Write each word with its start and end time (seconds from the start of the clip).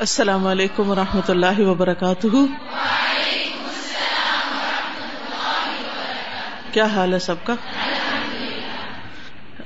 السلام 0.00 0.46
علیکم 0.46 0.90
و 0.90 0.94
رحمۃ 0.94 1.28
اللہ 1.28 1.60
وبرکاتہ۔ 1.60 2.26
کیا 6.72 6.86
حال 6.86 7.14
ہے 7.14 7.18
سب 7.18 7.34
کا؟ 7.44 7.54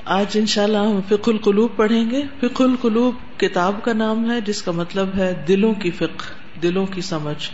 آج 0.04 0.26
ان 0.34 0.46
شاء 0.46 0.62
اللہ 0.62 0.78
ہم 0.78 1.00
فک 1.08 1.28
القلوب 1.28 1.76
پڑھیں 1.76 2.10
گے۔ 2.10 2.22
فک 2.40 2.62
القلوب 2.62 3.14
کتاب 3.40 3.82
کا 3.82 3.92
نام 3.92 4.30
ہے، 4.30 4.40
جس 4.40 4.62
کا 4.62 4.72
مطلب 4.72 5.08
ہے 5.16 5.44
دلوں 5.48 5.74
کی 5.74 5.90
فک 5.90 6.22
دلوں 6.62 6.86
کی 6.86 7.00
سمجھ۔ 7.00 7.50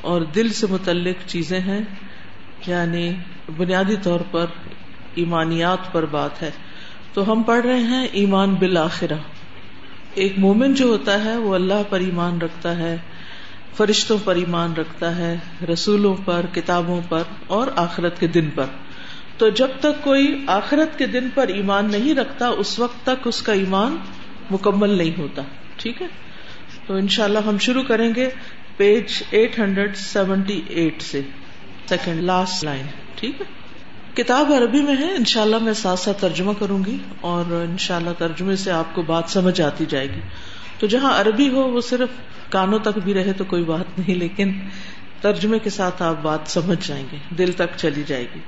اور 0.00 0.20
دل 0.20 0.48
سے 0.48 0.66
متعلق 0.70 1.28
چیزیں 1.28 1.60
ہیں 1.60 1.80
یعنی 2.66 3.14
بنیادی 3.56 3.96
طور 4.02 4.20
پر 4.30 4.46
ایمانیات 5.14 5.92
پر 5.92 6.04
بات 6.04 6.42
ہے۔ 6.42 6.50
تو 7.12 7.32
ہم 7.32 7.42
پڑھ 7.42 7.66
رہے 7.66 7.80
ہیں 7.80 8.08
ایمان 8.12 8.54
بالآخرہ۔ 8.54 9.37
ایک 10.18 10.38
مومن 10.38 10.74
جو 10.74 10.86
ہوتا 10.86 11.24
ہے 11.24 11.36
وہ 11.36 11.54
اللہ 11.54 11.82
پر 11.90 12.00
ایمان 12.00 12.40
رکھتا 12.40 12.76
ہے، 12.76 12.96
فرشتوں 13.76 14.18
پر 14.24 14.36
ایمان 14.36 14.72
رکھتا 14.72 15.16
ہے، 15.16 15.36
رسولوں 15.72 16.16
پر، 16.24 16.46
کتابوں 16.54 17.00
پر 17.08 17.22
اور 17.46 17.66
آخرت 17.76 18.20
کے 18.20 18.26
دن 18.26 18.50
پر۔ 18.54 18.64
تو 19.38 19.48
جب 19.48 19.68
تک 19.80 20.04
کوئی 20.04 20.44
آخرت 20.46 20.98
کے 20.98 21.06
دن 21.06 21.28
پر 21.34 21.48
ایمان 21.48 21.90
نہیں 21.90 22.14
رکھتا، 22.14 22.48
اس 22.48 22.78
وقت 22.78 23.02
تک 23.02 23.28
اس 23.28 23.42
کا 23.42 23.52
ایمان 23.52 23.96
مکمل 24.50 24.90
نہیں 24.90 25.20
ہوتا۔ 25.20 25.42
ٹھیک 25.76 26.02
ہے؟ 26.02 26.06
تو 26.86 26.94
انشاءاللہ 26.94 27.38
ہم 27.46 27.58
شروع 27.58 27.82
کریں 27.82 28.14
گے 28.16 28.28
page 28.76 29.22
eight 29.30 29.58
hundred 29.58 29.96
seventy 29.96 30.62
eight 30.68 31.02
سے۔ 31.02 31.20
Second, 31.88 32.20
last 32.20 32.64
line. 32.64 32.86
ٹھیک 33.14 33.40
ہے؟ 33.40 33.57
کتاب 34.18 34.52
عربی 34.52 34.80
میں 34.82 34.96
ہے۔ 34.96 35.10
انشاءاللہ 35.14 35.58
میں 35.58 35.72
ساتھ 35.72 36.00
ساتھ 36.00 36.20
ترجمہ 36.20 36.52
کروں 36.58 36.78
گی 36.86 36.96
اور 37.20 37.52
انشاءاللہ 37.52 38.10
ترجمے 38.18 38.56
سے 38.56 38.70
آپ 38.70 38.94
کو 38.94 39.02
بات 39.02 39.30
سمجھ 39.30 39.60
آتی 39.60 39.84
جائے 39.88 40.06
گی۔ 40.06 40.20
تو 40.78 40.86
جہاں 40.86 41.12
عربی 41.20 41.48
ہو 41.48 41.62
وہ 41.70 41.80
صرف 41.80 42.08
کانوں 42.50 42.78
تک 42.78 42.98
بھی 43.04 43.14
رہے 43.14 43.32
تو 43.32 43.44
کوئی 43.44 43.64
بات 43.64 43.98
نہیں، 43.98 44.16
لیکن 44.16 44.52
ترجمے 45.20 45.58
کے 45.58 45.70
ساتھ 45.70 46.02
آپ 46.02 46.22
بات 46.22 46.50
سمجھ 46.50 46.78
جائیں 46.88 47.04
گے، 47.12 47.16
دل 47.38 47.52
تک 47.52 47.76
چلی 47.76 48.02
جائے 48.06 48.26
گی۔ 48.34 48.40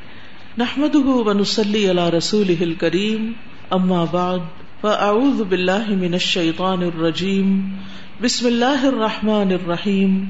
نحمد 0.58 0.96
ونسلی 0.96 1.90
علی 1.90 2.10
رسول 2.10 2.74
کریم 2.74 3.32
اما 3.70 4.04
بعد، 4.10 4.38
فاعوذ 4.80 5.42
باللہ 5.42 5.88
من 5.88 6.12
الشیطان 6.12 6.82
الرجیم، 6.82 7.58
بسم 8.20 8.46
اللہ 8.46 8.84
الرحمن 8.84 9.52
الرحیم، 9.52 10.22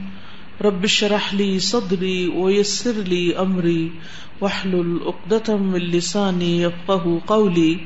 رب 0.61 0.87
شرح 0.87 1.29
لی 1.33 1.59
صدری 1.59 2.31
ویسر 2.35 2.93
لی 3.07 3.31
امری 3.37 3.89
وحلل 4.41 4.99
اقدتم 5.07 5.63
من 5.63 5.81
لسانی 5.81 6.63
یفقہ 6.63 7.09
قولی 7.27 7.85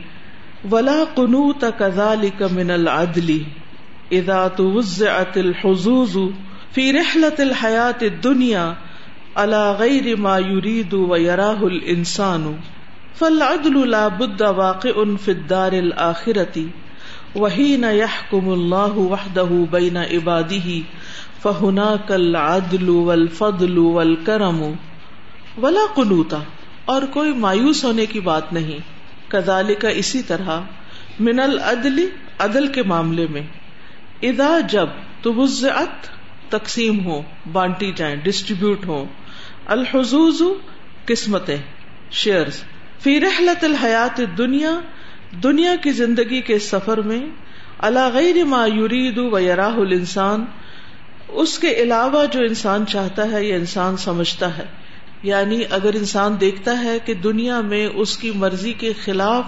ولا 0.71 1.05
قنوت 1.15 1.65
كذلك 1.79 2.43
من 2.43 2.71
العدل. 2.71 3.43
اذا 4.13 4.49
توزعت 4.49 5.39
الحظوظ 5.39 6.19
في 6.73 6.93
رحلة 6.93 7.35
الحياة 7.39 7.95
الدنيا 8.03 8.77
على 9.37 9.73
غير 9.73 10.17
ما 10.17 10.39
يريد 10.39 10.95
ويراه 10.95 11.67
الانسان 11.67 12.57
فالعدل 13.15 13.91
لا 13.91 14.09
بد 14.09 14.43
واقع 14.43 15.17
في 15.17 15.31
الدار 15.31 15.73
الآخرة. 15.73 16.67
وحين 17.37 17.85
يحكم 17.85 18.53
الله 18.53 18.99
وحده 18.99 19.67
بين 19.71 19.97
عباده 19.97 20.81
فہنا 21.43 21.97
کل 22.07 22.37
عدل 22.37 22.89
ول 22.89 23.29
فضل 23.29 23.79
ول 23.79 24.17
کرم 24.25 24.73
ولا 25.63 25.95
قنوتا 25.95 26.39
اور 26.85 27.03
کوئی 27.03 27.33
مایوس 27.33 27.85
ہونے 27.85 28.07
کی 28.07 28.21
بات 28.21 28.53
نہیں۔ 28.53 28.79
کدال 29.31 29.75
کا 29.75 29.89
اسی 29.89 30.23
طرح 30.23 30.61
من 31.21 31.41
العدل 31.41 32.09
عدل 32.39 32.67
کے 32.67 32.83
معاملے 32.83 33.27
میں۔ 33.31 33.43
ادا 34.23 34.59
جب 34.71 34.87
تو 35.23 35.47
تقسیم 36.49 37.07
ہو، 37.07 37.23
بانٹی 37.53 37.93
جائیں 37.97 38.17
ڈسٹریبیوٹ 38.17 38.87
ہو۔ 38.87 39.05
الحزوز 39.67 40.43
قسمتیں 41.05 41.57
شیئر 42.11 42.47
فی 43.01 43.21
رحلت 43.21 43.65
الحیات 43.65 44.21
دنیا 44.39 44.81
دنیا 45.43 45.75
کی 45.83 45.91
زندگی 45.91 46.41
کے 46.41 46.59
سفر 46.59 46.99
میں۔ 46.99 47.21
اللہ 47.79 48.09
غیر 48.13 48.45
ما 48.45 48.67
یرید 48.67 49.19
و 49.19 49.39
یراہ 49.39 49.77
الانسان۔ 49.77 50.45
اس 51.29 51.59
کے 51.59 51.75
علاوہ 51.75 52.25
جو 52.33 52.41
انسان 52.41 52.87
چاہتا 52.87 53.31
ہے 53.33 53.45
یا 53.45 53.57
انسان 53.57 53.97
سمجھتا 53.97 54.59
ہے۔ 54.59 54.84
یعنی 55.25 55.63
اگر 55.71 55.95
انسان 55.95 56.37
دیکھتا 56.41 56.85
ہے 56.85 56.99
کہ 57.05 57.15
دنیا 57.15 57.61
میں 57.61 57.87
اس 57.87 58.19
کی 58.19 58.31
مرضی 58.31 58.73
کے 58.73 58.93
خلاف 59.05 59.45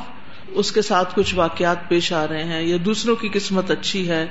اس 0.49 0.73
کے 0.73 0.83
ساتھ 0.83 1.15
کچھ 1.15 1.35
واقعات 1.35 1.89
پیش 1.89 2.13
آ 2.13 2.29
رہے 2.29 2.45
ہیں، 2.45 2.63
یا 2.63 2.77
دوسروں 2.85 3.17
کی 3.17 3.29
قسمت 3.33 3.71
اچھی 3.71 4.09
ہے، 4.09 4.27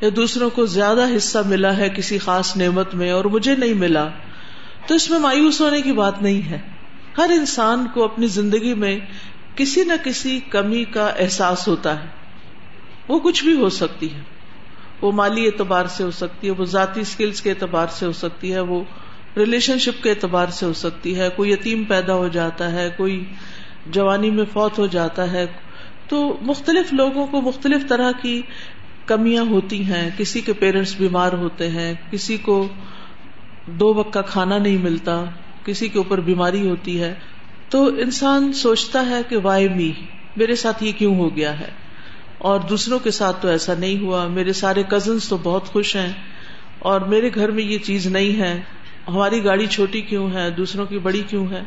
یا 0.00 0.08
دوسروں 0.16 0.50
کو 0.50 0.66
زیادہ 0.66 1.16
حصہ 1.16 1.38
ملا 1.46 1.76
ہے 1.76 1.88
کسی 1.88 2.18
خاص 2.18 2.56
نعمت 2.56 2.94
میں 2.94 3.10
اور 3.10 3.24
مجھے 3.24 3.56
نہیں 3.56 3.74
ملا، 3.74 4.08
تو 4.86 4.94
اس 4.94 5.10
میں 5.10 5.18
مایوس 5.18 5.60
ہونے 5.60 5.82
کی 5.82 5.92
بات 5.92 6.22
نہیں 6.22 6.50
ہے۔ 6.50 6.58
ہر 7.18 7.30
انسان 7.34 7.86
کو 7.94 8.04
اپنی 8.04 8.26
زندگی 8.26 8.74
میں 8.74 8.98
کسی 9.54 9.84
نہ 9.84 9.92
کسی 10.04 10.40
کمی 10.40 10.84
کا 10.84 11.06
احساس 11.06 11.68
ہوتا 11.68 12.02
ہے۔ 12.02 12.08
وہ 13.08 13.18
کچھ 13.18 13.44
بھی 13.44 13.54
ہو 13.54 13.68
سکتی 13.68 14.14
ہے۔ 14.14 14.20
وہ 15.02 15.12
مالی 15.12 15.46
اعتبار 15.46 15.84
سے 15.86 16.04
ہو 16.04 16.10
سکتی 16.10 16.46
ہے، 16.46 16.52
وہ 16.52 16.64
ذاتی 16.64 17.00
اسکلس 17.00 17.40
کے 17.40 17.50
اعتبار 17.50 17.86
سے 17.90 18.06
ہو 18.06 18.12
سکتی 18.12 18.52
ہے، 18.52 18.60
وہ 18.60 18.84
ریلیشن 19.36 19.78
شپ 19.78 20.02
کے 20.02 20.10
اعتبار 20.10 20.46
سے 20.46 20.66
ہو 20.66 20.72
سکتی 20.72 21.18
ہے، 21.18 21.28
کوئی 21.36 21.52
یتیم 21.52 21.84
پیدا 21.84 22.14
ہو 22.14 22.28
جاتا 22.28 22.72
ہے، 22.72 22.88
کوئی 22.96 23.24
جوانی 23.86 24.30
میں 24.30 24.44
فوت 24.52 24.78
ہو 24.78 24.86
جاتا 24.86 25.32
ہے۔ 25.32 25.46
تو 26.08 26.38
مختلف 26.40 26.92
لوگوں 26.92 27.26
کو 27.26 27.40
مختلف 27.40 27.88
طرح 27.88 28.10
کی 28.22 28.42
کمیاں 29.06 29.44
ہوتی 29.44 29.84
ہیں، 29.84 30.10
کسی 30.16 30.40
کے 30.40 30.52
پیرنٹس 30.52 30.94
بیمار 30.98 31.32
ہوتے 31.32 31.68
ہیں، 31.68 31.94
کسی 32.10 32.36
کو 32.36 32.68
دو 33.66 33.94
وقت 33.94 34.12
کا 34.12 34.22
کھانا 34.22 34.58
نہیں 34.58 34.78
ملتا، 34.78 35.24
کسی 35.64 35.88
کے 35.88 35.98
اوپر 35.98 36.20
بیماری 36.20 36.68
ہوتی 36.68 37.00
ہے۔ 37.00 37.14
تو 37.68 37.86
انسان 37.86 38.52
سوچتا 38.52 39.06
ہے 39.10 39.20
کہ 39.28 39.36
وائی 39.36 39.68
می 39.68 39.92
میرے 40.36 40.54
ساتھ 40.54 40.84
یہ 40.84 40.92
کیوں 40.92 41.16
ہو 41.16 41.36
گیا 41.36 41.60
ہے؟ 41.60 41.68
اور 42.38 42.60
دوسروں 42.60 42.98
کے 42.98 43.10
ساتھ 43.10 43.42
تو 43.42 43.48
ایسا 43.48 43.74
نہیں 43.78 43.98
ہوا۔ 43.98 44.26
میرے 44.28 44.52
سارے 44.52 44.82
کزنس 44.88 45.28
تو 45.28 45.36
بہت 45.42 45.66
خوش 45.66 45.96
ہیں، 45.96 46.12
اور 46.78 47.00
میرے 47.00 47.30
گھر 47.34 47.50
میں 47.50 47.64
یہ 47.64 47.78
چیز 47.78 48.06
نہیں 48.06 48.40
ہے۔ 48.40 48.60
ہماری 49.08 49.44
گاڑی 49.44 49.66
چھوٹی 49.66 50.00
کیوں 50.00 50.30
ہے؟ 50.32 50.50
دوسروں 50.50 50.86
کی 50.86 50.98
بڑی 50.98 51.22
کیوں 51.28 51.46
ہے؟ 51.50 51.62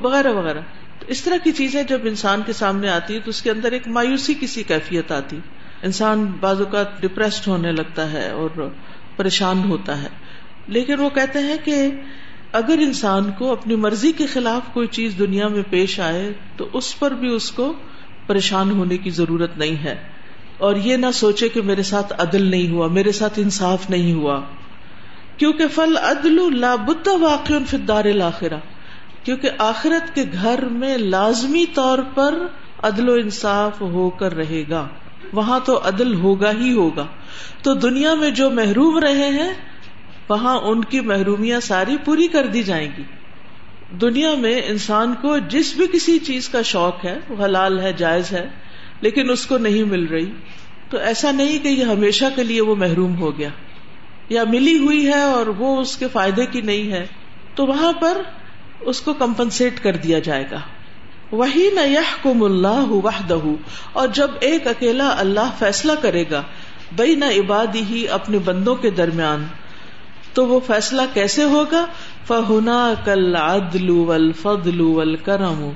وغیرہ 0.00 0.32
وغیرہ۔ 0.32 0.60
تو 0.98 1.06
اس 1.08 1.22
طرح 1.22 1.36
کی 1.44 1.52
چیزیں 1.52 1.82
جب 1.82 2.00
انسان 2.04 2.42
کے 2.46 2.52
سامنے 2.52 2.88
آتی 2.88 3.14
ہے 3.14 3.18
تو 3.18 3.30
اس 3.30 3.42
کے 3.42 3.50
اندر 3.50 3.72
ایک 3.72 3.88
مایوسی 3.88 4.34
کی 4.34 4.46
سی 4.46 4.62
کیفیت 4.62 5.12
آتی۔ 5.12 5.38
انسان 5.82 6.32
بعض 6.40 6.60
اوقات 6.60 7.02
ڈپریسڈ 7.02 7.48
ہونے 7.48 7.72
لگتا 7.72 8.12
ہے 8.12 8.30
اور 8.30 8.70
پریشان 9.16 9.58
ہوتا 9.58 10.02
ہے۔ 10.02 10.08
لیکن 10.66 11.00
وہ 11.00 11.10
کہتے 11.10 11.38
ہیں 11.38 11.56
کہ 11.64 11.90
اگر 12.52 12.78
انسان 12.78 13.30
کو 13.38 13.52
اپنی 13.52 13.76
مرضی 13.76 14.12
کے 14.12 14.26
خلاف 14.26 14.74
کوئی 14.74 14.86
چیز 14.86 15.14
دنیا 15.18 15.48
میں 15.48 15.62
پیش 15.70 16.00
آئے 16.00 16.32
تو 16.56 16.68
اس 16.72 16.98
پر 16.98 17.10
بھی 17.10 17.28
اس 17.28 17.50
کو 17.50 17.72
پریشان 18.26 18.70
ہونے 18.70 18.96
کی 18.96 19.10
ضرورت 19.10 19.58
نہیں 19.58 19.84
ہے۔ 19.84 19.94
اور 20.58 20.76
یہ 20.76 20.96
نہ 20.96 21.06
سوچے 21.14 21.48
کہ 21.48 21.62
میرے 21.62 21.82
ساتھ 21.82 22.12
عدل 22.18 22.42
نہیں 22.42 22.70
ہوا، 22.70 22.86
میرے 22.86 23.12
ساتھ 23.12 23.38
انصاف 23.38 23.90
نہیں 23.90 24.12
ہوا۔ 24.12 24.40
کیونکہ 25.42 25.68
فل 25.68 25.96
عدل 25.96 26.64
واقع 27.20 27.52
فدار 27.70 28.04
الآخرہ 28.04 28.58
کیونکہ 29.22 29.50
آخرت 29.58 30.14
کے 30.14 30.24
گھر 30.42 30.64
میں 30.64 30.98
لازمی 30.98 31.64
طور 31.74 31.98
پر 32.14 32.34
عدل 32.82 33.08
و 33.08 33.12
انصاف 33.12 33.80
ہو 33.80 34.10
کر 34.10 34.36
رہے 34.36 34.64
گا، 34.70 34.88
وہاں 35.32 35.60
تو 35.64 35.80
عدل 35.84 36.14
ہوگا 36.14 36.52
ہی 36.52 36.72
ہوگا۔ 36.72 37.06
تو 37.62 37.74
دنیا 37.74 38.14
میں 38.14 38.30
جو 38.30 38.50
محروم 38.50 38.98
رہے 38.98 39.28
ہیں، 39.28 39.52
وہاں 40.28 40.58
ان 40.58 40.84
کی 40.84 41.00
محرومیاں 41.00 41.60
ساری 41.60 41.96
پوری 42.04 42.28
کر 42.28 42.46
دی 42.46 42.62
جائیں 42.62 42.88
گی۔ 42.98 43.02
دنیا 44.00 44.34
میں 44.34 44.62
انسان 44.66 45.14
کو 45.22 45.38
جس 45.38 45.74
بھی 45.76 45.86
کسی 45.92 46.18
چیز 46.18 46.48
کا 46.48 46.62
شوق 46.62 47.04
ہے، 47.04 47.18
حلال 47.44 47.80
ہے، 47.80 47.92
جائز 47.92 48.32
ہے، 48.32 48.48
لیکن 49.00 49.30
اس 49.30 49.46
کو 49.46 49.58
نہیں 49.58 49.84
مل 49.84 50.04
رہی۔ 50.04 50.30
تو 50.90 50.98
ایسا 50.98 51.30
نہیں 51.30 51.58
کہ 51.58 51.68
یہ 51.68 51.84
ہمیشہ 51.84 52.24
کے 52.36 52.44
لیے 52.44 52.60
وہ 52.60 52.74
محروم 52.74 53.16
ہو 53.16 53.38
گیا۔ 53.38 53.48
یا 54.32 54.44
ملی 54.44 54.78
ہوئی 54.78 55.06
ہے 55.06 55.22
اور 55.22 55.46
وہ 55.46 55.76
اس 55.80 55.96
کے 55.96 56.08
فائدے 56.08 56.46
کی 56.46 56.60
نہیں 56.60 56.92
ہے، 56.92 57.06
تو 57.54 57.66
وہاں 57.66 57.92
پر 57.92 58.20
اس 58.80 59.00
کو 59.00 59.12
کمپنسیٹ 59.14 59.80
کر 59.80 59.96
دیا 59.96 60.18
جائے 60.18 60.44
گا۔ 60.50 60.60
وہی 61.32 61.68
نہ 61.74 61.88
یہ 61.88 62.10
کم 62.22 62.42
اللہ 62.42 62.90
وحدہ 63.04 63.38
اور 63.92 64.08
جب 64.08 64.30
ایک 64.40 64.66
اکیلا 64.66 65.08
اللہ 65.18 65.50
فیصلہ 65.58 65.92
کرے 66.02 66.24
گا 66.30 66.42
بئی 66.96 67.14
نہ 67.14 67.24
عبادی 67.24 67.82
ہی 67.90 68.08
اپنے 68.08 68.38
بندوں 68.38 68.74
کے 68.74 68.90
درمیان، 68.90 69.44
تو 70.34 70.46
وہ 70.46 70.60
فیصلہ 70.66 71.02
کیسے 71.14 71.44
ہوگا؟ 71.44 71.84
فہنا 72.26 72.82
کل 73.04 73.36
عدل 73.36 73.90
والفضل 73.90 74.80
والکرم 74.80 75.70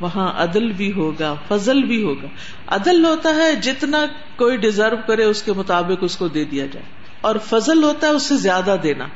وہاں 0.00 0.32
عدل 0.36 0.72
بھی 0.72 0.92
ہوگا، 0.92 1.34
فضل 1.48 1.82
بھی 1.82 2.02
ہوگا۔ 2.02 2.26
عدل 2.66 3.04
ہوتا 3.04 3.34
ہے 3.36 3.54
جتنا 3.56 4.04
کوئی 4.36 4.56
ڈیزرو 4.56 4.96
کرے، 5.06 5.24
اس 5.24 5.42
کے 5.42 5.52
مطابق 5.52 6.04
اس 6.04 6.16
کو 6.16 6.28
دے 6.28 6.44
دیا 6.44 6.66
جائے۔ 6.66 6.95
اور 7.20 7.36
فضل 7.44 7.84
ہوتا 7.84 8.06
ہے 8.06 8.12
اس 8.12 8.22
سے 8.22 8.36
زیادہ 8.36 8.76
دینا۔ 8.82 9.06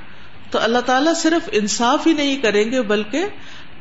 تو 0.50 0.58
اللہ 0.62 0.78
تعالیٰ 0.78 1.14
صرف 1.14 1.48
انصاف 1.52 2.06
ہی 2.06 2.12
نہیں 2.12 2.36
کریں 2.36 2.72
گے، 2.72 2.82
بلکہ 2.82 3.24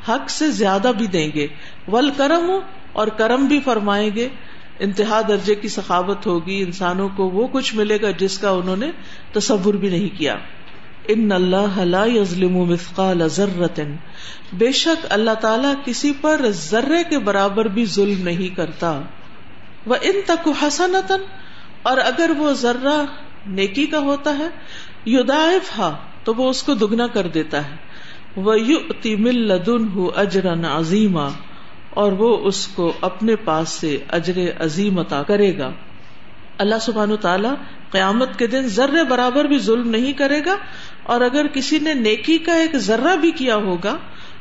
حق 0.10 0.30
سے 0.30 0.51
زیادہ 0.51 0.92
بھی 0.98 1.07
دیں 1.07 1.31
گے۔ 1.36 1.48
ول 1.88 2.10
کرم 2.18 2.51
اور 2.94 3.07
کرم 3.07 3.45
بھی 3.45 3.60
فرمائیں 3.60 4.10
گے۔ 4.16 4.30
انتہا 4.80 5.21
درجے 5.27 5.56
کی 5.56 5.68
سخاوت 5.68 6.27
ہوگی، 6.27 6.62
انسانوں 6.62 7.10
کو 7.16 7.30
وہ 7.30 7.48
کچھ 7.48 7.75
ملے 7.75 8.01
گا 8.01 8.12
جس 8.12 8.38
کا 8.38 8.50
انہوں 8.50 8.75
نے 8.75 8.92
تصور 9.33 9.74
بھی 9.74 9.89
نہیں 9.89 10.18
کیا۔ 10.18 10.36
ان 11.07 11.31
اللہ 11.31 11.77
لا 11.77 12.06
یظلم 12.06 12.57
مثقال 12.57 13.27
ذرۃ 13.27 13.80
بے 14.54 14.71
شک 14.71 15.06
اللہ 15.10 15.31
تعالیٰ 15.31 15.74
کسی 15.86 16.13
پر 16.21 16.42
ذرے 16.50 17.04
کے 17.10 17.19
برابر 17.19 17.66
بھی 17.66 17.86
ظلم 17.86 18.24
نہیں 18.24 18.56
کرتا۔ 18.56 19.01
وہ 19.86 19.95
ان 20.01 20.16
تک 20.25 20.50
حسنتن 20.63 21.21
اور 21.81 21.98
اگر 21.98 22.31
وہ 22.38 22.54
ذرہ 22.54 23.06
نیکی 23.47 23.86
کا 23.86 24.00
ہوتا 24.00 24.38
ہے 24.38 24.47
یدائف 25.06 25.80
ہا، 25.80 25.97
تو 26.24 26.33
وہ 26.33 26.50
اس 26.50 26.63
کو 26.63 26.74
دگنا 26.74 27.07
کر 27.07 27.27
دیتا 27.27 27.71
ہے۔ 27.71 27.75
وہ 28.36 28.59
یو 28.59 28.80
مل 29.06 29.47
لدن 29.47 29.88
اجرن 30.15 30.65
اور 31.89 32.12
وہ 32.12 32.38
اس 32.38 32.68
کو 32.68 32.94
اپنے 33.01 33.36
پاس 33.36 33.69
سے 33.69 33.97
اجر 34.09 34.39
عظیم 34.59 35.00
عطا 35.00 35.24
کرے 35.24 35.57
گا۔ 35.57 35.71
اللہ 36.57 36.75
سبحان 36.81 37.15
تعالیٰ 37.15 37.53
قیامت 37.91 38.39
کے 38.39 38.47
دن 38.47 38.62
ذرے 38.62 39.03
برابر 39.03 39.45
بھی 39.45 39.59
ظلم 39.59 39.89
نہیں 39.89 40.13
کرے 40.13 40.42
گا، 40.45 40.56
اور 41.03 41.21
اگر 41.21 41.47
کسی 41.47 41.80
نے 41.80 41.94
نیکی 41.94 42.38
کا 42.38 42.53
ایک 42.53 42.77
ذرہ 42.77 43.15
بھی 43.15 43.31
کیا 43.31 43.56
ہوگا، 43.56 43.97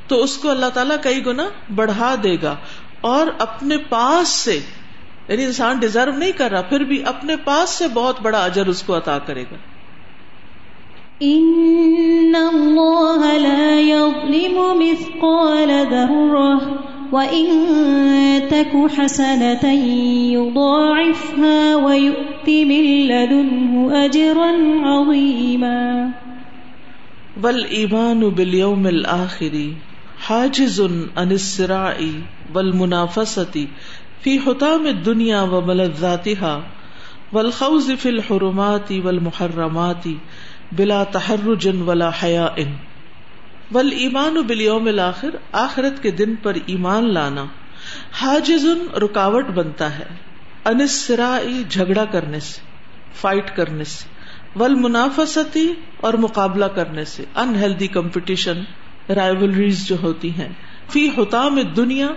تو 0.06 0.22
اس 0.22 0.36
کو 0.36 0.50
اللہ 0.50 0.66
تعالیٰ 0.74 0.96
کئی 1.02 1.26
گنا 1.26 1.48
بڑھا 1.74 2.14
دے 2.22 2.36
گا۔ 2.42 2.56
اور 3.00 3.26
اپنے 3.38 3.76
پاس 3.76 4.28
سے 4.28 4.60
یعنی 5.28 5.44
انسان 5.44 5.78
ڈیزرو 5.78 6.10
نہیں 6.10 6.32
کر 6.32 6.50
رہا 6.50 6.62
پھر 6.62 6.80
بھی 6.80 7.04
اپنے 7.04 7.36
پاس 7.36 7.70
سے 7.70 7.88
بہت 7.88 8.20
بڑا 8.20 8.44
اجر 8.44 8.66
اس 8.66 8.82
کو 8.82 8.96
عطا 8.96 9.18
کرے 9.18 9.42
گا۔ 9.42 9.56
ان 11.20 12.32
اللہ 12.34 13.36
لا 13.38 13.80
يظلم 13.80 14.58
مثقال 14.78 15.70
ذرة 15.90 16.76
وَإِن 17.12 17.46
تَكُ 18.50 18.86
حَسَنَةً 18.98 19.64
يُضَاعِفْهَا 20.32 21.76
وَيُؤْتِ 21.76 22.64
مِن 22.64 22.88
لَّدُنْهُ 23.06 24.04
أَجْرًا 24.04 24.52
عَظِيمًا 24.88 26.08
والإيمان 27.42 28.20
باليوم 28.20 28.86
الآخر 28.86 29.58
حاجز 30.20 30.80
عن 31.16 31.32
الصراع 31.32 31.96
والمنافسة 32.54 33.66
فی 34.22 34.38
في 34.38 34.46
حطام 34.46 34.86
الدنيا 34.86 35.42
وملذاتها 35.42 36.62
والخوض 37.32 37.90
في 38.00 38.08
الحرمات 38.08 38.92
والمحرمات 39.04 40.08
بلا 40.72 41.04
تحرج 41.04 41.68
ولا 41.86 42.10
حیاء 42.22 42.56
ول 43.72 43.92
ایمان 43.92 44.36
و 44.36 44.42
بلیوم 44.42 44.86
الآخر 44.86 45.36
آخرت 45.52 46.02
کے 46.02 46.10
دن 46.10 46.34
پر 46.34 46.56
ایمان 46.66 47.12
لانا 47.14 47.44
حاجز 48.12 48.66
رکاوٹ 49.02 49.46
بنتا 49.46 49.98
ہے 49.98 50.04
انسرائی 50.64 51.62
جھگڑا 51.68 52.04
کرنے 52.04 52.40
سے، 52.40 52.60
فائٹ 53.14 53.56
کرنے 53.56 53.84
سے 53.84 54.04
ول 54.58 54.74
منافستی 54.74 55.72
اور 56.00 56.14
مقابلہ 56.14 56.64
کرنے 56.64 57.04
سے 57.04 57.24
انہیلدی 57.34 57.86
کمپٹیشن 57.86 58.62
رائولریز 59.08 59.86
جو 59.88 59.96
ہوتی 60.02 60.30
ہیں۔ 60.30 60.48
فی 60.88 61.08
حتام 61.08 61.60
دنیا 61.76 62.08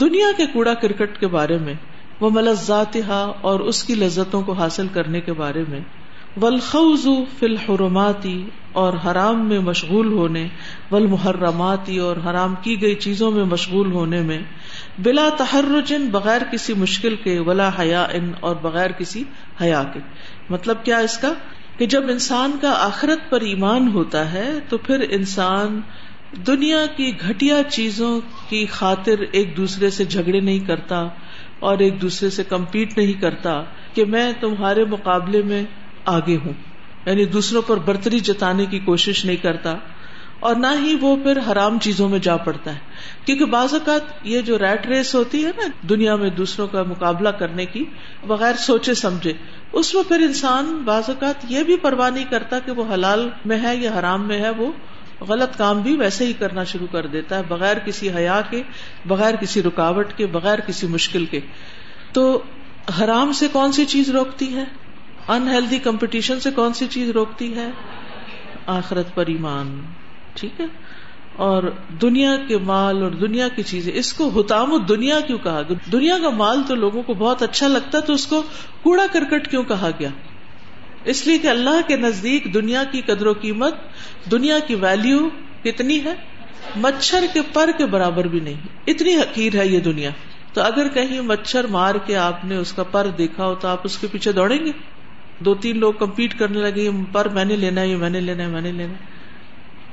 دنیا 0.00 0.26
کے 0.36 0.46
کوڑا 0.46 0.74
کرکٹ 0.74 1.20
کے 1.20 1.26
بارے 1.26 1.58
میں 1.58 1.74
وہ 2.20 2.30
ملزات 2.30 2.96
اور 3.40 3.60
اس 3.60 3.84
کی 3.84 3.94
لذتوں 3.94 4.42
کو 4.42 4.52
حاصل 4.52 4.86
کرنے 4.92 5.20
کے 5.20 5.32
بارے 5.32 5.64
میں 5.68 5.80
ولخوز 6.42 7.06
فی 7.38 7.46
الحرماتی 7.46 8.48
اور 8.72 8.92
حرام 9.06 9.48
میں 9.48 9.58
مشغول 9.58 10.12
ہونے 10.12 10.48
ول 10.90 11.06
محرماتی 11.06 11.98
اور 11.98 12.16
حرام 12.16 12.54
کی 12.62 12.82
گئی 12.82 12.94
چیزوں 12.94 13.30
میں 13.30 13.44
مشغول 13.44 13.92
ہونے 13.92 14.20
میں، 14.20 14.38
بلا 14.98 15.28
تحرجن 15.36 16.06
بغیر 16.06 16.42
کسی 16.52 16.74
مشکل 16.74 17.16
کے، 17.16 17.38
ولا 17.38 17.70
حیا 17.78 18.02
ان 18.02 18.32
اور 18.40 18.56
بغیر 18.56 18.90
کسی 18.90 19.24
حیا 19.60 19.82
کے۔ 19.94 20.00
مطلب 20.50 20.84
کیا 20.84 20.98
اس 20.98 21.18
کا؟ 21.18 21.32
کہ 21.78 21.86
جب 21.86 22.02
انسان 22.08 22.50
کا 22.60 22.74
آخرت 22.86 23.30
پر 23.30 23.40
ایمان 23.40 23.88
ہوتا 23.88 24.32
ہے، 24.32 24.50
تو 24.68 24.78
پھر 24.78 25.06
انسان 25.10 25.80
دنیا 26.32 26.86
کی 26.96 27.12
گھٹیا 27.28 27.62
چیزوں 27.62 28.20
کی 28.48 28.66
خاطر 28.66 29.14
ایک 29.32 29.56
دوسرے 29.56 29.90
سے 29.90 30.04
جھگڑے 30.04 30.40
نہیں 30.40 30.58
کرتا 30.58 31.08
اور 31.58 31.78
ایک 31.78 32.02
دوسرے 32.02 32.30
سے 32.30 32.44
کمپیٹ 32.44 32.98
نہیں 32.98 33.12
کرتا 33.12 33.62
کہ 33.94 34.04
میں 34.04 34.32
تمہارے 34.40 34.84
مقابلے 34.84 35.42
میں 35.42 35.62
آگے 36.04 36.36
ہوں۔ 36.36 36.52
یعنی 37.06 37.24
دوسروں 37.24 37.62
پر 37.62 37.76
برتری 37.76 38.20
جتانے 38.20 38.66
کی 38.66 38.78
کوشش 38.78 39.24
نہیں 39.24 39.36
کرتا 39.36 39.74
اور 40.40 40.54
نہ 40.54 40.66
ہی 40.82 40.94
وہ 41.00 41.16
پھر 41.16 41.38
حرام 41.52 41.78
چیزوں 41.78 42.08
میں 42.08 42.18
جا 42.18 42.36
پڑتا 42.36 42.74
ہے۔ 42.74 42.78
کیونکہ 43.24 43.44
بعض 43.44 43.74
اوقات 43.74 44.00
یہ 44.24 44.40
جو 44.40 44.58
ریٹ 44.58 44.86
ریس 44.86 45.14
ہوتی 45.14 45.44
ہے 45.44 45.50
نا 45.56 45.86
دنیا 45.88 46.16
میں 46.16 46.30
دوسروں 46.30 46.66
کا 46.66 46.82
مقابلہ 46.82 47.28
کرنے 47.28 47.66
کی، 47.66 47.84
بغیر 48.26 48.54
سوچے 48.54 48.94
سمجھے، 48.94 49.32
اس 49.72 49.94
میں 49.94 50.02
پھر 50.08 50.16
انسان 50.16 50.82
بعض 50.84 51.02
اوقات 51.06 51.34
یہ 51.48 51.62
بھی 51.62 51.76
پرواہ 51.76 52.10
نہیں 52.10 52.24
کرتا 52.30 52.58
کہ 52.58 52.72
وہ 52.72 52.84
حلال 52.94 53.28
میں 53.44 53.58
ہے 53.62 53.76
یا 53.76 53.98
حرام 53.98 54.28
میں 54.28 54.38
ہے، 54.38 54.50
وہ 54.50 54.72
غلط 55.28 55.58
کام 55.58 55.80
بھی 55.80 55.96
ویسے 55.96 56.26
ہی 56.26 56.32
کرنا 56.32 56.64
شروع 56.64 56.86
کر 56.92 57.06
دیتا 57.06 57.36
ہے، 57.36 57.42
بغیر 57.48 57.78
کسی 57.78 58.10
حیا 58.10 58.40
کے، 58.50 58.62
بغیر 59.06 59.36
کسی 59.36 59.62
رکاوٹ 59.62 60.12
کے، 60.16 60.26
بغیر 60.26 60.60
کسی 60.60 60.86
مشکل 60.86 61.24
کے۔ 61.24 61.40
تو 62.12 62.42
حرام 63.00 63.32
سے 63.32 63.48
کون 63.52 63.72
سی 63.72 63.84
چیز 63.84 64.10
روکتی 64.10 64.56
ہے؟ 64.56 64.64
انہیلدی 65.28 65.78
کمپٹیشن 65.78 66.40
سے 66.40 66.50
کون 66.50 66.72
سی 66.72 66.86
چیز 66.90 67.10
روکتی 67.10 67.56
ہے؟ 67.56 67.70
آخرت 68.66 69.14
پر 69.14 69.26
ایمان۔ 69.26 69.80
ٹھیک 70.34 70.60
ہے؟ 70.60 70.66
اور 71.36 71.62
دنیا 72.02 72.36
کے 72.48 72.58
مال 72.58 73.02
اور 73.02 73.10
دنیا 73.10 73.48
کی 73.48 73.62
چیزیں، 73.62 73.92
اس 73.94 74.12
کو 74.12 74.28
حتام 74.28 74.76
دنیا 74.76 75.20
کیوں 75.20 75.38
کہا 75.38 75.62
گیا؟ 75.68 75.90
دنیا 75.92 76.18
کا 76.22 76.30
مال 76.30 76.62
تو 76.68 76.74
لوگوں 76.74 77.02
کو 77.02 77.14
بہت 77.14 77.42
اچھا 77.42 77.68
لگتا 77.68 78.00
تو 78.00 78.12
اس 78.12 78.26
کو 78.26 78.42
کوڑا 78.82 79.06
کرکٹ 79.12 79.50
کیوں 79.50 79.62
کہا 79.62 79.90
گیا؟ 79.98 80.08
اس 81.04 81.26
لیے 81.26 81.38
کہ 81.38 81.46
اللہ 81.46 81.88
کے 81.88 81.96
نزدیک 81.96 82.54
دنیا 82.54 82.84
کی 82.84 83.00
قدر 83.00 83.26
و 83.26 83.32
قیمت، 83.32 83.74
دنیا 84.30 84.58
کی 84.58 84.74
ویلو 84.74 85.28
کتنی 85.64 86.04
ہے؟ 86.04 86.14
مچھر 86.76 87.24
کے 87.32 87.40
پر 87.52 87.70
کے 87.78 87.86
برابر 87.86 88.24
بھی 88.24 88.40
نہیں۔ 88.40 88.54
اتنی 88.86 89.16
حقیر 89.16 89.56
ہے 89.56 89.66
یہ 89.66 89.80
دنیا۔ 89.80 90.10
تو 90.52 90.60
اگر 90.60 90.88
کہیں 90.88 91.20
مچھر 91.20 91.66
مار 91.66 91.94
کے 91.94 92.16
آپ 92.16 92.44
نے 92.44 92.56
اس 92.56 92.72
کا 92.72 92.82
پر 92.82 93.06
دیکھا 93.18 93.46
ہو 93.46 93.54
تو 93.54 93.68
آپ 93.68 93.80
اس 93.84 93.98
کے 93.98 94.06
پیچھے 94.12 94.32
دوڑیں 94.32 94.64
گے؟ 94.64 94.70
دو 95.38 95.54
تین 95.54 95.78
لوگ 95.78 95.92
کمپیٹ 95.92 96.38
کرنے 96.38 96.58
لگے 96.58 96.90
پر 97.12 97.28
میں 97.28 97.44
نے 97.44 97.56
لینا 97.56 97.80
ہے، 97.80 97.88
یہ 97.88 97.96
میں 97.96 98.10
نے 98.10 98.20
لینا 98.20 98.42
ہے، 98.42 98.48
میں 98.48 98.60
نے 98.60 98.72
لینا 98.72 98.92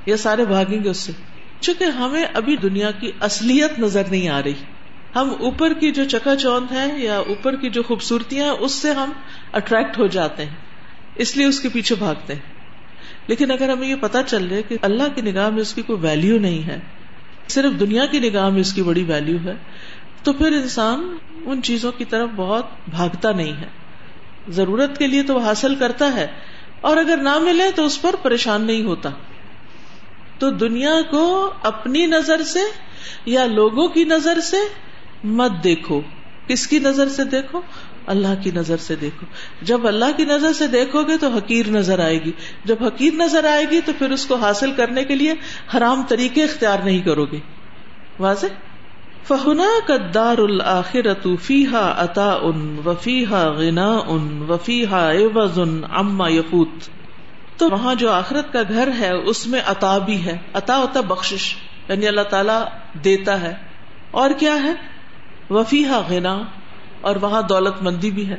یہ 0.06 0.15
سارے 0.15 0.45
بھاگیں 0.45 0.83
گے 0.83 0.89
اس 0.89 0.97
سے۔ 0.97 1.11
چونکہ 1.59 1.83
ہمیں 1.83 2.25
ابھی 2.33 2.57
دنیا 2.57 2.91
کی 2.91 3.11
اصلیت 3.19 3.79
نظر 3.79 4.03
نہیں 4.11 4.29
آ 4.29 4.44
رہی۔ 4.44 4.53
ہم 5.15 5.29
اوپر 5.39 5.73
کی 5.73 5.91
جو 5.91 6.03
چکا 6.06 6.35
چوند 6.35 6.71
ہے 6.71 6.88
یا 6.97 7.17
اوپر 7.17 7.56
کی 7.56 7.69
جو 7.69 7.83
خوبصورتیاں 7.83 8.45
ہیں، 8.45 8.53
اس 8.59 8.71
سے 8.71 8.91
ہم 8.91 9.11
اٹریکٹ 9.53 10.00
ہو 10.00 10.07
جاتے 10.07 10.45
ہیں۔ 10.45 10.69
اس 11.19 11.38
لیے 11.38 11.45
اس 11.45 11.60
کے 11.60 11.69
پیچھے 11.69 11.95
بھاگتے 11.95 12.33
ہیں۔ 12.33 12.42
لیکن 13.27 13.51
اگر 13.51 13.69
ہمیں 13.69 13.88
یہ 13.88 13.95
پتا 13.95 14.24
چل 14.24 14.48
رہے 14.48 14.61
کہ 14.61 14.78
اللہ 14.81 15.04
کی 15.16 15.21
نگاہ 15.21 15.49
میں 15.49 15.61
اس 15.61 15.73
کی 15.73 15.81
کوئی 15.81 15.99
ویلو 16.02 16.40
نہیں 16.40 16.68
ہے، 16.68 16.80
صرف 17.47 17.80
دنیا 17.80 18.06
کی 18.06 18.19
نگاہ 18.19 18.49
میں 18.49 18.61
اس 18.61 18.73
کی 18.73 18.83
بڑی 18.83 19.04
ویلو 19.04 19.38
ہے، 19.45 19.54
تو 20.23 20.33
پھر 20.33 20.47
انسان 20.47 21.18
ان 21.45 21.61
چیزوں 21.61 21.92
کی 21.92 22.06
طرف 22.06 22.30
بہت 22.35 22.66
بھاگتا 22.90 23.31
نہیں 23.31 23.54
ہے۔ 23.54 23.68
ضرورت 24.49 24.97
کے 24.97 25.07
لیے 25.07 25.23
تو 25.23 25.35
وہ 25.35 25.40
حاصل 25.40 25.76
کرتا 25.76 26.14
ہے، 26.16 26.28
اور 26.81 26.97
اگر 26.97 27.18
نہ 27.18 27.40
ملے 27.40 27.71
تو 27.76 27.85
اس 27.85 28.02
پر 28.02 28.16
پریشان 28.21 28.61
نہیں 28.61 28.83
ہوتا۔ 28.83 29.09
تو 30.40 30.52
دنیا 30.52 31.02
کو 31.09 31.54
اپنی 31.64 32.06
نظر 32.06 32.44
سے 32.44 32.59
یا 33.26 33.45
لوگوں 33.45 33.88
کی 33.88 34.04
نظر 34.04 34.40
سے 34.40 34.57
مت 35.23 35.52
دیکھو۔ 35.64 36.02
کس 36.47 36.68
کی 36.68 36.80
نظر 36.80 37.09
سے 37.09 37.23
دیکھو؟ 37.23 37.61
اللہ 38.09 38.44
کی 38.44 38.51
نظر 38.51 38.78
سے 38.78 38.95
دیکھو۔ 38.95 39.25
جب 39.61 39.87
اللہ 39.87 40.18
کی 40.18 40.25
نظر 40.25 40.54
سے 40.54 40.68
دیکھو 40.68 41.04
گے 41.04 41.18
تو 41.18 41.28
حقیر 41.28 41.68
نظر 41.68 41.99
آئے 41.99 42.23
گی۔ 42.23 42.31
جب 42.66 42.75
حقیر 42.81 43.13
نظر 43.13 43.45
آئے 43.45 43.66
گی 43.71 43.81
تو 43.81 43.92
پھر 43.97 44.11
اس 44.11 44.25
کو 44.25 44.35
حاصل 44.35 44.71
کرنے 44.71 45.04
کے 45.04 45.16
لیے 45.16 45.33
حرام 45.78 46.04
طریقے 46.07 46.44
اختیار 46.44 46.80
نہیں 46.80 46.99
کرو 46.99 47.25
گے۔ 47.25 47.39
واضح؟ 48.19 48.45
فہنا 49.23 49.68
کدار 49.87 50.37
الآخر 50.37 51.35
فیحا 51.42 52.01
اتا 52.01 52.39
ان 52.42 52.80
وفیحا 52.85 53.49
غنا 53.49 53.99
ان 54.07 54.45
وفیحا 54.49 55.09
ان 55.09 55.81
اما 55.94 56.30
یفوت 56.30 56.69
تو 57.57 57.69
وہاں 57.69 57.95
جو 57.95 58.11
آخرت 58.11 58.54
کا 58.54 58.61
گھر 58.69 58.89
ہے، 58.99 59.13
اس 59.13 59.47
میں 59.47 59.61
عطا 59.66 59.97
بھی 59.97 60.25
ہے۔ 60.25 60.37
عطا 60.54 60.78
ہوتا 60.78 61.01
بخش 61.01 61.56
یعنی 61.89 62.07
اللہ 62.07 62.21
تعالی 62.21 62.63
دیتا 63.04 63.42
ہے۔ 63.42 63.54
اور 64.11 64.30
کیا 64.39 64.63
ہے؟ 64.63 64.73
وفیحا 65.49 66.01
غنا 66.09 66.44
اور 67.01 67.15
وہاں 67.15 67.41
دولت 67.41 67.81
مندی 67.81 68.11
بھی 68.11 68.29
ہے۔ 68.29 68.37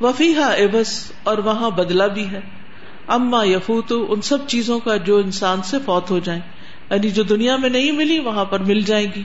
وفیحا 0.00 0.46
ابس 0.46 1.12
اور 1.22 1.38
وہاں 1.38 1.70
بدلا 1.70 2.06
بھی 2.06 2.30
ہے۔ 2.30 2.40
اما 3.06 3.44
یفوت 3.44 3.92
ان 4.08 4.20
سب 4.20 4.38
چیزوں 4.46 4.80
کا 4.80 4.96
جو 4.96 5.16
انسان 5.16 5.62
سے 5.62 5.76
فوت 5.84 6.10
ہو 6.10 6.18
جائے 6.18 6.40
یعنی 6.90 7.10
جو 7.10 7.22
دنیا 7.22 7.56
میں 7.56 7.70
نہیں 7.70 7.92
ملی، 7.92 8.18
وہاں 8.18 8.44
پر 8.44 8.58
مل 8.58 8.80
جائے 8.80 9.06
گی۔ 9.16 9.22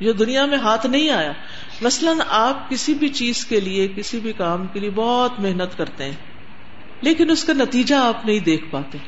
جو 0.00 0.12
دنیا 0.12 0.46
میں 0.46 0.58
ہاتھ 0.58 0.86
نہیں 0.86 1.10
آیا۔ 1.10 1.32
مثلاً 1.80 2.18
آپ 2.28 2.70
کسی 2.70 2.94
بھی 2.94 3.08
چیز 3.08 3.44
کے 3.44 3.60
لیے، 3.60 3.88
کسی 3.96 4.20
بھی 4.20 4.32
کام 4.32 4.66
کے 4.72 4.80
لیے 4.80 4.90
بہت 4.90 5.40
محنت 5.40 5.78
کرتے 5.78 6.04
ہیں، 6.04 6.12
لیکن 7.00 7.30
اس 7.30 7.44
کا 7.44 7.52
نتیجہ 7.52 7.94
آپ 7.94 8.26
نہیں 8.26 8.38
دیکھ 8.38 8.64
پاتے۔ 8.70 8.98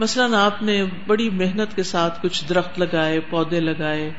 مثلاً 0.00 0.34
آپ 0.34 0.62
نے 0.62 0.84
بڑی 1.06 1.30
محنت 1.30 1.76
کے 1.76 1.82
ساتھ 1.82 2.22
کچھ 2.22 2.44
درخت 2.48 2.78
لگائے، 2.78 3.20
پودے 3.20 3.60
لگائے، 3.60 4.10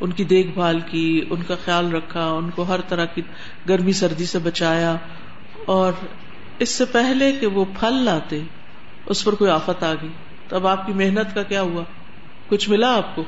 ان 0.00 0.12
کی 0.12 0.24
دیکھ 0.24 0.48
بھال 0.48 0.80
کی، 0.80 1.24
ان 1.30 1.42
کا 1.42 1.54
خیال 1.64 1.92
رکھا، 1.92 2.30
ان 2.30 2.50
کو 2.50 2.62
ہر 2.62 2.80
طرح 2.88 3.04
کی 3.04 3.22
گرمی 3.68 3.92
سردی 3.92 4.24
سے 4.24 4.38
بچایا، 4.38 4.96
اور 5.64 5.92
اس 6.58 6.68
سے 6.68 6.84
پہلے 6.84 7.32
کہ 7.32 7.46
وہ 7.46 7.64
پھل 7.80 7.94
لاتے، 7.94 8.40
اس 9.06 9.24
پر 9.24 9.32
کوئی 9.32 9.50
آفت 9.50 9.82
آ 9.82 9.94
گئی۔ 9.94 10.08
تو 10.48 10.56
اب 10.56 10.66
آپ 10.66 10.86
کی 10.86 10.92
محنت 10.92 11.34
کا 11.34 11.42
کیا 11.42 11.62
ہوا؟ 11.62 11.82
کچھ 12.48 12.70
ملا 12.70 12.96
آپ 12.96 13.16
کو؟ 13.16 13.24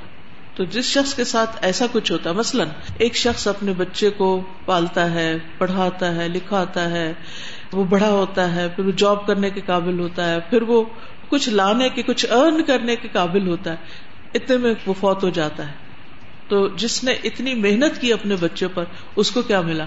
تو 0.54 0.64
جس 0.64 0.84
شخص 0.84 1.14
کے 1.14 1.24
ساتھ 1.24 1.56
ایسا 1.60 1.86
کچھ 1.92 2.12
ہوتا 2.12 2.30
ہے 2.30 2.34
مثلاً 2.34 2.68
ایک 2.98 3.16
شخص 3.16 3.48
اپنے 3.48 3.72
بچے 3.72 4.10
کو 4.10 4.42
پالتا 4.64 5.10
ہے، 5.10 5.36
پڑھاتا 5.58 6.14
ہے، 6.14 6.28
لکھاتا 6.28 6.90
ہے، 6.90 7.12
وہ 7.72 7.84
بڑا 7.84 8.08
ہوتا 8.08 8.54
ہے، 8.54 8.68
پھر 8.68 8.84
وہ 8.84 8.92
جاب 8.96 9.26
کرنے 9.26 9.50
کے 9.50 9.60
قابل 9.66 10.00
ہوتا 10.00 10.30
ہے، 10.30 10.40
پھر 10.50 10.62
وہ 10.62 10.84
کچھ 11.28 11.48
لانے 11.48 11.88
کے، 11.88 12.02
کچھ 12.02 12.26
ارن 12.30 12.62
کرنے 12.62 12.96
کے 12.96 13.08
قابل 13.12 13.46
ہوتا 13.46 13.70
ہے، 13.70 13.76
اتنے 14.34 14.56
میں 14.56 14.74
وہ 14.86 14.94
فوت 15.00 15.24
ہو 15.24 15.28
جاتا 15.28 15.68
ہے۔ 15.68 15.72
تو 16.48 16.68
جس 16.68 17.04
نے 17.04 17.12
اتنی 17.12 17.54
محنت 17.54 18.00
کی 18.00 18.12
اپنے 18.12 18.36
بچے 18.40 18.68
پر، 18.68 18.84
اس 19.16 19.30
کو 19.30 19.42
کیا 19.42 19.60
ملا؟ 19.60 19.86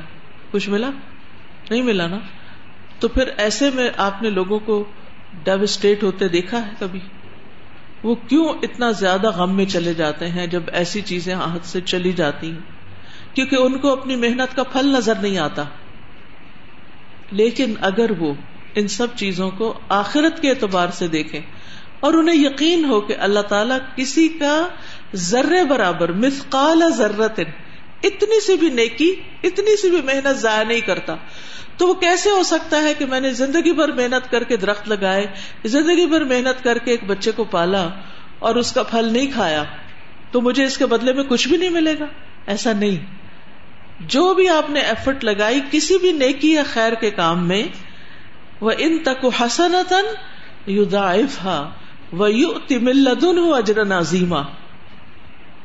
کچھ 0.52 0.70
ملا؟ 0.70 0.90
نہیں 1.70 1.82
ملا 1.82 2.08
نا؟ 2.08 2.20
تو 3.00 3.08
پھر 3.08 3.28
ایسے 3.38 3.70
میں 3.74 3.90
آپ 3.98 4.22
نے 4.22 4.30
لوگوں 4.30 4.60
کو 4.60 4.84
ڈیوسٹیٹ 5.44 6.04
ہوتے 6.04 6.28
دیکھا 6.28 6.66
ہے 6.66 6.72
کبھی؟ 6.80 7.00
وہ 8.04 8.16
کیوں 8.16 8.46
اتنا 8.46 8.92
زیادہ 8.92 9.30
غم 9.30 9.56
میں 9.56 9.66
چلے 9.66 9.94
جاتے 9.94 10.28
ہیں 10.28 10.48
جب 10.48 10.64
ایسی 10.74 11.02
چیزیں 11.02 11.36
ہاتھ 11.36 11.68
سے 11.68 11.82
چلی 11.82 12.12
جاتی 12.12 12.52
ہیں؟ 12.52 12.60
کیونکہ 13.36 13.56
ان 13.56 13.78
کو 13.78 13.94
اپنی 13.94 14.16
محنت 14.16 14.56
کا 14.56 14.64
پھل 14.64 14.88
نظر 14.88 15.16
نہیں 15.16 15.38
آتا۔ 15.38 15.64
لیکن 17.32 17.74
اگر 17.82 18.12
وہ 18.20 18.34
ان 18.80 18.88
سب 18.88 19.08
چیزوں 19.16 19.50
کو 19.50 19.80
آخرت 19.90 20.42
کے 20.42 20.50
اعتبار 20.50 20.88
سے 20.94 21.08
دیکھیں 21.08 21.42
اور 22.00 22.14
انہیں 22.14 22.36
یقین 22.36 22.86
ہو 22.86 23.02
کہ 23.02 23.16
اللہ 23.20 23.40
تعالیٰ 23.40 23.78
کسی 23.96 24.28
کا 24.28 24.68
ذرے 25.14 25.64
برابر، 25.64 26.12
مثقال 26.12 26.84
ضرورت 26.96 27.40
اتنی 28.04 28.42
سی 28.42 28.58
بھی 28.58 28.70
نیکی، 28.70 29.16
اتنی 29.44 29.78
سی 29.78 29.90
بھی 29.90 30.02
محنت 30.02 30.38
ضائع 30.38 30.64
نہیں 30.64 30.82
کرتا۔ 30.82 31.16
تو 31.78 31.88
وہ 31.88 31.94
کیسے 31.94 32.30
ہو 32.30 32.44
سکتا 32.44 32.82
ہے 32.82 32.94
کہ 32.94 33.06
میں 33.06 33.20
نے 33.20 33.34
زندگی 33.34 33.72
بھر 33.72 33.92
محنت 33.92 34.32
کر 34.32 34.44
کے 34.44 34.58
درخت 34.58 34.90
لگائے، 34.90 35.26
زندگی 35.66 36.06
بھر 36.06 36.24
محنت 36.24 36.64
کر 36.64 36.78
کے 36.78 36.92
ایک 36.92 37.04
بچے 37.04 37.32
کو 37.32 37.44
پالا 37.44 37.90
اور 38.40 38.56
اس 38.56 38.72
کا 38.72 38.84
پھل 38.84 39.14
نہیں 39.14 39.28
کھایا، 39.34 39.64
تو 40.32 40.42
مجھے 40.42 40.66
اس 40.66 40.78
کے 40.78 40.86
بدلے 40.86 41.14
میں 41.14 41.24
کچھ 41.24 41.48
بھی 41.48 41.58
نہیں 41.58 41.70
ملے 41.70 42.00
گا؟ 42.00 42.06
ایسا 42.48 42.74
نہیں۔ 42.74 43.18
جو 44.00 44.34
بھی 44.34 44.50
آپ 44.50 44.70
نے 44.70 44.80
ایفرٹ 44.80 45.24
لگائی 45.24 45.62
کسی 45.72 45.98
بھی 45.98 46.12
نیکی 46.12 46.54
یا 46.54 46.64
خیر 46.74 46.94
کے 46.94 47.12
کام 47.12 47.48
میں 47.48 47.64
وہ 48.62 48.72
ان 48.78 48.98
تک 49.04 49.26
حسنتن 49.42 50.06
یو 50.72 50.84
ہا 51.44 51.70
وہ 52.12 52.34
یو 52.34 52.54
تملدن 52.68 53.38
ہو 53.38 53.54
اجر 53.54 53.86
نازیما 53.86 54.42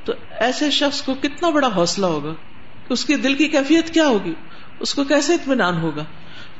تو 0.04 0.12
ایسے 0.30 0.70
شخص 0.70 1.02
کو 1.02 1.14
کتنا 1.14 1.50
بڑا 1.50 1.68
حوصلہ 1.76 2.06
ہوگا 2.06 2.32
کہ 2.88 2.92
اس 2.92 3.04
کی 3.04 3.16
دل 3.16 3.34
کی 3.34 3.48
کیفیت 3.48 3.94
کیا 3.94 4.08
ہوگی؟ 4.08 4.34
اس 4.80 4.94
کو 4.94 5.04
کیسے 5.04 5.34
اطمینان 5.34 5.76
ہوگا؟ 5.76 6.04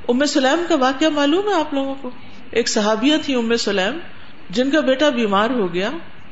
ام 0.08 0.24
سلیم 0.24 0.64
کا 0.68 0.74
واقعہ 0.74 1.08
معلوم 1.08 1.48
ہے 1.48 1.54
آپ 1.54 1.74
لوگوں 1.74 1.94
کو؟ 2.00 2.10
ایک 2.50 2.68
صحابیہ 2.68 3.16
تھی 3.22 3.34
ام 3.34 3.56
سلیم، 3.56 3.98
جن 4.50 4.70
کا 4.70 4.80
بیٹا 4.80 5.08
بیمار 5.08 5.50
ہو 5.50 5.74
گیا، 5.74 5.90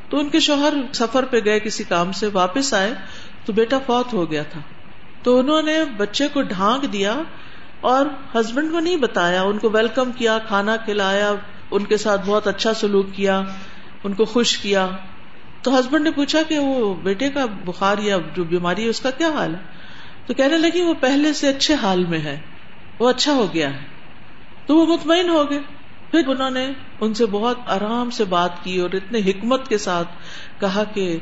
تو 0.09 0.19
ان 0.19 0.29
کے 0.29 0.41
شوہر 0.41 0.75
سفر 0.93 1.25
پہ 1.25 1.41
گئے 1.45 1.61
کسی 1.61 1.85
کام 1.85 2.13
سے، 2.13 2.27
واپس 2.33 2.75
آئے، 2.75 2.95
تو 3.45 3.53
بیٹا 3.53 3.79
فوت 3.87 4.13
ہو 4.13 4.31
گیا 4.31 4.43
تھا۔ 4.43 4.61
تو 5.23 5.39
انہوں 5.39 5.63
نے 5.63 5.85
بچے 5.97 6.29
کو 6.29 6.43
ڈھانک 6.43 6.93
دیا 6.93 7.17
اور 7.81 8.07
ہسبینڈ 8.35 8.73
کو 8.73 8.81
نہیں 8.81 8.97
بتایا، 8.97 9.43
ان 9.43 9.59
کو 9.59 9.71
ویلکم 9.71 10.13
کیا، 10.13 10.39
کھانا 10.39 10.77
کھلایا، 10.77 11.33
ان 11.71 11.85
کے 11.85 11.97
ساتھ 11.97 12.21
بہت 12.27 12.47
اچھا 12.47 12.75
سلوک 12.75 13.07
کیا، 13.13 13.43
ان 14.05 14.15
کو 14.15 14.25
خوش 14.25 14.59
کیا۔ 14.59 14.89
تو 15.63 15.79
ہسبینڈ 15.79 16.05
نے 16.05 16.11
پوچھا 16.11 16.43
کہ 16.49 16.59
وہ 16.59 16.95
بیٹے 16.95 17.29
کا 17.29 17.47
بخار 17.47 17.99
یا 17.99 18.17
جو 18.35 18.45
بیماری 18.45 18.85
ہے، 18.85 18.89
اس 18.89 19.01
کا 19.01 19.11
کیا 19.11 19.29
حال 19.29 19.55
ہے؟ 19.55 19.61
تو 20.27 20.35
کہنے 20.35 20.59
لگی، 20.59 20.83
وہ 20.83 20.95
پہلے 21.01 21.33
سے 21.33 21.49
اچھے 21.49 21.75
حال 21.75 22.05
میں 22.05 22.19
ہے، 22.19 22.41
وہ 22.99 23.09
اچھا 23.09 23.33
ہو 23.33 23.47
گیا 23.55 23.75
ہے۔ 23.75 23.87
تو 24.67 24.77
وہ 24.77 24.87
مطمئن 24.87 25.29
ہو 25.29 25.51
گئے۔ 25.51 25.61
پھر 26.11 26.27
انہوں 26.27 26.51
نے 26.51 26.69
ان 27.01 27.15
سے 27.15 27.27
بہت 27.27 27.59
آرام 27.67 28.11
سے 28.11 28.25
بات 28.25 28.65
کی 28.65 28.81
اور 28.81 28.91
اتنے 28.93 29.19
حکمت 29.19 29.69
کے 29.69 29.79
ساتھ 29.79 30.09
کہا 30.61 30.85
کہ 30.85 31.19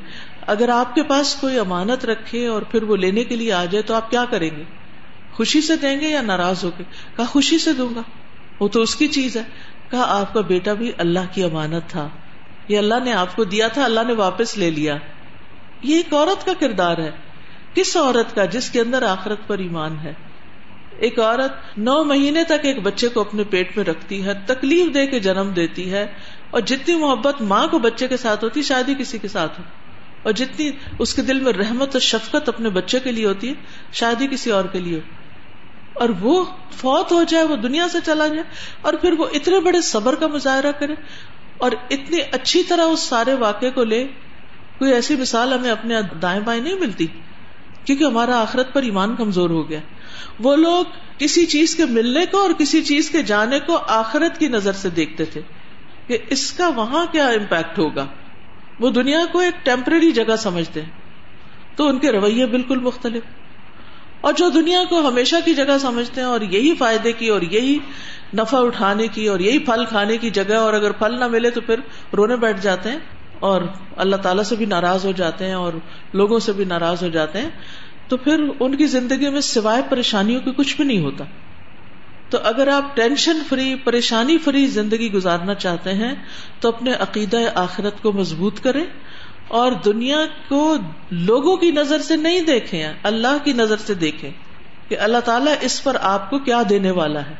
اگر 0.47 0.69
آپ 0.69 0.95
کے 0.95 1.03
پاس 1.03 1.35
کوئی 1.35 1.59
امانت 1.59 2.05
رکھے 2.05 2.47
اور 2.47 2.63
پھر 2.63 2.83
وہ 2.83 2.97
لینے 2.97 3.25
کے 3.25 3.37
لیے 3.37 3.53
آ 3.53 3.65
جائے 3.65 3.83
تو 3.83 3.95
آپ 3.95 4.11
کیا 4.11 4.25
کریں 4.31 4.51
گے؟ 4.57 4.65
خوشی 5.33 5.61
سے 5.61 5.77
دیں 5.77 6.01
گے 6.01 6.09
یا 6.09 6.21
ناراض 6.21 6.65
ہو 6.65 6.71
کے؟ 6.77 6.85
کہا، 7.17 7.25
خوشی 7.25 7.59
سے 7.59 7.73
دوں 7.73 7.95
گا۔ 7.95 8.01
وہ 8.61 8.69
تو 8.69 8.83
اس 8.83 8.97
کی 8.97 9.09
چیز 9.09 9.37
ہے۔ 9.37 9.43
کہا، 9.91 10.21
آپ 10.21 10.35
کا 10.35 10.41
بیٹا 10.41 10.73
بھی 10.73 10.93
اللہ 10.99 11.19
کی 11.33 11.43
امانت 11.43 11.91
تھا۔ 11.91 12.09
یہ 12.69 12.79
اللہ 12.79 12.95
نے 13.05 13.13
آپ 13.13 13.37
کو 13.37 13.45
دیا 13.45 13.69
تھا، 13.69 13.85
اللہ 13.85 14.01
نے 14.07 14.13
واپس 14.13 14.59
لے 14.59 14.71
لیا۔ 14.71 14.97
یہ 15.83 15.97
ایک 15.97 16.15
عورت 16.15 16.47
کا 16.47 16.53
کردار 16.61 16.99
ہے۔ 16.99 17.11
کس 17.75 17.97
عورت 17.97 18.35
کا 18.35 18.45
جس 18.45 18.71
کے 18.71 18.81
اندر 18.81 19.03
آخرت 19.03 19.39
پر 19.47 19.59
ایمان 19.59 19.97
ہے؟ 20.03 20.13
ایک 20.99 21.21
عورت 21.21 21.79
نو 21.79 22.05
مہینے 22.05 22.45
تک 22.45 22.65
ایک 22.65 22.83
بچے 22.83 23.09
کو 23.09 23.21
اپنے 23.21 23.45
پیٹ 23.45 23.77
میں 23.77 23.85
رکھتی 23.85 24.25
ہے، 24.25 24.33
تکلیف 24.47 24.95
دے 24.95 25.07
کے 25.07 25.21
جنم 25.21 25.51
دیتی 25.57 25.93
ہے، 25.93 26.07
اور 26.51 26.61
جتنی 26.61 26.95
محبت 26.95 27.43
ماں 27.43 27.67
کو 27.67 27.79
بچے 27.79 28.09
کے 28.09 28.17
ساتھ 28.17 28.45
ہوتی 28.45 28.63
شاید 28.63 28.89
ہی 28.89 28.95
کسی 28.95 29.19
کے 29.19 29.29
ساتھ 29.29 29.61
ہو 29.61 29.65
اور 30.23 30.33
جتنی 30.33 30.71
اس 30.99 31.15
کے 31.15 31.23
دل 31.23 31.41
میں 31.41 31.53
رحمت 31.53 31.89
اور 31.93 32.01
شفقت 32.01 32.49
اپنے 32.49 32.69
بچے 32.69 33.01
کے 33.01 33.13
لیے 33.13 33.27
ہوتی 33.27 33.49
ہے 33.49 33.55
شاید 33.93 34.21
ہی 34.21 34.27
کسی 34.27 34.51
اور 34.51 34.65
کے 34.65 34.81
لیے۔ 34.81 34.97
ہو 34.97 35.17
اور 35.93 36.09
وہ 36.21 36.45
فوت 36.71 37.13
ہو 37.13 37.23
جائے، 37.23 37.45
وہ 37.45 37.57
دنیا 37.57 37.89
سے 37.89 37.99
چلا 38.07 38.27
جائے، 38.27 38.43
اور 38.81 38.95
پھر 38.95 39.13
وہ 39.13 39.27
اتنے 39.33 39.61
بڑے 39.61 39.81
صبر 39.81 40.15
کا 40.15 40.27
مظاہرہ 40.27 40.73
کرے 40.73 40.95
اور 41.59 41.71
اتنی 41.91 42.19
اچھی 42.33 42.63
طرح 42.63 42.83
اس 42.83 43.01
سارے 43.01 43.35
واقعے 43.35 43.71
کو 43.71 43.85
لے، 43.85 44.05
کوئی 44.79 44.93
ایسی 44.93 45.17
مثال 45.17 45.53
ہمیں 45.53 45.71
اپنے 45.71 45.95
دائیں 46.23 46.41
بائیں 46.41 46.63
نہیں 46.63 46.75
ملتی، 46.75 47.07
کیونکہ 47.85 48.05
ہمارا 48.05 48.41
آخرت 48.43 48.73
پر 48.73 48.83
ایمان 48.83 49.17
کمزور 49.17 49.51
ہو 49.51 49.69
گیا۔ 49.69 49.81
وہ 50.41 50.57
لوگ 50.57 50.85
کسی 51.19 51.47
چیز 51.47 51.77
کے 51.77 51.85
ملنے 51.85 52.27
کو 52.27 52.39
اور 52.43 52.51
کسی 52.59 52.83
چیز 52.83 53.11
کے 53.11 53.23
جانے 53.23 53.61
کو 53.61 53.79
آخرت 53.87 54.39
کی 54.39 54.49
نظر 54.49 54.73
سے 54.73 54.91
دیکھتے 54.91 55.25
تھے 55.25 55.41
کہ 56.07 56.19
اس 56.31 56.53
کا 56.53 56.69
وہاں 56.69 57.07
کیا 57.13 57.29
امپیکٹ 57.29 57.79
ہوگا۔ 57.79 58.07
وہ 58.81 58.91
دنیا 58.91 59.25
کو 59.33 59.39
ایک 59.39 59.65
ٹیمپرری 59.65 60.13
جگہ 60.13 60.37
سمجھتے 60.37 60.83
ہیں۔ 60.83 60.91
تو 61.77 61.89
ان 61.89 61.99
کے 61.99 62.13
رویے 62.13 62.47
بالکل 62.47 62.79
مختلف۔ 62.79 63.23
اور 64.21 64.33
جو 64.33 64.49
دنیا 64.49 64.85
کو 64.89 65.09
ہمیشہ 65.09 65.37
کی 65.45 65.55
جگہ 65.55 65.79
سمجھتے 65.81 66.21
ہیں 66.21 66.29
اور 66.29 66.41
یہی 66.41 66.75
فائدے 66.75 67.13
کی 67.13 67.29
اور 67.29 67.43
یہی 67.43 67.79
نفع 68.35 68.59
اٹھانے 68.59 69.07
کی 69.07 69.27
اور 69.27 69.41
یہی 69.41 69.59
پھل 69.59 69.85
کھانے 69.85 70.17
کی 70.17 70.31
جگہ 70.31 70.55
اور 70.55 70.73
اگر 70.73 70.93
پھل 70.93 71.21
نہ 71.21 71.27
ملے 71.27 71.51
تو 71.51 71.61
پھر 71.61 71.81
رونے 72.17 72.37
بیٹھ 72.37 72.61
جاتے 72.63 72.91
ہیں 72.91 72.99
اور 73.41 73.63
اللہ 73.97 74.17
تعالیٰ 74.17 74.45
سے 74.45 74.57
بھی 74.57 74.67
ناراض 74.67 75.07
ہو 75.07 75.13
جاتے 75.13 75.47
ہیں 75.47 75.55
اور 75.55 75.73
لوگوں 76.13 76.39
سے 76.39 76.53
بھی 76.53 76.65
ناراض 76.65 77.03
ہو 77.03 77.09
جاتے 77.09 77.41
ہیں۔ 77.41 77.51
تو 78.09 78.17
پھر 78.17 78.45
ان 78.61 78.77
کی 78.77 78.87
زندگی 78.87 79.29
میں 79.29 79.41
سوائے 79.41 79.83
پریشانیوں 79.89 80.41
کی 80.41 80.51
کچھ 80.57 80.77
بھی 80.77 80.85
نہیں 80.85 81.05
ہوتا۔ 81.05 81.25
تو 82.31 82.39
اگر 82.43 82.69
آپ 82.69 82.97
ٹینشن 82.97 83.43
فری، 83.49 83.75
پریشانی 83.75 84.39
فری 84.39 84.67
زندگی 84.67 85.13
گزارنا 85.13 85.55
چاہتے 85.55 85.93
ہیں، 85.93 86.15
تو 86.61 86.69
اپنے 86.69 86.93
عقیدہ 86.93 87.37
آخرت 87.55 88.03
کو 88.03 88.13
مضبوط 88.13 88.61
کریں 88.61 88.85
اور 89.49 89.73
دنیا 89.73 90.19
کو 90.49 90.77
لوگوں 91.11 91.57
کی 91.57 91.71
نظر 91.71 91.99
سے 91.99 92.17
نہیں 92.17 92.41
دیکھیں، 92.41 92.93
اللہ 93.03 93.37
کی 93.45 93.53
نظر 93.53 93.77
سے 93.77 93.95
دیکھیں 93.95 94.31
کہ 94.89 94.99
اللہ 94.99 95.19
تعالیٰ 95.19 95.55
اس 95.61 95.85
پر 95.85 95.97
آپ 96.01 96.31
کو 96.31 96.39
کیا 96.39 96.63
دینے 96.71 96.91
والا 96.91 97.21
ہے۔ 97.21 97.35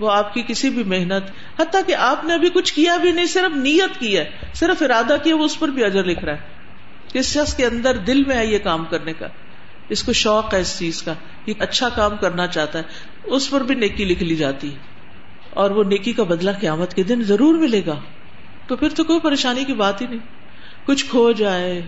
وہ 0.00 0.10
آپ 0.10 0.34
کی 0.34 0.42
کسی 0.46 0.70
بھی 0.70 0.84
محنت، 0.84 1.60
حتیٰ 1.60 1.80
کہ 1.86 1.94
آپ 1.94 2.24
نے 2.24 2.34
ابھی 2.34 2.50
کچھ 2.50 2.74
کیا 2.74 2.96
بھی 2.96 3.12
نہیں، 3.12 3.26
صرف 3.26 3.56
نیت 3.56 4.00
کی 4.00 4.18
ہے، 4.18 4.30
صرف 4.54 4.82
ارادہ 4.82 5.16
کیا 5.22 5.36
وہ 5.36 5.44
اس 5.44 5.58
پر 5.58 5.68
بھی 5.68 5.84
اجر 5.84 6.04
لکھ 6.04 6.24
رہا 6.24 6.32
ہے۔ 6.32 6.60
کس 7.12 7.32
شخص 7.32 7.56
کے 7.56 7.66
اندر 7.66 7.96
دل 7.96 8.24
میں 8.24 8.36
ہے 8.36 8.46
یہ 8.46 8.58
کام 8.58 8.84
کرنے 8.84 9.12
کا؟ 9.12 9.26
اس 9.88 10.02
کو 10.02 10.12
شوق 10.12 10.54
ہے 10.54 10.60
اس 10.60 10.78
چیز 10.78 11.02
کا، 11.02 11.14
یہ 11.46 11.54
اچھا 11.58 11.88
کام 11.88 12.16
کرنا 12.16 12.46
چاہتا 12.46 12.78
ہے۔ 12.78 12.84
اس 13.24 13.50
پر 13.50 13.60
بھی 13.60 13.74
نیکی 13.74 14.04
لکھ 14.04 14.22
لی 14.22 14.36
جاتی 14.36 14.74
اور 15.50 15.70
وہ 15.70 15.84
نیکی 15.84 16.12
کا 16.12 16.22
بدلہ 16.22 16.50
قیامت 16.60 16.94
کے 16.94 17.02
دن 17.02 17.22
ضرور 17.22 17.54
ملے 17.54 17.82
گا 17.86 17.96
تو 18.66 18.76
پھر 18.76 18.88
تو 18.88 19.04
کوئی 19.04 19.20
پریشانی 19.20 19.64
کی 19.64 19.72
بات 19.72 20.02
ہی 20.02 20.06
نہیں۔ 20.06 20.18
کچھ 20.86 21.06
کھو 21.10 21.32
جائے، 21.32 21.82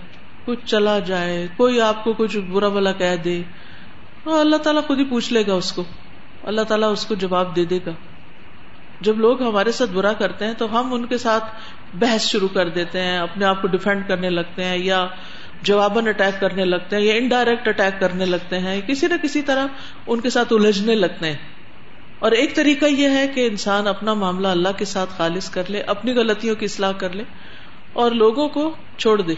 کچھ 0.44 0.58
چلا 0.66 0.98
جائے، 0.98 1.46
کوئی 1.56 1.80
آپ 1.80 2.04
کو 2.04 2.12
کچھ 2.12 2.38
برا 2.38 2.68
بلا 2.68 2.92
کہہ 2.92 3.16
دے۔ 3.24 3.42
ہاں، 4.26 4.40
اللہ 4.40 4.56
تعالیٰ 4.56 4.84
خود 4.86 4.98
ہی 4.98 5.04
پوچھ 5.04 5.32
لے 5.32 5.46
گا 5.46 5.54
اس 5.54 5.72
کو۔ 5.72 5.84
اللہ 6.42 6.60
تعالیٰ 6.60 6.92
اس 6.92 7.06
کو 7.06 7.14
جواب 7.14 7.56
دے 7.56 7.64
دے 7.64 7.78
گا۔ 7.86 7.90
جب 9.00 9.18
لوگ 9.18 9.42
ہمارے 9.42 9.72
ساتھ 9.72 9.90
برا 9.90 10.12
کرتے 10.12 10.44
ہیں 10.44 10.54
تو 10.54 10.80
ہم 10.80 10.94
ان 10.94 11.06
کے 11.06 11.18
ساتھ 11.18 11.44
بحث 11.94 12.24
شروع 12.24 12.48
کر 12.48 12.68
دیتے 12.68 13.00
ہیں، 13.00 13.18
اپنے 13.18 13.44
آپ 13.44 13.62
کو 13.62 13.68
ڈیفینڈ 13.68 14.08
کرنے 14.08 14.30
لگتے 14.30 14.64
ہیں 14.64 14.78
یا 14.78 15.06
جواباً 15.62 16.06
اٹیک 16.06 16.40
کرنے 16.40 16.64
لگتے 16.64 16.96
ہیں 16.96 17.02
یا 17.02 17.14
انڈائریکٹ 17.14 17.68
اٹیک 17.68 18.00
کرنے 18.00 18.24
لگتے 18.24 18.58
ہیں، 18.58 18.80
کسی 18.80 19.06
نہ 19.06 19.14
کسی 19.22 19.42
طرح 19.42 19.66
ان 20.06 20.20
کے 20.20 20.30
ساتھ 20.30 20.52
الجھنے 20.52 20.94
لگتے 20.94 21.26
ہیں۔ 21.26 21.36
اور 22.18 22.32
ایک 22.32 22.54
طریقہ 22.54 22.86
یہ 22.86 23.08
ہے 23.08 23.28
کہ 23.28 23.46
انسان 23.46 23.86
اپنا 23.86 24.14
معاملہ 24.14 24.48
اللہ 24.48 24.68
کے 24.78 24.84
ساتھ 24.84 25.10
خالص 25.16 25.50
کر 25.50 25.62
لے، 25.68 25.80
اپنی 25.80 26.14
غلطیوں 26.14 26.54
کی 26.54 26.64
اصلاح 26.64 26.92
کر 26.92 27.10
لے 27.10 27.22
اور 27.92 28.10
لوگوں 28.10 28.48
کو 28.48 28.74
چھوڑ 28.96 29.20
دے۔ 29.20 29.34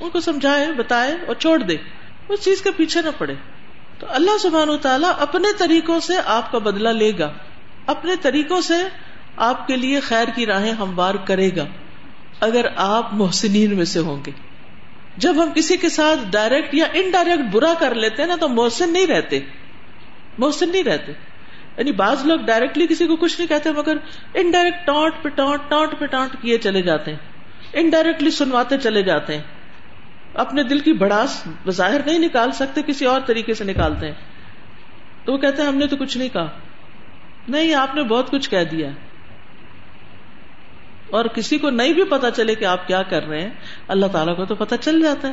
ان 0.00 0.10
کو 0.10 0.20
سمجھائے، 0.20 0.72
بتائے 0.72 1.12
اور 1.26 1.34
چھوڑ 1.34 1.58
دے۔ 1.58 1.76
اس 2.28 2.44
چیز 2.44 2.62
کے 2.62 2.70
پیچھے 2.70 3.02
نہ 3.02 3.08
پڑے۔ 3.18 3.34
تو 3.98 4.06
اللہ 4.10 4.38
سبحان 4.38 4.68
تعالیٰ 4.82 5.12
اپنے 5.18 5.48
طریقوں 5.58 6.00
سے 6.00 6.14
آپ 6.24 6.52
کا 6.52 6.58
بدلہ 6.58 6.88
لے 6.88 7.12
گا۔ 7.18 7.32
اپنے 7.86 8.12
طریقوں 8.22 8.60
سے 8.60 8.74
آپ 9.36 9.66
کے 9.66 9.76
لیے 9.76 10.00
خیر 10.00 10.28
کی 10.34 10.46
راہیں 10.46 10.72
ہموار 10.72 11.14
کرے 11.14 11.50
گا۔ 11.56 11.66
اگر 12.40 12.66
آپ 12.76 13.14
محسنین 13.14 13.76
میں 13.76 13.84
سے 13.84 14.00
ہوں 14.00 14.22
گے۔ 14.26 14.49
جب 15.20 15.42
ہم 15.42 15.52
کسی 15.54 15.76
کے 15.76 15.88
ساتھ 15.88 16.20
ڈائریکٹ 16.30 16.74
یا 16.74 16.84
انڈائریکٹ 16.92 17.54
برا 17.54 17.74
کر 17.78 17.94
لیتے 17.94 18.22
ہیں 18.22 18.28
نا 18.28 18.36
تو 18.36 18.48
محسن 18.48 18.92
نہیں 18.92 19.06
رہتے۔ 19.06 19.40
محسن 20.38 20.70
نہیں 20.70 20.84
رہتے۔ 20.84 21.12
یعنی 21.76 21.92
بعض 21.92 22.26
لوگ 22.26 22.38
ڈائریکٹلی 22.40 22.86
کسی 22.86 23.06
کو 23.06 23.16
کچھ 23.16 23.40
نہیں 23.40 23.48
کہتے 23.48 23.70
مگر 23.70 23.96
انڈائریکٹ 24.34 24.86
ٹانٹ 24.86 25.22
پہ 25.22 25.28
ٹانٹ 25.28 25.70
ٹانٹ 25.70 25.98
پہ 25.98 26.06
ٹانٹ 26.06 26.42
کیے 26.42 26.58
چلے 26.58 26.82
جاتے 26.82 27.10
ہیں۔ 27.10 27.18
انڈائریکٹلی 27.72 28.30
سنواتے 28.30 28.78
چلے 28.78 29.02
جاتے 29.02 29.36
ہیں۔ 29.36 29.42
اپنے 30.34 30.62
دل 30.62 30.78
کی 30.78 30.92
بڑاس 30.92 31.42
بظاہر 31.66 32.00
نہیں 32.06 32.18
نکال 32.18 32.52
سکتے، 32.52 32.82
کسی 32.86 33.04
اور 33.04 33.20
طریقے 33.26 33.54
سے 33.54 33.64
نکالتے 33.64 34.06
ہیں۔ 34.06 34.14
تو 35.24 35.32
وہ 35.32 35.38
کہتے 35.38 35.62
ہیں، 35.62 35.68
ہم 35.68 35.76
نے 35.76 35.86
تو 35.86 35.96
کچھ 35.96 36.18
نہیں 36.18 36.28
کہا۔ 36.28 36.48
نہیں، 37.48 37.74
آپ 37.74 37.94
نے 37.94 38.02
بہت 38.02 38.30
کچھ 38.30 38.50
کہہ 38.50 38.64
دیا۔ 38.64 38.88
اور 41.10 41.24
کسی 41.24 41.58
کو 41.58 41.70
نہیں 41.70 41.92
بھی 41.92 42.04
پتا 42.04 42.30
چلے 42.30 42.54
کہ 42.54 42.64
آپ 42.64 42.86
کیا 42.86 43.02
کر 43.02 43.26
رہے 43.26 43.40
ہیں، 43.40 43.50
اللہ 43.88 44.06
تعالیٰ 44.06 44.36
کو 44.36 44.44
تو 44.44 44.54
پتا 44.54 44.76
چل 44.76 45.02
جاتا 45.02 45.28
ہے۔ 45.28 45.32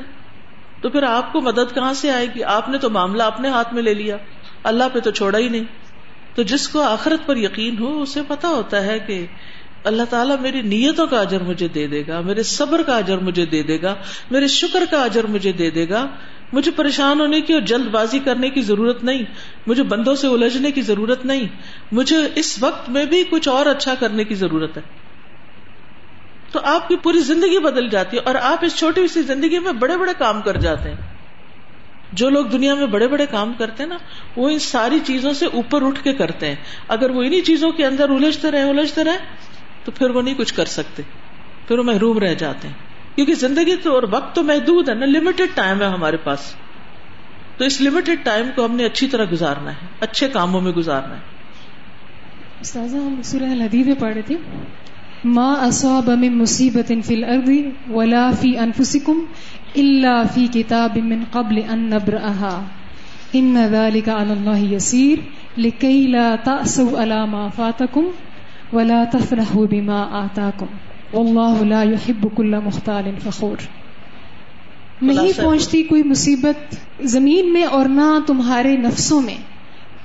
تو 0.82 0.90
پھر 0.90 1.04
آپ 1.04 1.34
کو 1.34 1.42
مدد 1.42 1.76
کہاں 1.76 1.94
سے 1.94 2.12
آئے 2.12 2.28
گی؟ 2.36 2.44
آپ 2.44 2.70
نے 2.70 2.78
تو 2.78 2.90
معاملہ 2.90 3.24
اپنے 3.24 3.50
ہاتھ 3.50 3.74
میں 3.74 3.84
لے 3.84 3.94
لیا۔ 3.94 4.18
اللہ 4.64 4.84
پہ 4.94 5.00
تو 5.00 5.12
چھوڑا 5.12 5.40
ہی 5.40 5.50
نہیں۔ 5.50 5.64
تو 6.36 6.44
جس 6.44 6.68
کو 6.68 6.82
آخرت 6.82 7.28
پر 7.28 7.38
یقین 7.38 7.78
ہو، 7.80 8.02
اسے 8.02 8.22
پتا 8.28 8.48
ہوتا 8.48 8.84
ہے 8.84 9.00
کہ 9.00 9.26
اللہ 9.84 10.04
تعالیٰ 10.10 10.40
میری 10.40 10.62
نیتوں 10.62 11.08
کا 11.08 11.22
اجر 11.22 11.44
مجھے 11.44 11.68
دے 11.68 11.88
دے 11.88 12.04
گا، 12.08 12.22
میرے 12.22 12.44
صبر 12.44 12.82
کا 12.82 12.98
اجر 12.98 13.18
مجھے 13.18 13.46
دے 13.46 13.64
دے 13.64 13.78
گا، 13.82 13.96
میرے 14.32 14.48
شکر 14.48 14.84
کا 14.92 15.04
اجر 15.04 15.26
مجھے 15.26 15.52
دے 15.52 15.70
دے 15.70 15.90
گا۔ 15.90 16.08
مجھے 16.54 16.72
پریشان 16.72 17.20
ہونے 17.20 17.42
کی 17.42 17.54
اور 17.54 17.62
جلد 17.62 17.88
بازی 17.88 18.20
کرنے 18.20 18.50
کی 18.50 18.62
ضرورت 18.62 19.04
نہیں۔ 19.04 19.24
مجھے 19.68 19.84
بندوں 19.84 20.16
سے 20.16 20.28
الجھنے 20.28 20.72
کی 20.72 20.82
ضرورت 20.82 21.26
نہیں۔ 21.26 21.48
مجھے 21.92 22.16
اس 22.36 22.64
وقت 22.64 22.90
میں 22.90 23.06
بھی 23.06 23.24
کچھ 23.30 23.50
اور 23.50 23.66
اچھا 23.66 23.94
کرنے 24.00 24.24
کی 24.24 24.36
ضرورت 24.36 24.78
ہے۔ 24.78 25.07
تو 26.52 26.60
آپ 26.64 26.88
کی 26.88 26.96
پوری 26.96 27.20
زندگی 27.20 27.60
بدل 27.60 27.90
جاتی 27.90 28.18
ہے 28.18 28.22
اور 28.22 28.36
آپ 28.36 28.66
اس 28.66 28.78
چھوٹی 28.78 29.08
سی 29.08 29.22
زندگی 29.22 29.60
میں 29.60 29.72
بڑے 29.72 29.98
بڑے 29.98 30.12
کام 30.18 30.42
کر 30.42 30.58
جاتے 30.58 30.90
ہیں۔ 30.90 30.98
جو 32.12 32.30
لوگ 32.30 32.46
دنیا 32.46 32.76
میں 32.76 32.86
بڑے 32.86 33.08
بڑے 33.08 33.26
کام 33.26 33.54
کرتے 33.54 33.84
ہیں 33.84 33.90
نا، 33.90 33.98
وہ 34.36 34.50
ان 34.50 34.60
ساری 34.60 35.00
چیزوں 35.00 35.34
سے 35.34 35.46
اوپر 35.46 35.86
اٹھ 35.86 36.04
کے 36.04 36.14
کرتے 36.14 36.48
ہیں۔ 36.48 36.56
اگر 36.88 37.10
وہ 37.10 37.24
انہیں 37.24 37.42
چیزوں 37.42 37.72
کے 37.72 37.86
اندر 37.86 38.10
الجھتے 38.10 38.52
رہے 38.52 38.70
الجھتے 38.70 39.04
رہے 39.04 39.18
تو 39.84 39.92
پھر 39.92 40.10
وہ 40.10 40.22
نہیں 40.22 40.36
کچھ 40.36 40.54
کر 40.54 40.66
سکتے۔ 40.66 41.04
پھر 41.68 41.78
وہ 41.78 41.84
محروم 41.84 42.20
رہ 42.20 42.34
جاتے 42.34 42.68
ہیں۔ 42.68 42.76
کیونکہ 43.16 43.36
زندگی 43.36 43.76
تو 43.76 43.94
اور 43.96 44.04
وقت 44.12 44.36
تو 44.36 44.44
محدود 44.44 44.90
ہے 44.90 44.94
نا 44.94 45.06
لمیٹڈ 45.06 45.56
ٹائم 45.56 45.82
ہے 45.82 45.86
ہمارے 45.86 46.18
پاس۔ 46.18 46.56
تو 47.58 47.66
اس 47.66 47.82
لمیٹڈ 47.82 48.26
ٹائم 48.26 48.50
کو 48.56 48.66
ہم 48.66 48.76
نے 48.76 48.86
اچھی 48.86 49.08
طرح 49.08 49.26
گزارنا 49.32 49.72
ہے، 49.72 49.88
اچھے 50.00 50.28
کاموں 50.28 50.62
میں 50.62 50.72
گزارنا 50.72 51.16
ہے۔ 51.16 51.22
ہم 52.76 53.22
سورہ 53.24 53.44
الحدیب 53.44 53.86
میں 53.88 53.96
پڑھے 54.00 54.22
تھے۔ 54.22 54.36
ما 55.24 55.54
اصاب 55.54 56.10
من 56.10 56.38
مصیبت 56.38 56.92
فی 57.06 57.16
الارض 57.16 57.50
ولا 57.90 58.32
فی 58.42 58.58
انفسکم 58.58 59.20
الا 59.76 60.24
فی 60.34 60.48
کتاب 60.54 60.98
من 60.98 61.24
قبل 61.32 61.62
ان 61.70 61.80
نبرأها. 61.80 62.62
ان 63.34 63.58
ذلك 63.72 64.10
على 64.10 64.34
الله 64.34 64.74
يسير. 64.74 65.18
لكي 65.58 66.08
لا 66.08 66.36
تأسوا 66.44 67.00
على 67.00 67.26
ما 67.26 67.48
فاتكم 67.56 68.06
ولا 68.74 69.04
تفرحوا 69.04 69.68
بما 69.68 70.04
آتاكم. 70.12 70.66
واللہ 71.14 71.64
لا 71.64 71.84
يحب 71.84 72.28
كل 72.36 72.56
مختال 72.66 73.04
فخور. 73.24 73.58
نہیں 75.02 75.32
پہنچتی 75.36 75.84
کوئی 75.84 76.04
مصیبت 76.04 76.76
زمین 77.00 77.54
میں 77.54 77.64
اور 77.64 77.86
نہ 77.86 78.20
تمہارے 78.28 78.78
نفسوں 78.78 79.22
میں. 79.22 79.57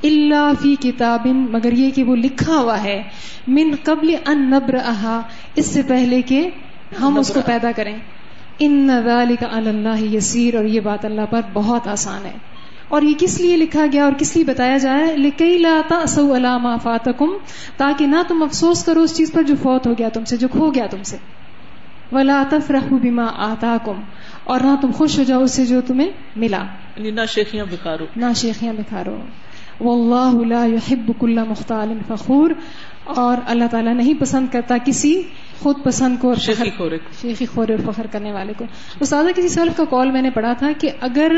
اللہ 0.02 0.52
فی 0.62 0.76
کتاب 0.76 1.26
مگر 1.26 1.72
یہ 1.72 1.90
کہ 1.90 2.04
وہ 2.04 2.16
لکھا 2.16 2.56
ہوا 2.56 2.82
ہے 2.82 3.02
من 3.48 3.74
قبل 3.84 4.14
ان 4.26 4.50
نبر 4.50 4.74
اس 5.54 5.66
سے 5.66 5.82
پہلے 5.82 6.22
کہ 6.22 6.50
ہم 7.00 7.18
اس 7.18 7.28
کو 7.34 7.40
پیدا 7.46 7.70
کریں۔ 7.76 7.96
ان 8.58 8.90
ذالک 9.04 9.44
علی 9.52 9.68
اللہ 9.68 10.14
یسیر 10.14 10.54
اور 10.54 10.64
یہ 10.64 10.80
بات 10.80 11.04
اللہ 11.04 11.20
پر 11.30 11.40
بہت 11.52 11.88
آسان 11.88 12.24
ہے۔ 12.24 12.32
اور 12.88 13.02
یہ 13.02 13.14
کس 13.18 13.40
لیے 13.40 13.56
لکھا 13.56 13.86
گیا 13.92 14.04
اور 14.04 14.12
کس 14.12 14.36
لیے 14.36 14.44
بتایا 14.44 14.78
جائے؟ 14.78 15.16
لکئی 15.16 15.58
لاتا 15.58 16.06
سو 16.06 16.36
علامہ 16.36 16.68
فاتکم 16.82 17.30
تاکہ 17.76 18.06
نہ 18.06 18.16
تم 18.28 18.42
افسوس 18.42 18.84
کرو 18.84 19.00
اس 19.02 19.16
چیز 19.16 19.32
پر 19.32 19.42
جو 19.42 19.54
فوت 19.62 19.86
ہو 19.86 19.92
گیا 19.98 20.08
تم 20.08 20.24
سے 20.24 20.36
جو 20.36 20.48
کھو 20.48 20.70
گیا 20.74 20.86
تم 20.90 21.02
سے۔ 21.02 21.16
ولا 22.12 22.42
تفرح 22.50 22.84
بما 22.90 23.26
آتاکم 23.34 24.00
اور 24.44 24.60
نہ 24.60 24.74
تم 24.80 24.90
خوش 24.90 25.18
ہو 25.18 25.22
جاؤ 25.22 25.42
اس 25.42 25.50
سے 25.50 25.66
جو 25.66 25.80
تمہیں 25.86 26.08
ملا۔ 26.36 26.64
یعنی 26.96 27.10
نہ 27.10 27.20
شیخیاں 27.28 27.64
بکھارو 27.70 28.06
نہ 28.16 28.24
شیخیاں 28.36 28.72
بکھارو 28.72 29.16
واللہ 29.84 30.46
لا 30.46 30.66
يحب 30.66 31.12
كل 31.18 31.38
مختال 31.48 31.92
فخور 32.08 32.50
اور 33.04 33.36
اللہ 33.46 33.64
تعالیٰ 33.70 33.94
نہیں 33.94 34.14
پسند 34.20 34.46
کرتا 34.52 34.76
کسی 34.84 35.22
خود 35.58 35.76
پسند 35.84 36.16
کو 36.20 36.28
اور 36.28 36.36
شیخی 36.36 36.70
خورے 36.76 36.98
شیخی 37.20 37.46
خورے 37.46 37.74
اور 37.74 37.92
فخر 37.92 38.06
کرنے 38.06 38.32
والے 38.32 38.52
کو۔ 38.56 38.64
استاذہ 39.00 39.28
کسی 39.36 39.48
سلف 39.48 39.76
کا 39.76 39.84
کال 39.84 40.10
میں 40.10 40.22
نے 40.22 40.30
پڑھا 40.30 40.52
تھا 40.52 40.70
کہ 40.78 40.90
اگر 41.00 41.32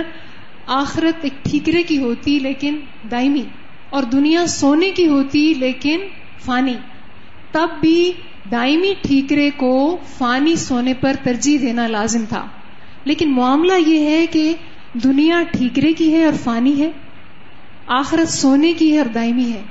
آخرت 0.67 1.19
ایک 1.23 1.45
ٹھیکرے 1.45 1.83
کی 1.83 1.99
ہوتی 1.99 2.39
لیکن 2.39 2.79
دائمی 3.11 3.43
اور 3.91 4.03
دنیا 4.03 4.47
سونے 4.47 4.91
کی 4.91 5.09
ہوتی 5.09 5.55
لیکن 5.55 6.01
فانی 6.45 6.75
تب 7.53 7.69
بھی 7.81 8.13
دائمی 8.51 8.95
ٹھیکرے 9.03 9.51
کو 9.57 9.97
فانی 10.19 10.57
سونے 10.57 10.95
پر 10.95 11.13
ترجیح 11.23 11.59
دینا 11.63 11.87
لازم 11.87 12.25
تھا۔ 12.29 12.47
لیکن 13.05 13.33
معاملہ 13.33 13.73
یہ 13.87 13.99
ہے 13.99 14.27
کہ 14.27 14.55
دنیا 14.95 15.43
ٹھیکرے 15.53 15.93
کی 15.93 16.13
ہے 16.13 16.25
اور 16.25 16.33
فانی 16.45 16.81
ہے۔ 16.81 16.91
آخرت 17.87 18.29
سونے 18.29 18.73
کی 18.73 18.93
ہے 18.93 18.99
اور 18.99 19.07
دائمی 19.07 19.53
ہے۔ 19.53 19.63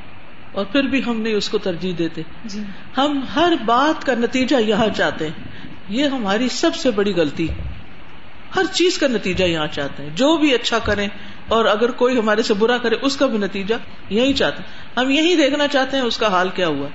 اور 0.52 0.66
پھر 0.66 0.84
بھی 0.84 1.02
ہم 1.08 1.22
نہیں 1.22 1.34
اس 1.34 1.50
کو 1.50 1.58
ترجیح 1.58 1.94
دیتے۔ 1.98 2.22
جی۔ 2.46 2.62
ہم 2.98 3.20
ہر 3.36 3.54
بات 3.66 4.06
کا 4.06 4.14
نتیجہ 4.16 4.56
یہاں 4.56 4.88
چاہتے 4.96 5.26
ہیں۔ 5.26 5.44
یہ 5.90 6.06
ہماری 6.06 6.48
سب 6.50 6.76
سے 6.76 6.92
بڑی 6.92 7.14
غلطی۔ 7.14 7.48
ہر 8.56 8.64
چیز 8.74 8.98
کا 8.98 9.08
نتیجہ 9.08 9.44
یہاں 9.44 9.68
چاہتے 9.68 10.04
ہیں۔ 10.04 10.10
جو 10.16 10.38
بھی 10.38 10.54
اچھا 10.54 10.80
کریں 10.80 11.08
اور 11.48 11.66
اگر 11.66 11.92
کوئی 11.92 12.20
ہمارے 12.20 12.42
سے 12.42 12.54
برا 12.54 12.78
کرے 12.78 12.96
اس 13.02 13.18
کا 13.18 13.26
بھی 13.26 13.38
نتیجہ 13.38 13.76
یہی 14.10 14.34
چاہتے 14.34 14.58
ہیں۔ 14.58 15.00
ہم 15.00 15.10
یہی 15.10 15.36
دیکھنا 15.36 15.68
چاہتے 15.68 15.98
ہیں 15.98 16.04
اس 16.04 16.18
کا 16.18 16.28
حال 16.28 16.50
کیا 16.50 16.68
ہوا۔ 16.68 16.88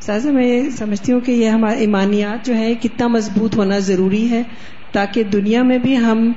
سازا 0.00 0.30
میں 0.30 0.70
سمجھتی 0.70 1.12
ہوں 1.12 1.20
کہ 1.20 1.32
یہ 1.32 1.48
ہمارے 1.48 1.78
ایمانیات 1.78 2.46
جو 2.46 2.54
ہے 2.54 2.74
کتنا 2.74 3.06
مضبوط 3.06 3.56
ہونا 3.56 3.78
ضروری 3.78 4.30
ہے 4.30 4.42
تاکہ 4.92 5.22
دنیا 5.22 5.62
میں 5.62 5.78
بھی 5.78 5.96
ہم 5.98 6.32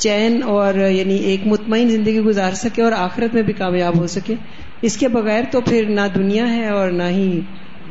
چین 0.00 0.42
اور 0.42 0.74
یعنی 0.90 1.14
ایک 1.14 1.46
مطمئن 1.46 1.88
زندگی 1.88 2.20
گزار 2.20 2.52
سکے 2.52 2.82
اور 2.82 2.92
آخرت 2.92 3.34
میں 3.34 3.42
بھی 3.42 3.52
کامیاب 3.52 3.98
ہو 3.98 4.06
سکے۔ 4.06 4.34
اس 4.82 4.96
کے 4.96 5.08
بغیر 5.08 5.44
تو 5.50 5.60
پھر 5.60 5.88
نہ 5.88 6.06
دنیا 6.14 6.54
ہے 6.54 6.68
اور 6.68 6.90
نہ 6.90 7.08
ہی 7.08 7.40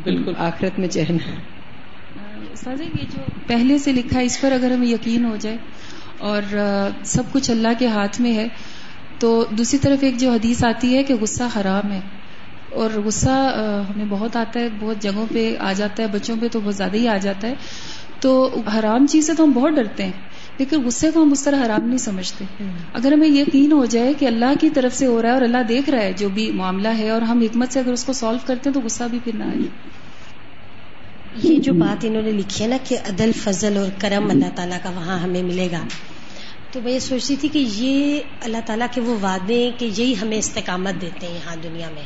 بالکل۔ 0.03 0.33
آخرت 0.37 0.79
میں 0.79 0.87
چین۔ 0.87 1.17
ہے 1.19 1.37
یہ 2.85 3.05
جو 3.13 3.21
پہلے 3.47 3.77
سے 3.77 3.91
لکھا 3.91 4.19
ہے 4.19 4.25
اس 4.25 4.41
پر 4.41 4.51
اگر 4.51 4.71
ہمیں 4.71 4.87
یقین 4.87 5.25
ہو 5.25 5.35
جائے 5.35 5.57
اور 6.19 6.41
سب 7.03 7.23
کچھ 7.31 7.51
اللہ 7.51 7.67
کے 7.79 7.87
ہاتھ 7.87 8.21
میں 8.21 8.33
ہے 8.33 8.47
تو 9.19 9.45
دوسری 9.57 9.79
طرف 9.79 10.03
ایک 10.03 10.17
جو 10.17 10.31
حدیث 10.31 10.63
آتی 10.63 10.95
ہے 10.97 11.03
کہ 11.03 11.13
غصہ 11.15 11.43
حرام 11.55 11.91
ہے۔ 11.91 11.99
اور 12.69 12.89
غصہ 13.05 13.35
ہمیں 13.89 14.05
بہت 14.09 14.35
آتا 14.35 14.59
ہے 14.59 14.67
بہت 14.79 15.01
جگہوں 15.01 15.25
پہ 15.33 15.55
آ 15.59 15.73
جاتا 15.73 16.03
ہے 16.03 16.07
بچوں 16.07 16.35
پہ 16.41 16.47
تو 16.51 16.59
بہت 16.59 16.75
زیادہ 16.75 16.95
ہی 16.97 17.07
آ 17.07 17.17
جاتا 17.17 17.47
ہے۔ 17.47 17.53
تو 18.19 18.31
حرام 18.79 19.05
چیز 19.07 19.27
سے 19.27 19.33
تو 19.33 19.43
ہم 19.43 19.51
بہت 19.51 19.73
ڈرتے 19.73 20.05
ہیں۔ 20.05 20.11
لیکن 20.59 20.83
غصے 20.83 21.11
کو 21.11 21.23
ہم 21.23 21.31
اس 21.31 21.43
طرح 21.43 21.65
حرام 21.65 21.87
نہیں 21.87 21.97
سمجھتے۔ 21.97 22.45
اگر 22.93 23.11
ہمیں 23.11 23.27
یقین 23.27 23.71
ہو 23.71 23.85
جائے 23.85 24.13
کہ 24.13 24.25
اللہ 24.25 24.53
کی 24.61 24.69
طرف 24.69 24.95
سے 24.95 25.05
ہو 25.05 25.21
رہا 25.21 25.29
ہے 25.29 25.33
اور 25.33 25.41
اللہ 25.41 25.57
دیکھ 25.69 25.89
رہا 25.89 26.01
ہے 26.01 26.13
جو 26.13 26.29
بھی 26.29 26.51
معاملہ 26.51 26.87
ہے 26.87 27.09
اور 27.09 27.21
ہم 27.21 27.41
حکمت 27.41 27.73
سے 27.73 27.79
اگر 27.79 27.91
اس 27.91 28.03
کو 28.03 28.13
سالو 28.13 28.37
کرتے 28.45 28.69
ہیں 28.69 28.73
تو 28.73 28.81
غصہ 28.81 29.03
بھی 29.11 29.19
پھر 29.23 29.35
نہ 29.35 29.43
آئے۔ 29.43 29.67
یہ 31.43 31.59
جو 31.59 31.73
بات 31.73 32.05
انہوں 32.05 32.21
نے 32.21 32.31
لکھی 32.31 32.63
ہے 32.63 32.69
نا 32.69 32.77
کہ 32.87 32.97
عدل، 33.09 33.31
فضل 33.35 33.77
اور 33.77 33.87
کرم 33.97 34.29
اللہ 34.29 34.45
تعالیٰ 34.55 34.77
کا 34.83 34.89
وہاں 34.89 35.19
ہمیں 35.19 35.43
ملے 35.43 35.67
گا۔ 35.71 35.81
تو 36.71 36.79
میں 36.83 36.91
یہ 36.91 36.99
سوچتی 36.99 37.35
تھی 37.35 37.49
کہ 37.49 37.65
یہ 37.75 38.19
اللہ 38.41 38.57
تعالیٰ 38.65 38.87
کے 38.91 39.01
وہ 39.01 39.17
وعدے 39.21 39.71
کہ 39.77 39.89
یہی 39.97 40.13
ہمیں 40.21 40.37
استقامت 40.37 41.01
دیتے 41.01 41.27
ہیں 41.27 41.33
یہاں 41.33 41.55
دنیا 41.63 41.89
میں۔ 41.93 42.03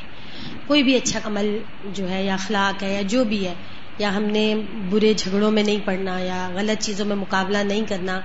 کوئی 0.68 0.84
بھی 0.84 0.96
اچھا 0.96 1.20
عمل 1.24 1.58
جو 1.94 2.10
ہے 2.10 2.26
یا 2.26 2.34
اخلاق 2.34 2.84
ہے 2.84 2.94
یا 2.94 3.02
جو 3.02 3.24
بھی 3.24 3.48
ہے 3.48 3.54
یا 3.98 4.16
ہم 4.16 4.24
نے 4.24 4.56
برے 4.90 5.14
جھگڑوں 5.18 5.52
میں 5.52 5.64
نہیں 5.64 5.80
پڑنا 5.86 6.20
یا 6.20 6.50
غلط 6.54 6.84
چیزوں 6.84 7.06
میں 7.06 7.16
مقابلہ 7.16 7.58
نہیں 7.58 7.82
کرنا، 7.88 8.20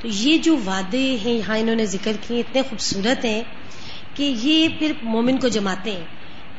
تو 0.00 0.08
یہ 0.08 0.38
جو 0.38 0.56
وعدے 0.56 1.16
ہیں، 1.24 1.32
یہاں 1.32 1.58
انہوں 1.58 1.76
نے 1.76 1.86
ذکر 1.86 2.12
کیے، 2.26 2.40
اتنے 2.40 2.62
خوبصورت 2.62 3.24
ہیں 3.24 3.42
کہ 4.14 4.34
یہ 4.42 4.68
پھر 4.78 4.92
مومن 5.02 5.38
کو 5.38 5.48
جماتے 5.48 5.90
ہیں 5.90 6.04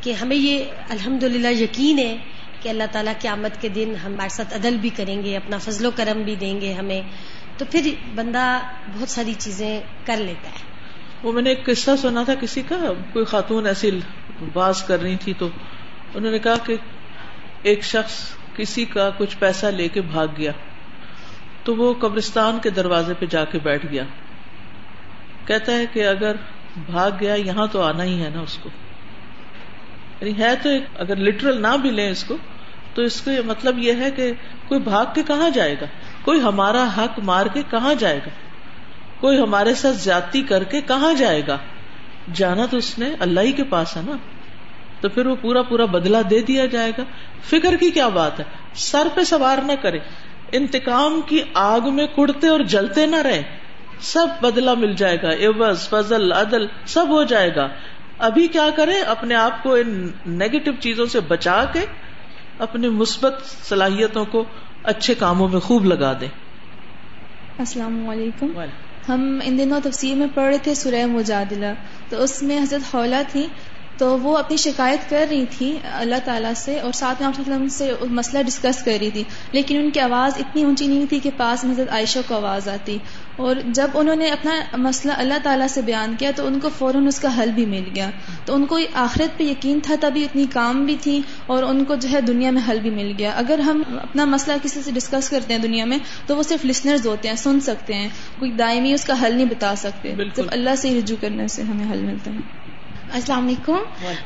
کہ 0.01 0.13
ہمیں 0.13 0.37
یہ 0.37 0.63
الحمد 0.89 1.23
یقین 1.45 1.99
ہے 1.99 2.17
کہ 2.61 2.69
اللہ 2.69 2.83
تعالیٰ 2.91 3.13
قیامت 3.21 3.61
کے 3.61 3.69
دن 3.69 3.93
ہمارے 4.03 4.29
ساتھ 4.29 4.53
عدل 4.53 4.77
بھی 4.81 4.89
کریں 4.89 5.23
گے، 5.23 5.37
اپنا 5.37 5.57
فضل 5.57 5.85
و 5.85 5.91
کرم 5.95 6.21
بھی 6.21 6.35
دیں 6.35 6.61
گے 6.61 6.73
ہمیں۔ 6.73 7.01
تو 7.57 7.65
پھر 7.71 7.91
بندہ 8.15 8.59
بہت 8.93 9.09
ساری 9.09 9.33
چیزیں 9.37 9.81
کر 10.05 10.17
لیتا 10.17 10.49
ہے۔ 10.49 10.63
وہ 11.23 11.31
میں 11.31 11.41
نے 11.41 11.49
ایک 11.49 11.65
قصہ 11.65 11.91
سنا 12.01 12.23
تھا 12.23 12.35
کسی 12.35 12.61
کا، 12.61 12.93
کوئی 13.13 13.25
خاتون 13.25 13.65
ایسی 13.65 13.99
باز 14.53 14.83
کر 14.83 15.01
رہی 15.01 15.15
تھی 15.15 15.33
تو 15.39 15.49
انہوں 16.15 16.31
نے 16.31 16.39
کہا 16.39 16.57
کہ 16.57 16.75
ایک 17.61 17.83
شخص 17.83 18.23
کسی 18.57 18.85
کا 18.85 19.09
کچھ 19.17 19.37
پیسہ 19.37 19.65
لے 19.65 19.87
کے 19.87 20.01
بھاگ 20.01 20.27
گیا 20.37 20.51
تو 21.63 21.75
وہ 21.75 21.93
قبرستان 21.93 22.59
کے 22.63 22.69
دروازے 22.69 23.13
پہ 23.13 23.25
جا 23.25 23.45
کے 23.45 23.59
بیٹھ 23.59 23.85
گیا۔ 23.91 24.03
کہتا 25.45 25.71
ہے 25.71 25.85
کہ 25.93 26.07
اگر 26.07 26.35
بھاگ 26.85 27.11
گیا، 27.19 27.35
یہاں 27.35 27.67
تو 27.71 27.81
آنا 27.81 28.03
ہی 28.03 28.23
ہے 28.23 28.29
نا 28.29 28.41
اس 28.41 28.57
کو۔ 28.57 28.69
یعنی 30.21 30.39
ہے 30.39 30.55
تو 30.55 30.69
اگر 30.95 31.15
لٹرل 31.15 31.61
نہ 31.61 31.77
بھی 31.81 31.89
لیں 31.89 32.09
اس 32.09 32.23
کو، 32.23 32.37
تو 32.93 33.01
اس 33.01 33.21
کا 33.21 33.31
مطلب 33.45 33.79
یہ 33.79 33.93
ہے 33.93 34.11
کہ 34.11 34.31
کوئی 34.67 34.79
بھاگ 34.79 35.05
کے 35.15 35.23
کہاں 35.23 35.49
جائے 35.49 35.75
گا؟ 35.81 35.85
کوئی 36.21 36.41
ہمارا 36.41 36.87
حق 36.97 37.19
مار 37.19 37.45
کے 37.45 37.61
کہاں 37.69 37.93
جائے 37.93 38.17
گا؟ 38.17 38.29
کوئی 39.19 39.39
ہمارے 39.39 39.75
ساتھ 39.75 39.95
زیادتی 39.95 40.41
کر 40.41 40.63
کے 40.63 40.81
کہاں 40.81 41.13
جائے 41.13 41.41
گا؟ 41.47 41.57
جانا 42.33 42.65
تو 42.65 42.77
اس 42.77 42.99
نے 42.99 43.13
اللہ 43.19 43.39
ہی 43.39 43.51
کے 43.51 43.63
پاس 43.63 43.97
ہے 43.97 44.01
نا۔ 44.05 44.17
تو 45.01 45.09
پھر 45.09 45.25
وہ 45.25 45.35
پورا 45.41 45.61
پورا 45.61 45.85
بدلا 45.85 46.21
دے 46.29 46.41
دیا 46.41 46.65
جائے 46.65 46.91
گا۔ 46.97 47.03
فکر 47.43 47.75
کی 47.75 47.91
کیا 47.91 48.07
بات 48.07 48.39
ہے؟ 48.39 48.45
سر 48.73 49.07
پہ 49.15 49.23
سوار 49.23 49.57
نہ 49.57 49.71
کرے۔ 49.81 49.99
انتقام 50.51 51.21
کی 51.25 51.41
آگ 51.53 51.81
میں 51.93 52.07
کڑتے 52.07 52.47
اور 52.47 52.59
جلتے 52.59 53.05
نہ 53.05 53.15
رہے۔ 53.15 53.43
سب 53.99 54.27
بدلا 54.41 54.73
مل 54.73 54.93
جائے 54.93 55.17
گا۔ 55.23 55.31
عوض 55.31 55.89
فضل 55.89 56.31
عدل 56.31 56.67
سب 56.85 57.09
ہو 57.09 57.23
جائے 57.23 57.55
گا۔ 57.55 57.67
ابھی 58.17 58.47
کیا 58.47 58.69
کرے 58.75 59.01
اپنے 59.01 59.35
آپ 59.35 59.63
کو 59.63 59.73
ان 59.73 60.11
نیگیٹو 60.25 60.71
چیزوں 60.79 61.05
سے 61.05 61.19
بچا 61.19 61.65
کے 61.73 61.79
اپنی 62.59 62.89
مثبت 62.89 63.45
صلاحیتوں 63.45 64.25
کو 64.25 64.43
اچھے 64.83 65.13
کاموں 65.13 65.49
میں 65.49 65.59
خوب 65.59 65.85
لگا 65.85 66.13
دیں۔ 66.21 66.27
السلام 67.59 68.09
علیکم۔ 68.09 68.47
ہم 69.09 69.39
ان 69.43 69.57
دنوں 69.57 69.79
تفسیر 69.83 70.15
میں 70.15 70.27
پڑھ 70.33 70.45
رہے 70.45 70.57
تھے 70.57 70.75
سورہ 70.75 71.05
مجادلہ۔ 71.05 71.65
تو 72.09 72.23
اس 72.23 72.43
میں 72.43 72.59
حضرت 72.59 72.95
حولہ 72.95 73.15
تھی 73.31 73.47
تو 73.97 74.19
وہ 74.19 74.37
اپنی 74.37 74.57
شکایت 74.57 75.09
کر 75.09 75.25
رہی 75.29 75.45
تھی 75.45 75.77
اللہ 75.83 76.15
تعالیٰ 76.25 76.53
سے 76.55 76.79
اور 76.79 76.91
ساتھ 76.91 77.21
میں 77.21 77.29
وسلم 77.29 77.67
سے 77.67 77.91
مسئلہ 78.09 78.43
ڈسکس 78.43 78.83
کر 78.83 78.97
رہی 79.01 79.11
تھی 79.11 79.23
لیکن 79.51 79.77
ان 79.79 79.91
کی 79.91 79.99
آواز 79.99 80.31
اتنی 80.39 80.63
اونچی 80.63 80.87
نہیں 80.87 81.05
تھی 81.09 81.19
کہ 81.19 81.29
پاس 81.37 81.65
حضرت 81.65 81.89
عائشہ 81.89 82.19
کو 82.27 82.35
آواز 82.35 82.69
آتی۔ 82.69 82.97
اور 83.35 83.55
جب 83.65 83.87
انہوں 83.93 84.15
نے 84.15 84.29
اپنا 84.29 84.77
مسئلہ 84.77 85.13
اللہ 85.17 85.33
تعالیٰ 85.43 85.67
سے 85.67 85.81
بیان 85.81 86.15
کیا 86.19 86.31
تو 86.35 86.47
ان 86.47 86.59
کو 86.59 86.69
فوراً 86.77 87.07
اس 87.07 87.19
کا 87.19 87.43
حل 87.43 87.51
بھی 87.51 87.65
مل 87.65 87.83
گیا۔ 87.95 88.09
تو 88.45 88.55
ان 88.55 88.65
کو 88.65 88.79
آخرت 88.93 89.37
پہ 89.37 89.43
یقین 89.43 89.79
تھا 89.83 89.95
تبھی 90.01 90.23
اتنی 90.23 90.45
کام 90.53 90.85
بھی 90.85 90.95
تھی 91.01 91.21
اور 91.45 91.63
ان 91.63 91.83
کو 91.83 91.95
جو 91.95 92.09
ہے 92.11 92.21
دنیا 92.21 92.51
میں 92.51 92.61
حل 92.69 92.79
بھی 92.79 92.89
مل 92.89 93.13
گیا۔ 93.17 93.31
اگر 93.35 93.59
ہم 93.59 93.81
اپنا 94.03 94.25
مسئلہ 94.25 94.55
کسی 94.63 94.81
سے 94.81 94.91
ڈسکس 94.91 95.29
کرتے 95.29 95.53
ہیں 95.53 95.61
دنیا 95.61 95.85
میں 95.85 95.97
تو 96.25 96.37
وہ 96.37 96.43
صرف 96.43 96.65
لسنرز 96.65 97.07
ہوتے 97.07 97.27
ہیں 97.27 97.35
سن 97.35 97.59
سکتے 97.59 97.93
ہیں۔ 97.93 98.09
کوئی 98.39 98.51
دائمی 98.51 98.93
اس 98.93 99.05
کا 99.05 99.13
حل 99.21 99.35
نہیں 99.35 99.45
بتا 99.45 99.75
سکتے۔ 99.75 100.15
صرف 100.35 100.45
اللہ 100.51 100.75
سے 100.77 100.89
ہی 100.89 100.99
رجوع 100.99 101.17
کرنے 101.21 101.47
سے 101.47 101.61
ہمیں 101.61 101.91
حل 101.91 102.01
ملتا 102.01 102.31
ہے۔ 102.31 102.66
السلام 103.13 103.45
علیکم۔ 103.45 103.77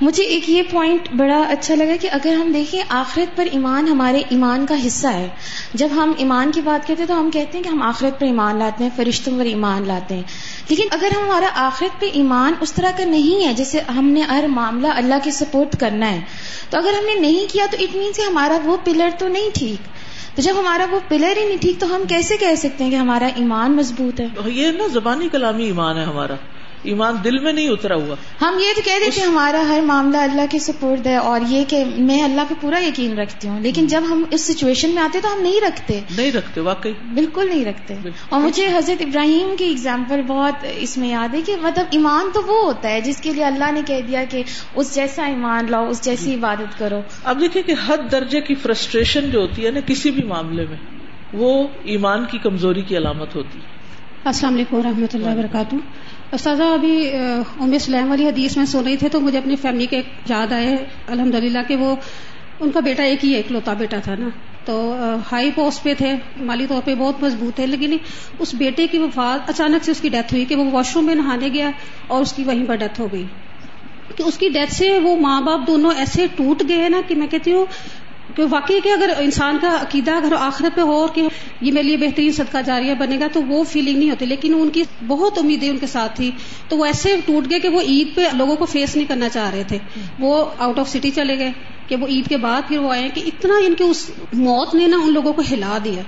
مجھے 0.02 0.24
ایک 0.24 0.50
یہ 0.50 0.64
پوائنٹ 0.72 1.10
بڑا 1.16 1.42
اچھا 1.42 1.76
لگا 1.76 1.96
کہ 2.02 2.10
اگر 2.12 2.34
ہم 2.34 2.52
دیکھیں 2.52 2.82
آخرت 2.90 3.38
پر 3.38 3.48
ایمان 3.52 3.88
ہمارے 3.88 4.22
ایمان 4.30 4.66
کا 4.66 4.76
حصہ 4.88 5.08
ہے۔ 5.08 5.28
جب 5.74 5.88
ہم 5.96 6.12
ایمان 6.18 6.52
کی 6.52 6.62
بات 6.62 6.88
کرتے 6.88 7.02
ہیں 7.02 7.08
تو 7.08 7.20
ہم 7.20 7.30
کہتے 7.32 7.58
ہیں 7.58 7.64
کہ 7.64 7.70
ہم 7.70 7.82
آخرت 7.82 8.20
پر 8.20 8.26
ایمان 8.26 8.56
لاتے 8.56 8.84
ہیں، 8.84 8.92
فرشتوں 8.96 9.40
پر 9.40 9.46
ایمان 9.46 9.88
لاتے 9.88 10.16
ہیں۔ 10.16 10.24
لیکن 10.70 10.84
اگر 10.92 11.08
ہمارا 11.24 11.48
آخرت 11.56 12.02
پہ 12.02 12.10
ایمان 12.14 12.54
اس 12.62 12.74
طرح 12.74 12.92
کا 12.98 13.06
نہیں 13.06 13.48
ہے 13.48 13.54
جیسے 13.54 13.80
ہم 13.80 14.06
نے 14.06 14.22
ہر 14.22 14.46
معاملہ 14.48 14.88
اللہ 14.88 15.16
کی 15.24 15.32
سپورٹ 15.32 15.80
کرنا 15.80 16.12
ہے، 16.12 16.20
تو 16.70 16.78
اگر 16.78 16.90
ہم 16.90 17.06
نے 17.06 17.20
نہیں 17.20 17.54
کیا 17.54 17.66
تو 17.72 17.78
اٹ 17.80 17.96
مینس 17.96 18.20
ہمارا 18.30 18.58
وہ 18.64 18.78
پلر 18.84 19.10
تو 19.18 19.28
نہیں 19.28 19.50
ٹھیک۔ 19.54 19.88
تو 20.36 20.42
جب 20.42 20.54
ہمارا 20.60 20.86
وہ 20.92 21.00
پلر 21.08 21.38
ہی 21.38 21.46
نہیں 21.46 21.58
ٹھیک 21.58 21.80
تو 21.80 21.96
ہم 21.96 22.02
کیسے 22.10 22.38
کہہ 22.38 22.56
سکتے 22.58 22.84
ہیں 22.84 22.92
کہ 22.92 22.96
ہمارا 22.96 23.30
ایمان 23.36 23.72
مضبوط 23.76 24.20
ہے؟ 24.20 24.28
یہ 24.46 24.72
نا 24.72 24.88
زبانی 24.88 25.30
کلامی 25.30 25.64
ایمان 25.64 25.98
ہے 25.98 26.04
ہمارا۔ 26.04 26.36
ایمان 26.84 27.16
دل 27.24 27.40
میں 27.40 27.54
نہیں 27.54 27.70
اترا 27.70 27.96
ہوا۔ 27.96 28.16
ہم 28.42 28.60
یہ 28.60 28.74
تو 28.76 28.82
کہہ 28.86 29.00
دیں 29.04 29.12
کہ 29.16 29.22
ہمارا 29.22 29.64
ہر 29.70 29.82
معاملہ 29.82 30.18
اللہ 30.18 30.42
کے 30.50 30.60
سپورٹ 30.60 31.08
ہے 31.08 31.16
اور 31.16 31.40
یہ 31.48 31.64
کہ 31.68 31.84
میں 31.98 32.24
اللہ 32.24 32.42
پہ 32.50 32.54
پورا 32.62 32.80
یقین 32.80 33.20
رکھتی 33.20 33.48
ہوں 33.48 33.60
لیکن 33.60 33.88
جب 33.88 34.02
ہم 34.10 34.24
اس 34.32 34.42
سچویشن 34.42 34.90
میں 34.90 35.04
آتے 35.04 35.20
تو 35.22 35.34
ہم 35.34 35.42
نہیں 35.42 35.62
رکھتے۔ 35.68 36.00
نہیں 36.18 36.32
رکھتے 36.32 36.62
واقعی۔ 36.62 36.92
بالکل 37.14 37.50
نہیں 37.50 37.66
رکھتے۔ 37.66 37.96
اور 38.30 38.42
مجھے 38.42 38.68
حضرت 38.78 39.02
ابراہیم 39.02 39.56
کی 39.58 39.66
اگزامپل 39.66 40.22
بہت 40.22 40.66
اس 40.76 40.98
میں 40.98 41.10
یاد 41.10 41.34
ہے 41.34 41.42
کہ 41.42 41.56
مطلب 41.62 41.86
ایمان 41.90 42.30
تو 42.34 42.42
وہ 42.48 42.66
ہوتا 42.66 42.90
ہے 42.90 43.02
جس 43.02 43.18
کے 43.18 43.34
لیے 43.34 43.44
اللہ 43.44 43.72
نے 43.72 43.82
کہہ 43.88 44.02
دیا 44.08 44.24
کہ 44.30 44.44
اس 44.76 44.96
جیسا 44.96 45.26
ایمان 45.26 45.66
لاؤ 45.70 45.90
اس 45.90 46.02
جیسی 46.02 46.36
عبادت 46.36 46.80
کرو۔ 46.80 47.02
اب 47.24 47.42
دیکھیں 47.42 47.62
کہ 47.62 47.74
حد 47.88 48.12
درجے 48.12 48.42
کی 48.42 48.56
فرسٹریشن 48.56 49.30
جو 49.32 49.40
ہوتی 49.42 49.66
ہے 49.66 49.72
نا 49.72 49.80
کسی 49.86 50.12
بھی 50.12 50.24
معاملے 50.24 50.66
میں 50.70 50.78
وہ 51.34 51.68
ایمان 51.84 52.26
کی 52.26 52.38
کمزوری 52.38 52.82
کی 52.82 52.98
علامت 52.98 53.36
ہوتی 53.36 53.60
ہے۔ 53.60 53.82
السلام 54.26 54.56
علیکم 54.56 54.76
و 54.76 54.82
رحمۃ 54.84 55.14
اللہ 55.14 55.30
وبرکاتہ۔ 55.30 55.76
استاذہ، 56.32 56.64
ابھی 56.64 57.12
ام 57.60 57.78
سلیم 57.78 58.10
والی 58.10 58.28
حدیث 58.28 58.58
میں 58.58 58.66
سن 58.66 58.84
رہی 58.84 58.98
تھے 58.98 59.10
تو 59.10 59.20
مجھے 59.20 59.38
اپنی 59.38 59.56
فیملی 59.56 59.86
کے 59.86 60.02
یاد 60.30 60.52
آئے 60.52 60.76
الحمد 61.08 61.36
للہ 61.36 61.60
کہ 61.68 61.76
وہ، 61.76 61.96
ان 62.60 62.72
کا 62.72 62.80
بیٹا 62.80 63.04
ایک 63.04 63.26
ہی 63.26 63.34
ایک 63.34 63.52
بیٹا 63.78 63.98
تھا 64.04 64.16
نا۔ 64.20 64.30
تو 64.66 64.96
ہائی 65.32 65.52
پوسٹ 65.56 65.84
پہ 65.84 65.94
تھے، 65.94 66.14
مالی 66.38 66.66
طور 66.70 66.82
پہ 66.86 66.96
بہت 66.96 67.24
مضبوط 67.24 67.60
ہے 67.60 67.68
لیکن 67.68 67.98
اس 68.40 68.54
بیٹے 68.54 68.88
کی 68.88 68.98
وفات، 68.98 69.50
اچانک 69.50 69.86
سے 69.86 69.92
اس 69.92 70.02
کی 70.02 70.10
ڈیتھ 70.10 70.34
ہوئی 70.34 70.46
کہ 70.46 70.56
وہ 70.56 70.72
واش 70.72 70.96
روم 70.96 71.06
میں 71.06 71.16
نہانے 71.16 71.50
گیا 71.54 71.72
اور 72.08 72.22
اس 72.22 72.34
کی 72.34 72.44
وہیں 72.44 72.66
پر 72.68 72.76
ڈیتھ 72.76 73.02
ہو 73.02 73.08
گئی۔ 73.12 73.26
کہ 74.16 74.24
اس 74.24 74.38
کی 74.38 74.50
ڈیتھ 74.50 74.74
سے 74.74 75.00
وہ 75.00 75.16
ماں 75.16 75.42
باپ 75.42 75.68
دونوں 75.68 75.92
ایسے 75.98 76.28
ٹوٹ 76.36 76.64
گئے 76.70 76.90
نا 76.90 77.02
کہ 77.08 77.16
میں 77.16 77.28
کہتی 77.28 77.52
ہوں 77.52 77.66
کہ 78.36 78.44
واقعی 78.50 78.80
کہ 78.84 78.90
اگر 78.90 79.10
انسان 79.18 79.58
کا 79.62 79.78
عقیدہ 79.82 80.12
اگر 80.12 80.34
آخرت 80.40 80.76
پہ 80.76 80.82
ہو 80.82 80.92
اور 80.92 81.10
کہ 81.14 81.28
یہ 81.62 81.72
میرے 81.72 81.84
لیے 81.84 81.98
بہترین 81.98 82.32
صدقہ 82.32 82.58
جاریہ 82.66 82.94
بنے 82.94 83.20
گا 83.20 83.28
تو 83.34 83.42
وہ 83.44 83.64
فیلنگ 83.64 83.98
نہیں 83.98 84.10
ہوتی 84.10 84.26
لیکن 84.26 84.54
ان 84.54 84.70
کی 84.70 84.84
بہت 85.08 85.38
امیدیں 85.38 85.70
ان 85.70 85.78
کے 85.78 85.88
ساتھ 85.88 86.16
تھی 86.16 86.32
تو 86.70 86.78
وہ 86.78 86.86
ایسے 86.86 87.16
ٹوٹ 87.26 87.50
گئے 87.50 87.60
کہ 87.60 87.70
وہ 87.70 87.82
عید 87.82 88.16
پہ 88.16 88.22
لوگوں 88.34 88.56
کو 88.56 88.66
فیس 88.66 88.96
نہیں 88.96 89.08
کرنا 89.08 89.30
چاہ 89.30 89.52
رہے 89.52 89.64
تھے۔ 89.68 89.78
وہ 90.20 90.46
آؤٹ 90.60 90.80
آف 90.80 90.90
سٹی 90.90 91.10
چلے 91.10 91.40
گئے 91.40 91.52
کہ 91.88 91.96
وہ 91.96 92.08
عید 92.08 92.30
کے 92.30 92.38
بعد 92.38 92.62
پھر 92.68 92.78
وہ 92.78 92.92
آئے 92.92 93.10
کہ 93.14 93.22
اتنا 93.26 93.54
ان 93.66 93.74
کی 93.74 93.84
اس 93.84 94.12
موت 94.34 94.76
نے 94.76 94.88
نا 94.88 94.98
ان 95.04 95.14
لوگوں 95.14 95.34
کو 95.34 95.42
ہلا 95.52 95.78
دیا۔ 95.84 96.02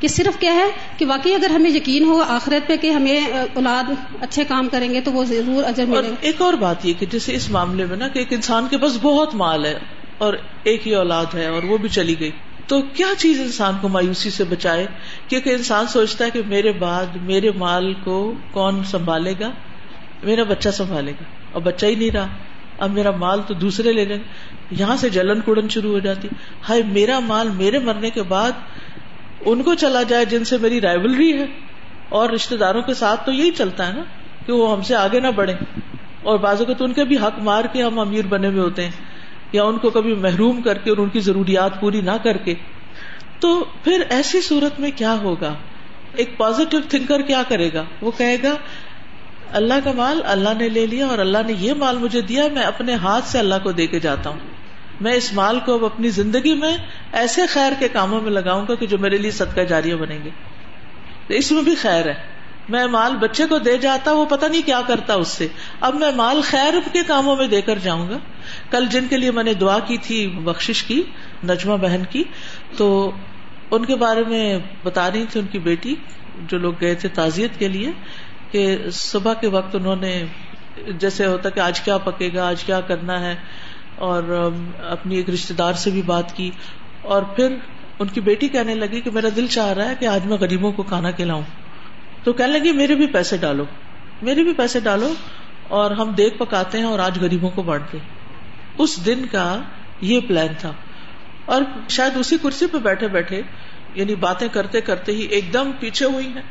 کہ 0.00 0.08
صرف 0.08 0.40
کیا 0.40 0.54
ہے 0.54 0.64
کہ 0.98 1.06
واقعی 1.06 1.34
اگر 1.34 1.50
ہمیں 1.50 1.70
یقین 1.70 2.04
ہو 2.04 2.22
آخرت 2.28 2.68
پہ 2.68 2.76
کہ 2.76 2.90
ہمیں 2.90 3.20
اولاد 3.54 3.84
اچھے 4.20 4.44
کام 4.44 4.68
کریں 4.68 4.94
گے 4.94 5.00
تو 5.00 5.12
وہ 5.12 5.24
ضرور 5.24 5.64
اجر 5.64 5.86
ملے 5.86 6.08
گا۔ 6.08 6.14
ایک 6.20 6.42
اور 6.42 6.54
بات 6.54 6.86
یہ 6.86 6.92
کہ 6.98 7.06
جیسے 7.06 7.34
اس 7.34 7.50
معاملے 7.50 7.84
میں 7.84 7.96
نا 7.96 8.08
کہ 8.08 8.18
ایک 8.18 8.32
انسان 8.32 8.66
کے 8.70 8.78
پاس 8.78 8.98
بہت 9.02 9.34
مال 9.34 9.64
ہے۔ 9.64 9.78
اور 10.20 10.34
ایک 10.62 10.88
ہی 10.88 10.94
اولاد 10.94 11.26
ہے 11.34 11.46
اور 11.46 11.62
وہ 11.62 11.78
بھی 11.78 11.88
چلی 11.88 12.20
گئی۔ 12.20 12.30
تو 12.66 12.82
کیا 12.82 13.06
چیز 13.18 13.40
انسان 13.40 13.74
کو 13.80 13.88
مایوسی 13.88 14.30
سے 14.30 14.44
بچائے؟ 14.44 14.86
کیونکہ 15.28 15.50
انسان 15.50 15.86
سوچتا 15.86 16.24
ہے 16.24 16.30
کہ 16.30 16.42
میرے 16.46 16.72
بعد 16.72 17.06
میرے 17.22 17.50
مال 17.50 17.94
کو 18.04 18.32
کون 18.50 18.84
سنبھالے 18.84 19.34
گا؟ 19.40 19.50
میرا 20.22 20.42
بچہ 20.42 20.68
سنبھالے 20.68 21.10
گا۔ 21.10 21.24
اور 21.52 21.62
بچہ 21.62 21.86
ہی 21.86 21.94
نہیں 21.94 22.10
رہا۔ 22.10 22.26
اب 22.78 22.90
میرا 22.90 23.10
مال 23.10 23.40
تو 23.46 23.54
دوسرے 23.54 23.92
لے 23.92 24.04
لیں۔ 24.04 24.18
یہاں 24.70 24.96
سے 24.96 25.08
جلن 25.08 25.40
کڑن 25.40 25.68
شروع 25.68 25.92
ہو 25.92 25.98
جاتی۔ 25.98 26.28
ہائی 26.68 26.82
میرا 26.82 27.18
مال 27.18 27.48
میرے 27.48 27.78
مرنے 27.78 28.10
کے 28.10 28.22
بعد 28.22 28.52
ان 29.40 29.62
کو 29.62 29.74
چلا 29.74 30.02
جائے 30.02 30.24
جن 30.24 30.44
سے 30.44 30.58
میری 30.58 30.80
رائبلری 30.80 31.32
ہے۔ 31.32 31.46
اور 32.08 32.30
رشتے 32.30 32.56
داروں 32.56 32.82
کے 32.82 32.94
ساتھ 32.94 33.26
تو 33.26 33.32
یہی 33.32 33.50
چلتا 33.50 33.88
ہے 33.88 33.92
نا 33.92 34.02
کہ 34.46 34.52
وہ 34.52 34.72
ہم 34.72 34.82
سے 34.82 34.96
آگے 34.96 35.20
نہ 35.20 35.28
بڑھے 35.28 35.54
اور 36.22 36.38
بازو 36.38 36.64
کو 36.64 36.74
تو 36.74 36.84
ان 36.84 36.92
کے 36.92 37.04
بھی 37.04 37.16
حق 37.16 37.38
مار 37.38 37.64
کے 37.72 37.82
ہم 37.82 37.98
امیر 37.98 38.26
بنے 38.26 38.48
ہوئے 38.48 38.60
ہوتے 38.60 38.84
ہیں۔ 38.84 39.09
یا 39.52 39.64
ان 39.64 39.78
کو 39.78 39.90
کبھی 39.90 40.14
محروم 40.14 40.62
کر 40.62 40.78
کے 40.78 40.90
اور 40.90 40.98
ان 40.98 41.08
کی 41.08 41.20
ضروریات 41.20 41.80
پوری 41.80 42.00
نہ 42.00 42.16
کر 42.22 42.36
کے۔ 42.36 42.54
تو 43.40 43.64
پھر 43.84 44.02
ایسی 44.10 44.40
صورت 44.40 44.80
میں 44.80 44.90
کیا 44.96 45.18
ہوگا؟ 45.22 45.54
ایک 46.16 46.36
پازیٹو 46.36 46.78
تھنکر 46.88 47.22
کیا 47.22 47.42
کرے 47.48 47.70
گا؟ 47.74 47.84
وہ 48.00 48.10
کہے 48.16 48.36
گا، 48.42 48.56
اللہ 49.52 49.74
کا 49.84 49.92
مال 49.92 50.20
اللہ 50.24 50.48
نے 50.58 50.68
لے 50.68 50.86
لیا 50.86 51.06
اور 51.06 51.18
اللہ 51.18 51.38
نے 51.46 51.52
یہ 51.58 51.72
مال 51.72 51.98
مجھے 51.98 52.20
دیا، 52.20 52.44
میں 52.52 52.62
اپنے 52.62 52.94
ہاتھ 52.94 53.24
سے 53.24 53.38
اللہ 53.38 53.54
کو 53.62 53.72
دے 53.72 53.86
کے 53.86 54.00
جاتا 54.00 54.30
ہوں۔ 54.30 54.38
میں 55.00 55.12
اس 55.12 55.32
مال 55.32 55.60
کو 55.60 55.74
اب 55.74 55.84
اپنی 55.84 56.08
زندگی 56.08 56.54
میں 56.54 56.76
ایسے 57.12 57.46
خیر 57.46 57.72
کے 57.78 57.88
کاموں 57.88 58.20
میں 58.20 58.30
لگاؤں 58.30 58.66
گا 58.68 58.74
کہ 58.74 58.86
جو 58.86 58.98
میرے 58.98 59.16
لیے 59.16 59.30
صدقہ 59.30 59.60
جاریہ 59.60 59.94
بنے 59.94 60.18
گے۔ 60.24 60.30
اس 61.28 61.52
میں 61.52 61.62
بھی 61.62 61.74
خیر 61.74 62.06
ہے۔ 62.06 62.14
میں 62.70 62.86
مال 62.86 63.16
بچے 63.16 63.46
کو 63.46 63.58
دے 63.58 63.76
جاتا، 63.76 64.12
وہ 64.12 64.24
پتا 64.24 64.48
نہیں 64.48 64.62
کیا 64.66 64.80
کرتا 64.86 65.14
اس 65.14 65.28
سے۔ 65.28 65.46
اب 65.80 65.94
میں 65.94 66.10
مال 66.16 66.40
خیر 66.44 66.74
کے 66.92 66.98
کاموں 67.06 67.36
میں 67.36 67.48
دے 67.48 67.60
کر 67.60 67.78
جاؤں 67.78 68.10
گا۔ 68.10 68.18
کل 68.70 68.86
جن 68.86 69.06
کے 69.10 69.16
لیے 69.16 69.30
میں 69.30 69.44
نے 69.44 69.54
دعا 69.54 69.78
کی 69.78 69.96
تھی 69.96 70.26
بخش 70.26 70.82
کی، 70.82 71.02
نجمہ 71.44 71.76
بہن 71.76 72.02
کی، 72.10 72.24
تو 72.76 73.10
ان 73.70 73.84
کے 73.84 73.96
بارے 73.96 74.24
میں 74.24 74.58
بتا 74.84 75.10
رہی 75.10 75.24
تھی 75.30 75.40
ان 75.40 75.46
کی 75.46 75.58
بیٹی، 75.58 75.94
جو 76.48 76.58
لوگ 76.58 76.72
گئے 76.80 76.94
تھے 76.94 77.08
تعزیت 77.08 77.58
کے 77.58 77.68
لیے، 77.68 77.90
کہ 78.50 78.76
صبح 78.92 79.34
کے 79.34 79.46
وقت 79.46 79.76
انہوں 79.76 79.96
نے 79.96 80.24
جیسے 80.98 81.26
ہوتا 81.26 81.50
کہ 81.50 81.60
آج 81.60 81.80
کیا 81.80 81.98
پکے 81.98 82.30
گا، 82.34 82.48
آج 82.48 82.64
کیا 82.64 82.80
کرنا 82.80 83.20
ہے، 83.20 83.34
اور 83.96 84.52
اپنی 84.82 85.16
ایک 85.16 85.30
رشتے 85.30 85.54
دار 85.54 85.72
سے 85.72 85.90
بھی 85.90 86.02
بات 86.02 86.36
کی۔ 86.36 86.50
اور 87.02 87.22
پھر 87.22 87.56
ان 87.98 88.08
کی 88.08 88.20
بیٹی 88.20 88.48
کہنے 88.48 88.74
لگی 88.74 89.00
کہ 89.00 89.10
میرا 89.10 89.28
دل 89.36 89.46
چاہ 89.46 89.72
رہا 89.72 89.88
ہے 89.88 89.94
کہ 90.00 90.06
آج 90.06 90.26
میں 90.26 90.36
غریبوں 90.36 90.72
کو 90.72 90.82
کھانا 90.82 91.10
کھلاؤں۔ 91.10 91.42
تو 92.24 92.32
کہنے 92.32 92.58
لگی، 92.58 92.72
میرے 92.72 92.94
بھی 92.94 93.06
پیسے 93.06 93.36
ڈالو، 93.36 93.64
میرے 94.22 94.42
بھی 94.42 94.52
پیسے 94.52 94.80
ڈالو 94.80 95.14
اور 95.68 95.90
ہم 95.90 96.10
دیکھ 96.10 96.38
پکاتے 96.38 96.78
ہیں 96.78 96.84
اور 96.84 96.98
آج 96.98 97.18
غریبوں 97.20 97.50
کو 97.50 97.62
بانٹتے 97.62 97.98
اس 98.78 99.06
دن 99.06 99.26
کا 99.32 99.60
یہ 100.00 100.20
پلان 100.28 100.54
تھا۔ 100.58 100.72
اور 101.44 101.62
شاید 101.88 102.16
اسی 102.16 102.36
کرسی 102.42 102.66
پہ 102.66 102.78
بیٹھے 102.78 103.08
بیٹھے 103.08 103.42
یعنی 103.94 104.14
باتیں 104.14 104.48
کرتے 104.48 104.80
کرتے 104.80 105.12
ہی 105.12 105.20
ایک 105.20 105.52
دم 105.52 105.70
پیچھے 105.80 106.06
ہوئی 106.06 106.26
ہیں۔ 106.26 106.42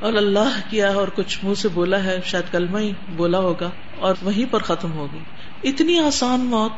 اور 0.00 0.12
اللہ 0.12 0.60
کیا 0.70 0.88
اور 0.88 1.08
کچھ 1.14 1.44
منہ 1.44 1.54
سے 1.54 1.68
بولا 1.68 2.04
ہے، 2.04 2.20
شاید 2.24 2.52
کلمہ 2.52 2.78
ہی 2.78 2.92
بولا 3.08 3.38
ہوگا، 3.38 3.70
اور 3.98 4.14
وہیں 4.22 4.52
پر 4.52 4.60
ختم 4.60 4.92
ہوگی 4.92 5.18
اتنی 5.68 5.98
آسان 5.98 6.40
موت، 6.40 6.72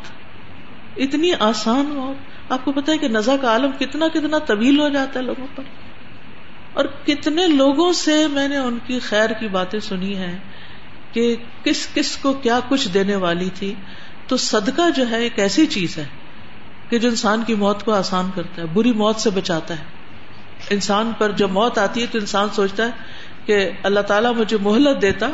اتنی 0.97 1.33
آسان 1.40 1.87
موت۔ 1.87 2.53
آپ 2.53 2.64
کو 2.64 2.73
پتا 2.73 2.92
ہے 2.92 2.99
کہ 2.99 3.09
نزا 3.09 3.37
کا 3.40 3.49
عالم 3.49 3.71
کتنا 3.79 4.09
کتنا 4.09 4.38
طویل 4.38 4.81
ہو 4.81 4.88
جاتا 4.88 5.21
ہے 5.21 5.25
لوگوں 5.25 5.47
پر۔ 5.57 5.62
اور 6.73 6.85
کتنے 7.07 7.47
لوگوں 7.47 7.93
سے 7.93 8.27
میں 8.27 8.49
نے 8.49 8.57
ان 8.57 8.79
کی 8.87 8.99
خیر 8.99 9.31
کی 9.31 9.49
باتیں 9.49 9.81
سنی 9.81 10.17
ہیں 10.17 10.39
کہ 11.13 11.37
کس 11.65 11.89
کس 11.95 12.17
کو 12.17 12.33
کیا 12.33 12.61
کچھ 12.69 12.89
دینے 12.89 13.17
والی 13.17 13.49
تھی۔ 13.55 13.75
تو 14.27 14.37
صدقہ 14.37 14.91
جو 14.97 15.11
ہے 15.11 15.23
ایک 15.23 15.39
ایسی 15.39 15.67
چیز 15.67 15.99
ہے 15.99 16.05
کہ 16.89 16.99
جو 16.99 17.09
انسان 17.09 17.43
کی 17.47 17.55
موت 17.55 17.85
کو 17.85 17.93
آسان 17.93 18.31
کرتا 18.35 18.63
ہے، 18.63 18.67
بری 18.67 18.93
موت 18.93 19.17
سے 19.17 19.31
بچاتا 19.31 19.79
ہے۔ 19.79 19.85
انسان 20.71 21.13
پر 21.19 21.33
جب 21.33 21.51
موت 21.51 21.79
آتی 21.79 22.03
ہے 22.03 22.07
تو 22.07 22.19
انسان 22.19 22.49
سوچتا 22.53 22.85
ہے 22.85 22.91
کہ 23.47 23.71
اللہ 23.83 24.01
تعالیٰ 24.01 24.35
مجھے 24.35 24.57
مہلت 24.61 25.03
دیتا 25.03 25.27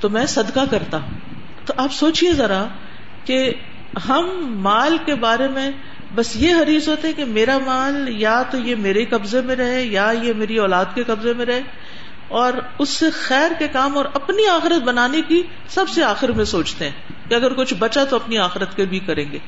تو 0.00 0.10
میں 0.10 0.26
صدقہ 0.26 0.60
کرتا۔ 0.70 0.98
تو 1.66 1.72
آپ 1.76 1.92
سوچیے 1.92 2.32
ذرا 2.32 2.66
کہ 3.24 3.52
ہم 4.08 4.30
مال 4.46 4.96
کے 5.04 5.14
بارے 5.14 5.48
میں 5.48 5.70
بس 6.14 6.36
یہ 6.36 6.54
حریص 6.54 6.88
ہوتے 6.88 7.12
کہ 7.12 7.24
میرا 7.24 7.58
مال 7.58 8.08
یا 8.08 8.42
تو 8.50 8.58
یہ 8.58 8.74
میرے 8.74 9.04
قبضے 9.04 9.40
میں 9.40 9.56
رہے 9.56 9.84
یا 9.84 10.12
یہ 10.22 10.32
میری 10.32 10.58
اولاد 10.58 10.84
کے 10.94 11.02
قبضے 11.02 11.32
میں 11.32 11.46
رہے 11.46 11.60
اور 12.28 12.52
اس 12.78 12.88
سے 12.88 13.10
خیر 13.10 13.50
کے 13.58 13.68
کام 13.68 13.96
اور 13.96 14.04
اپنی 14.14 14.48
آخرت 14.48 14.82
بنانے 14.82 15.20
کی 15.28 15.42
سب 15.68 15.88
سے 15.88 16.04
آخر 16.04 16.32
میں 16.32 16.44
سوچتے 16.44 16.84
ہیں 16.84 17.28
کہ 17.28 17.34
اگر 17.34 17.52
کچھ 17.52 17.74
بچا 17.78 18.04
تو 18.04 18.16
اپنی 18.16 18.38
آخرت 18.38 18.76
کے 18.76 18.84
بھی 18.84 18.98
کریں 18.98 19.24
گے۔ 19.32 19.38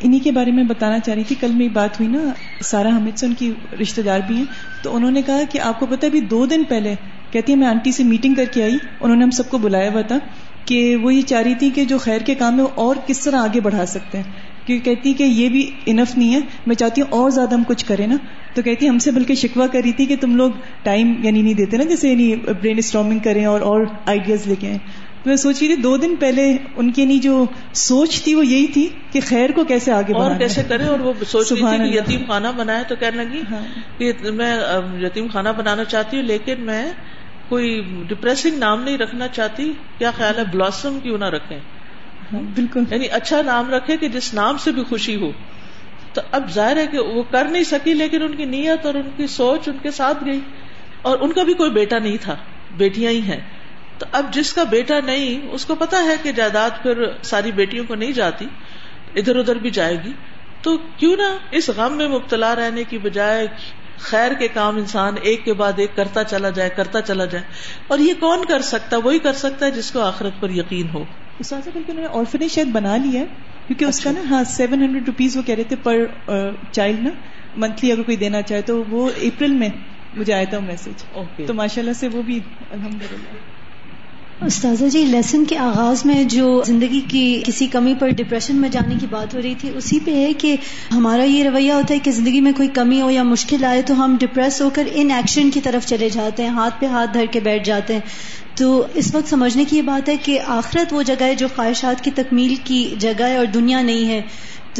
انہی 0.00 0.18
کے 0.18 0.30
بارے 0.30 0.50
میں 0.50 0.64
بتانا 0.64 0.98
چاہ 0.98 1.14
رہی 1.14 1.24
تھی، 1.24 1.36
کل 1.40 1.48
میری 1.48 1.68
بات 1.68 2.00
ہوئی 2.00 2.16
نا 2.16 2.32
سارا 2.62 2.88
حمید 2.88 3.16
سے 3.16 3.26
ان 3.26 3.34
کی 3.34 3.52
رشتے 3.80 4.02
دار 4.02 4.20
بھی 4.26 4.36
ہیں۔ 4.36 4.44
تو 4.82 4.96
انہوں 4.96 5.10
نے 5.10 5.22
کہا 5.22 5.40
کہ 5.50 5.60
آپ 5.60 5.80
کو 5.80 5.86
پتا 5.86 6.06
ابھی 6.06 6.20
دو 6.20 6.46
دن 6.46 6.64
پہلے 6.64 6.94
کہتی 7.30 7.52
ہے، 7.52 7.56
میں 7.56 7.68
آنٹی 7.68 7.92
سے 7.92 8.04
میٹنگ 8.04 8.34
کر 8.34 8.44
کے 8.44 8.62
آئی۔ 8.62 8.76
انہوں 9.00 9.16
نے 9.16 9.24
ہم 9.24 9.30
سب 9.30 9.50
کو 9.50 9.58
بلایا 9.58 9.92
ہوا 9.92 10.00
تھا 10.00 10.16
کہ 10.64 10.96
وہ 10.96 11.14
یہ 11.14 11.22
چاہ 11.22 11.42
رہی 11.42 11.54
تھی 11.54 11.70
کہ 11.70 11.84
جو 11.84 11.98
خیر 11.98 12.18
کے 12.18 12.34
کام 12.34 12.56
ہے 12.56 12.62
وہ 12.62 12.68
اور 12.74 12.96
کس 13.06 13.20
طرح 13.20 13.40
آگے 13.40 13.60
بڑھا 13.60 13.86
سکتے 13.86 14.18
ہیں۔ 14.18 14.49
کیونکہ 14.66 14.94
کہتی 14.94 15.12
کہ 15.12 15.22
یہ 15.22 15.48
بھی 15.48 15.70
انف 15.86 16.18
نہیں 16.18 16.34
ہے 16.34 16.40
میں 16.66 16.74
چاہتی 16.74 17.00
ہوں 17.00 17.08
اور 17.10 17.30
زیادہ 17.30 17.54
ہم 17.54 17.62
کچھ 17.66 17.84
کریں 17.84 18.06
نا۔ 18.06 18.16
تو 18.54 18.62
کہتی 18.62 18.88
ہم 18.88 18.98
سے 18.98 19.10
بلکہ 19.10 19.34
شکوا 19.34 19.66
کر 19.66 19.80
رہی 19.84 19.92
تھی 19.92 20.06
کہ 20.06 20.16
تم 20.20 20.36
لوگ 20.36 20.50
ٹائم 20.82 21.14
یعنی 21.22 21.42
نہیں 21.42 21.54
دیتے 21.54 21.76
نا 21.76 21.84
جیسے 21.84 22.08
یعنی 22.08 22.34
برین 22.36 22.78
اسٹارمنگ 22.78 23.18
کریں 23.18 23.44
اور 23.44 23.60
اور 23.60 23.84
آئیڈیاز 24.06 24.46
لے 24.46 24.54
کے 24.54 24.66
آئیں۔ 24.66 24.78
تو 25.22 25.28
میں 25.30 25.36
سوچ 25.36 25.58
رہی 25.60 25.66
تھی 25.66 25.76
دو 25.76 25.96
دن 25.96 26.16
پہلے 26.16 26.56
ان 26.76 26.90
کی 26.90 27.18
جو 27.18 27.44
سوچ 27.74 28.22
تھی 28.22 28.34
وہ 28.34 28.46
یہی 28.46 28.66
تھی 28.66 28.88
کہ 29.12 29.20
خیر 29.26 29.50
کو 29.54 29.64
کیسے 29.64 29.92
آگے 29.92 30.12
اور 30.12 30.38
کیسے 30.38 30.62
کرے 30.68 30.84
اور 30.84 31.00
وہ 31.00 31.12
سوچ 31.26 31.52
رہی 31.52 31.60
تھی 31.60 31.92
کہ 31.92 31.98
یتیم 31.98 32.20
خانہ 32.28 32.48
بنایا 32.56 32.82
تو 32.82 32.94
کہنے 33.00 33.24
لگی 33.24 33.40
ہاں۔ 33.50 34.32
میں 34.32 34.60
یتیم 35.00 35.26
خانہ 35.32 35.48
بنانا 35.56 35.84
چاہتی 35.84 36.16
ہوں 36.16 36.24
لیکن 36.24 36.54
میں 36.60 36.84
کوئی 37.48 37.82
ڈپریسنگ 38.08 38.58
نام 38.58 38.82
نہیں 38.82 38.98
رکھنا 38.98 39.28
چاہتی۔ 39.28 39.72
کیا 39.98 40.10
خیال 40.10 40.38
ہے؟ 40.38 40.44
بلاسم 40.52 40.98
کیوں 41.02 41.18
نہ 41.18 41.24
رکھے 41.24 41.56
ہاں، 41.56 41.79
بالکل۔ 42.32 42.82
یعنی 42.90 43.06
اچھا 43.06 43.42
نام 43.42 43.70
رکھے 43.70 43.96
کہ 43.96 44.08
جس 44.08 44.34
نام 44.34 44.58
سے 44.58 44.72
بھی 44.72 44.82
خوشی 44.82 45.16
ہو۔ 45.16 45.32
تو 46.12 46.20
اب 46.32 46.50
ظاہر 46.50 46.76
ہے 46.76 46.86
کہ 46.86 46.98
وہ 46.98 47.22
کر 47.30 47.44
نہیں 47.44 47.64
سکی 47.64 47.94
لیکن 47.94 48.22
ان 48.22 48.34
کی 48.34 48.44
نیت 48.44 48.86
اور 48.86 48.94
ان 48.94 49.10
کی 49.16 49.26
سوچ 49.26 49.68
ان 49.68 49.78
کے 49.82 49.90
ساتھ 49.90 50.24
گئی۔ 50.24 50.40
اور 51.02 51.18
ان 51.20 51.32
کا 51.32 51.42
بھی 51.42 51.54
کوئی 51.54 51.70
بیٹا 51.70 51.98
نہیں 51.98 52.16
تھا۔ 52.20 52.36
بیٹیاں 52.76 53.12
ہی 53.12 53.20
ہیں۔ 53.20 53.40
تو 53.98 54.06
اب 54.12 54.32
جس 54.32 54.52
کا 54.52 54.64
بیٹا 54.64 55.00
نہیں 55.04 55.48
اس 55.52 55.64
کو 55.66 55.74
پتا 55.74 56.04
ہے 56.04 56.14
کہ 56.22 56.32
جائیداد 56.32 56.70
پھر 56.82 57.04
ساری 57.22 57.52
بیٹیوں 57.52 57.84
کو 57.88 57.94
نہیں 57.94 58.12
جاتی 58.12 58.46
ادھر 59.14 59.36
ادھر 59.36 59.56
بھی 59.56 59.70
جائے 59.70 59.96
گی۔ 60.04 60.12
تو 60.62 60.76
کیوں 60.96 61.16
نہ 61.16 61.36
اس 61.50 61.70
غم 61.76 61.96
میں 61.96 62.08
مبتلا 62.08 62.54
رہنے 62.56 62.84
کی 62.84 62.98
بجائے 62.98 63.46
خیر 63.98 64.32
کے 64.32 64.48
کام 64.48 64.76
انسان 64.76 65.14
ایک 65.22 65.44
کے 65.44 65.52
بعد 65.52 65.72
ایک 65.76 65.96
کرتا 65.96 66.24
چلا 66.24 66.50
جائے 66.50 66.70
کرتا 66.70 67.00
چلا 67.00 67.24
جائے۔ 67.24 67.44
اور 67.86 67.98
یہ 67.98 68.12
کون 68.20 68.44
کر 68.44 68.60
سکتا 68.60 68.96
وہی 68.96 69.18
کر 69.18 69.32
سکتا 69.32 69.66
ہے 69.66 69.70
جس 69.70 69.90
کو 69.90 70.00
آخرت 70.00 70.32
پر 70.40 70.50
یقین 70.50 70.86
ہو۔ 70.94 71.04
انہوں 71.40 71.94
نے 71.94 72.06
آرفنیج 72.12 72.50
شاید 72.50 72.68
بنا 72.68 72.96
لیا 72.96 73.20
ہے 73.20 73.26
کیونکہ 73.66 73.84
اس 73.84 74.00
کا 74.00 74.10
نا 74.10 74.20
ہاں 74.30 74.44
سیون 74.44 74.82
ہنڈریڈ 74.82 75.06
روپیز 75.06 75.36
وہ 75.36 75.42
کہہ 75.42 75.54
رہے 75.54 75.64
تھے 75.64 75.76
پر 75.76 76.04
چائلڈ 76.72 77.00
نا 77.00 77.10
منتھلی 77.56 77.92
اگر 77.92 78.02
کوئی 78.02 78.16
دینا 78.16 78.42
چاہے 78.42 78.62
تو 78.62 78.82
وہ 78.88 79.10
اپریل 79.22 79.52
میں 79.52 79.68
مجھے 80.16 80.32
آیا 80.32 80.44
تھا 80.50 80.58
میسج 80.58 81.04
تو 81.46 81.54
ماشاء 81.54 81.82
اللہ 81.82 81.92
سے 81.92 82.08
وہ 82.08 82.22
بھی 82.22 82.40
الحمد 82.70 83.02
للہ 83.02 83.38
استاذہ 84.46 84.84
جی 84.84 85.04
لیسن 85.04 85.44
کے 85.44 85.58
آغاز 85.58 86.04
میں 86.06 86.24
جو 86.24 86.62
زندگی 86.66 87.00
کی 87.08 87.42
کسی 87.46 87.66
کمی 87.66 87.94
پر 87.98 88.08
ڈپریشن 88.08 88.56
میں 88.56 88.68
جانے 88.68 88.94
کی 89.00 89.06
بات 89.10 89.34
ہو 89.34 89.42
رہی 89.42 89.54
تھی، 89.54 89.70
اسی 89.74 89.98
پہ 90.04 90.14
ہے 90.14 90.32
کہ 90.32 90.56
ہمارا 90.92 91.22
یہ 91.22 91.44
رویہ 91.44 91.72
ہوتا 91.72 91.94
ہے 91.94 91.98
کہ 91.98 92.10
زندگی 92.10 92.40
میں 92.40 92.52
کوئی 92.56 92.68
کمی 92.68 93.00
ہو 93.02 93.10
یا 93.10 93.22
مشکل 93.22 93.64
آئے 93.64 93.82
تو 93.82 94.04
ہم 94.04 94.16
ڈپریس 94.20 94.60
ہو 94.62 94.70
کر 94.70 94.88
ان 94.92 95.10
ایکشن 95.10 95.50
کی 95.50 95.60
طرف 95.60 95.86
چلے 95.86 96.08
جاتے 96.10 96.42
ہیں، 96.42 96.50
ہاتھ 96.50 96.80
پہ 96.80 96.86
ہاتھ 96.86 97.10
دھر 97.14 97.26
کے 97.26 97.40
بیٹھ 97.40 97.66
جاتے 97.66 97.92
ہیں۔ 97.92 98.00
تو 98.54 98.86
اس 98.94 99.14
وقت 99.14 99.30
سمجھنے 99.30 99.64
کی 99.64 99.76
یہ 99.76 99.82
بات 99.82 100.08
ہے 100.08 100.16
کہ 100.16 100.40
آخرت 100.46 100.92
وہ 100.92 101.02
جگہ 101.02 101.22
ہے 101.22 101.34
جو 101.34 101.48
خواہشات 101.56 102.04
کی 102.04 102.10
تکمیل 102.10 102.54
کی 102.64 102.94
جگہ 102.98 103.22
ہے 103.22 103.36
اور 103.36 103.46
دنیا 103.46 103.82
نہیں 103.82 104.08
ہے۔ 104.08 104.22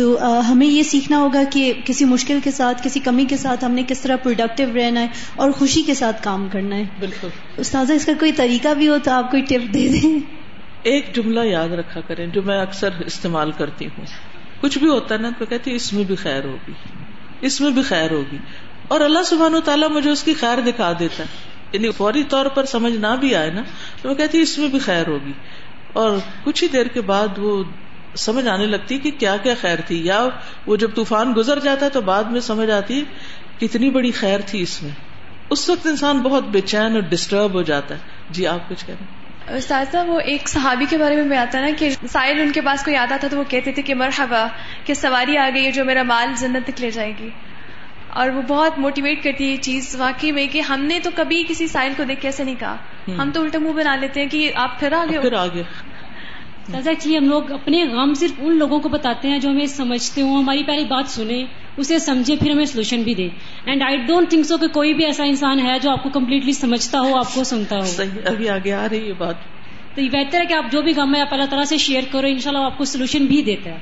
تو 0.01 0.19
ہمیں 0.53 0.67
یہ 0.67 0.83
سیکھنا 0.83 1.19
ہوگا 1.19 1.43
کہ 1.53 1.73
کسی 1.85 2.05
مشکل 2.05 2.39
کے 2.45 2.51
ساتھ 2.51 2.83
کسی 2.85 3.01
کمی 3.01 3.25
کے 3.25 3.37
ساتھ 3.37 3.65
ہم 3.65 3.73
نے 3.73 3.83
کس 3.89 4.01
طرح 4.01 4.17
پروڈکٹیو 4.17 4.69
رہنا 4.75 5.01
ہے 5.01 5.07
اور 5.37 5.51
خوشی 5.51 5.83
کے 5.83 5.95
ساتھ 5.95 6.23
کام 6.23 6.49
کرنا 6.53 6.77
ہے۔ 6.77 6.85
بالکل۔ 6.99 7.29
استاذہ 7.57 7.93
اس 7.93 8.07
کا 8.07 8.13
کوئی 8.19 8.33
طریقہ 8.33 8.75
بھی 8.75 8.89
ہو 8.89 8.97
تو 9.05 9.11
آپ 9.11 9.31
کوئی 9.31 9.43
ٹپ 9.43 9.75
دے 9.75 9.89
دیں۔ 9.89 10.19
ایک 10.83 11.15
جملہ 11.15 11.41
یاد 11.41 11.69
رکھا 11.69 12.01
کریں 12.01 12.27
جو 12.27 12.43
میں 12.43 12.61
اکثر 12.61 12.89
استعمال 13.07 13.53
کرتی 13.53 13.87
ہوں۔ 13.87 14.05
کچھ 14.61 14.79
بھی 14.79 14.89
ہوتا 14.89 15.15
ہے 15.15 15.21
نا 15.21 15.31
تو 15.39 15.47
کہتی 15.47 15.75
اس 15.75 15.93
میں 15.93 16.05
بھی 16.05 16.17
خیر 16.17 16.45
ہوگی 16.45 16.73
اس 17.41 17.61
میں 17.61 17.71
بھی 17.71 17.83
خیر 17.83 18.11
ہوگی۔ 18.11 18.39
اور 18.89 19.01
اللہ 19.01 19.23
سبحان 19.27 19.55
و 19.55 19.61
تعالیٰ 19.61 19.91
مجھے 19.91 20.11
اس 20.11 20.23
کی 20.23 20.35
خیر 20.35 20.61
دکھا 20.61 20.93
دیتا 20.99 21.23
ہے۔ 21.23 21.29
یعنی 21.73 21.91
فوری 21.91 22.25
طور 22.25 22.47
پر 22.47 22.65
سمجھ 22.65 22.93
نہ 22.93 23.17
بھی 23.21 23.35
آئے 23.35 23.51
نا 23.51 23.63
تو 24.03 24.09
میں 24.09 24.17
کہتی 24.17 24.41
اس 24.41 24.59
میں 24.59 24.69
بھی 24.69 24.79
خیر 24.79 25.09
ہوگی۔ 25.09 25.33
اور 25.93 26.19
کچھ 26.45 26.65
ہی 26.65 26.69
دیر 26.69 26.87
کے 26.87 27.01
بعد 27.01 27.29
وہ 27.37 27.65
سمجھ 28.17 28.49
آنے 28.49 28.67
لگتی 28.67 28.99
کہ 28.99 29.11
کیا 29.11 29.37
کیا 29.37 29.55
خیر 29.61 29.81
تھی 29.87 30.07
یا 30.07 30.29
وہ 30.67 30.77
جب 30.77 30.91
طوفان 30.95 31.33
گزر 31.37 31.61
جاتا 31.61 31.85
ہے 31.85 31.91
تو 31.91 32.01
بعد 32.01 32.25
میں 32.25 32.41
سمجھ 32.41 32.71
آتی 32.71 33.05
کتنی 33.61 33.91
بڑی 33.91 34.11
خیر 34.11 34.41
تھی 34.47 34.63
اس 34.63 34.83
میں۔ 34.83 34.91
اس 35.51 35.71
وقت 35.71 35.87
انسان 35.87 36.19
بہت 36.19 36.45
بے 36.45 36.61
چین 36.61 36.93
اور 36.93 37.01
ڈسٹرب 37.01 37.55
ہو 37.55 37.63
جاتا 37.63 37.95
ہے۔ 37.95 38.01
جی 38.31 38.47
آپ 38.47 38.69
کچھ 38.69 38.87
کہہ 38.87 38.95
رہے 39.01 39.05
ہیں؟ 39.05 39.57
استاذہ 39.57 39.99
وہ 40.07 40.21
ایک 40.21 40.49
صحابی 40.49 40.85
کے 40.91 40.99
بارے 40.99 41.17
میں 41.17 41.39
آتا 41.39 41.61
نا 41.61 41.69
کہ 41.79 41.91
سائل 42.13 42.41
ان 42.41 42.53
کے 42.53 42.61
پاس 42.61 42.85
کوئی 42.85 42.97
آتا 42.97 43.17
تھا 43.17 43.29
تو 43.29 43.39
وہ 43.39 43.45
کہتے 43.49 43.73
تھے 43.73 43.83
کہ 43.83 43.95
مرحبا 43.95 44.47
کہ 44.85 44.95
سواری 44.95 45.37
آ 45.37 45.51
گئی 45.55 45.67
ہے 45.67 45.73
جو 45.73 45.85
میرا 45.85 46.03
مال 46.03 46.29
جنت 46.41 46.67
تک 46.67 46.81
لے 46.81 46.91
جائے 46.91 47.13
گی۔ 47.19 47.31
اور 48.09 48.29
وہ 48.29 48.43
بہت 48.43 48.79
موٹیویٹ 48.79 49.25
کرتی 49.25 49.45
ہے 49.45 49.51
یہ 49.51 49.57
چیز 49.57 49.97
واقعی 49.99 50.33
میں 50.33 50.47
کہ 50.47 50.61
ہم 50.61 50.81
نے 50.81 50.99
تو 51.03 51.11
کبھی 51.15 51.45
کسی 51.49 51.69
سائل 51.69 51.93
کو 51.97 52.05
دیکھ 52.05 52.21
کے 52.21 52.29
ایسے 52.29 52.45
نہیں 52.45 52.55
کہا۔ 52.59 52.77
ہم 53.09 53.31
تو 53.35 53.43
الٹا 53.43 53.59
منہ 53.59 53.73
بنا 53.73 53.97
لیتے 53.97 54.21
ہیں 54.21 54.29
کہ 54.29 54.53
آپ 54.55 54.81
پھر 54.81 54.93
آگے 54.93 55.19
پھر 55.19 55.33
ایکچولی 56.75 57.13
جی، 57.13 57.19
ہم 57.19 57.25
لوگ 57.25 57.53
اپنے 57.53 57.85
غم 57.85 58.15
صرف 58.15 58.31
ان 58.39 58.57
لوگوں 58.57 58.81
کو 58.81 58.89
بتاتے 58.89 59.29
ہیں 59.29 59.39
جو 59.39 59.51
ہمیں 59.51 59.67
سمجھتے 59.67 60.23
ہوں 60.23 60.39
ہماری 60.39 60.63
پہلی 60.63 60.85
بات 60.85 61.09
سنیں 61.09 61.45
اسے 61.77 61.99
سمجھے 61.99 62.37
پھر 62.37 62.51
ہمیں 62.51 62.65
سولوشن 62.65 63.03
بھی 63.03 63.15
دے 63.15 63.29
and 63.65 63.83
I 63.83 63.97
don't 63.97 64.29
think 64.31 64.47
so 64.47 64.57
کہ 64.59 64.67
کوئی 64.69 64.95
بھی 64.95 65.05
ایسا 65.05 65.25
انسان 65.25 65.61
ہے 65.61 65.79
جو 65.83 65.91
آپ 65.91 66.03
کو 66.03 66.09
کمپلیٹلی 66.09 66.53
سمجھتا 66.53 67.01
ہو 67.01 67.17
آپ 67.17 67.35
کو 67.35 67.45
سنتا 67.45 67.77
ہو۔ 67.77 68.03
ابھی 68.27 68.49
آگے 68.49 68.73
آ 68.73 68.87
رہی 68.91 69.09
ہے 69.09 69.13
بات۔ 69.13 69.35
تو 69.95 70.01
یہ 70.01 70.09
بہتر 70.13 70.41
ہے 70.41 70.47
کہ 70.47 70.55
آپ 70.55 70.73
جو 70.73 70.83
بھی 70.83 70.93
غم 70.97 71.15
ہے 71.15 71.21
آپ 71.21 71.29
اللہ 71.31 71.45
تعالیٰ 71.45 71.65
سے 71.65 71.77
شیئر 71.77 72.03
کرو 72.11 72.27
ان 72.27 72.39
شاء 72.39 72.51
اللہ 72.51 72.63
آپ 72.63 72.79
کو 72.79 72.85
سولوشن 72.85 73.27
بھی 73.27 73.43
دیتا 73.43 73.71
ہے۔ 73.71 73.79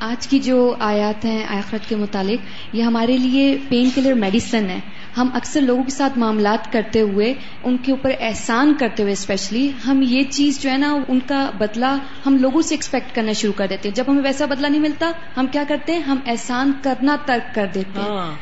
آج 0.00 0.28
کی 0.28 0.38
جو 0.38 0.74
آیات 0.78 1.24
ہیں 1.24 1.44
آخرت 1.44 1.88
کے 1.88 1.96
متعلق 1.96 2.74
یہ 2.76 2.82
ہمارے 2.82 3.16
لیے 3.16 3.58
پین 3.68 3.90
کلر 3.94 4.12
میڈیسن 4.12 4.70
ہے۔ 4.70 4.80
ہم 5.20 5.28
اکثر 5.34 5.60
لوگوں 5.60 5.84
کے 5.84 5.90
ساتھ 5.90 6.18
معاملات 6.18 6.72
کرتے 6.72 7.00
ہوئے، 7.00 7.34
ان 7.64 7.76
کے 7.76 7.92
اوپر 7.92 8.10
احسان 8.20 8.74
کرتے 8.74 9.02
ہوئے 9.02 9.12
اسپیشلی 9.12 9.72
ہم 9.86 10.02
یہ 10.02 10.22
چیز 10.22 10.60
جو 10.60 10.70
ہے 10.70 10.76
نا، 10.76 10.96
ان 11.08 11.20
کا 11.26 11.50
بدلہ 11.58 11.96
ہم 12.26 12.36
لوگوں 12.36 12.62
سے 12.62 12.74
ایکسپیکٹ 12.74 13.14
کرنا 13.14 13.32
شروع 13.32 13.52
کر 13.52 13.66
دیتے 13.70 13.88
ہیں۔ 13.88 13.96
جب 13.96 14.04
ہمیں 14.08 14.22
ویسا 14.22 14.46
بدلہ 14.46 14.66
نہیں 14.66 14.80
ملتا، 14.80 15.12
ہم 15.36 15.46
کیا 15.46 15.64
کرتے 15.68 15.92
ہیں؟ 15.92 16.00
ہم 16.00 16.18
احسان 16.26 16.72
کرنا 16.82 17.16
ترک 17.26 17.54
کر 17.54 17.66
دیتے 17.74 18.00
ہیں۔ 18.00 18.08
ہاں۔ 18.08 18.32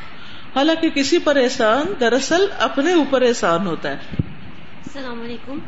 حالانکہ 0.55 0.89
کسی 0.91 1.19
پر 1.19 1.37
احسان 1.37 1.87
دراصل 2.01 2.47
اپنے 2.59 2.93
اوپر 2.93 3.23
احسان 3.23 3.67
ہوتا 3.67 3.91
ہے۔ 3.91 4.28
السلام 4.99 5.21
علیکم۔ 5.21 5.59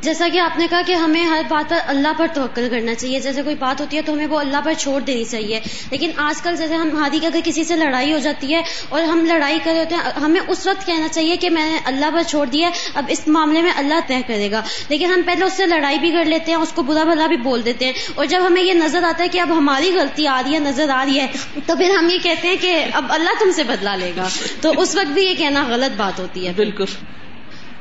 جیسا 0.00 0.28
کہ 0.32 0.38
آپ 0.38 0.58
نے 0.58 0.66
کہا 0.70 0.80
کہ 0.86 0.92
ہمیں 0.92 1.24
ہر 1.24 1.42
بات 1.48 1.70
پر 1.70 1.76
اللہ 1.86 2.08
پر 2.18 2.26
توقع 2.34 2.60
کرنا 2.70 2.94
چاہیے 2.94 3.20
جیسے 3.20 3.42
کوئی 3.42 3.54
بات 3.54 3.80
ہوتی 3.80 3.96
ہے 3.96 4.02
تو 4.02 4.12
ہمیں 4.12 4.26
وہ 4.26 4.38
اللہ 4.38 4.56
پر 4.64 4.72
چھوڑ 4.78 5.00
دینی 5.00 5.24
چاہیے۔ 5.24 5.60
لیکن 5.90 6.10
آج 6.16 6.42
کل 6.42 6.56
جیسے 6.56 6.74
ہم 6.74 6.96
ہادی 6.96 7.18
کے 7.18 7.26
اگر 7.26 7.38
کسی 7.44 7.64
سے 7.64 7.76
لڑائی 7.76 8.12
ہو 8.12 8.18
جاتی 8.18 8.54
ہے 8.54 8.62
اور 8.88 9.02
ہم 9.02 9.24
لڑائی 9.24 9.58
کر 9.64 9.70
رہے 9.70 9.78
ہوتے 9.78 9.94
ہیں 9.94 10.02
ہمیں 10.20 10.40
اس 10.48 10.66
وقت 10.66 10.86
کہنا 10.86 11.08
چاہیے 11.08 11.36
کہ 11.36 11.50
میں 11.50 11.70
نے 11.70 11.78
اللہ 11.84 12.06
پر 12.14 12.22
چھوڑ 12.22 12.46
دیا 12.46 12.70
اب 12.94 13.04
اس 13.08 13.28
معاملے 13.28 13.62
میں 13.62 13.72
اللہ 13.76 13.94
طے 14.06 14.20
کرے 14.26 14.50
گا۔ 14.50 14.62
لیکن 14.88 15.06
ہم 15.06 15.20
پہلے 15.26 15.44
اس 15.44 15.52
سے 15.52 15.66
لڑائی 15.66 15.98
بھی 15.98 16.10
کر 16.10 16.24
لیتے 16.24 16.52
ہیں 16.52 16.58
اس 16.58 16.72
کو 16.72 16.82
برا 16.82 17.04
بھلا 17.04 17.26
بھی 17.26 17.36
بول 17.36 17.64
دیتے 17.64 17.84
ہیں۔ 17.84 17.92
اور 18.14 18.24
جب 18.26 18.40
ہمیں 18.46 18.62
یہ 18.62 18.74
نظر 18.74 19.02
آتا 19.02 19.24
ہے 19.24 19.28
کہ 19.28 19.40
اب 19.40 19.58
ہماری 19.58 19.92
غلطی 19.94 20.26
آ 20.26 20.42
رہی 20.46 20.54
ہے 20.54 20.60
نظر 20.60 20.88
آ 20.88 21.04
رہی 21.04 21.20
ہے 21.20 21.26
تو 21.66 21.76
پھر 21.76 21.90
ہم 21.90 22.10
یہ 22.10 22.18
کہتے 22.22 22.48
ہیں 22.48 22.56
کہ 22.60 22.84
اب 22.92 23.04
اللہ 23.08 23.30
تم 23.40 23.50
سے 23.50 23.64
بدلا 23.64 23.96
لے 23.96 24.12
گا۔ 24.16 24.28
تو 24.60 24.72
اس 24.76 24.96
وقت 24.96 25.12
بھی 25.12 25.22
یہ 25.22 25.34
کہنا 25.34 25.64
غلط 25.68 25.96
بات 25.96 26.20
ہوتی 26.20 26.46
ہے۔ 26.46 26.52
بالکل۔ 26.56 26.84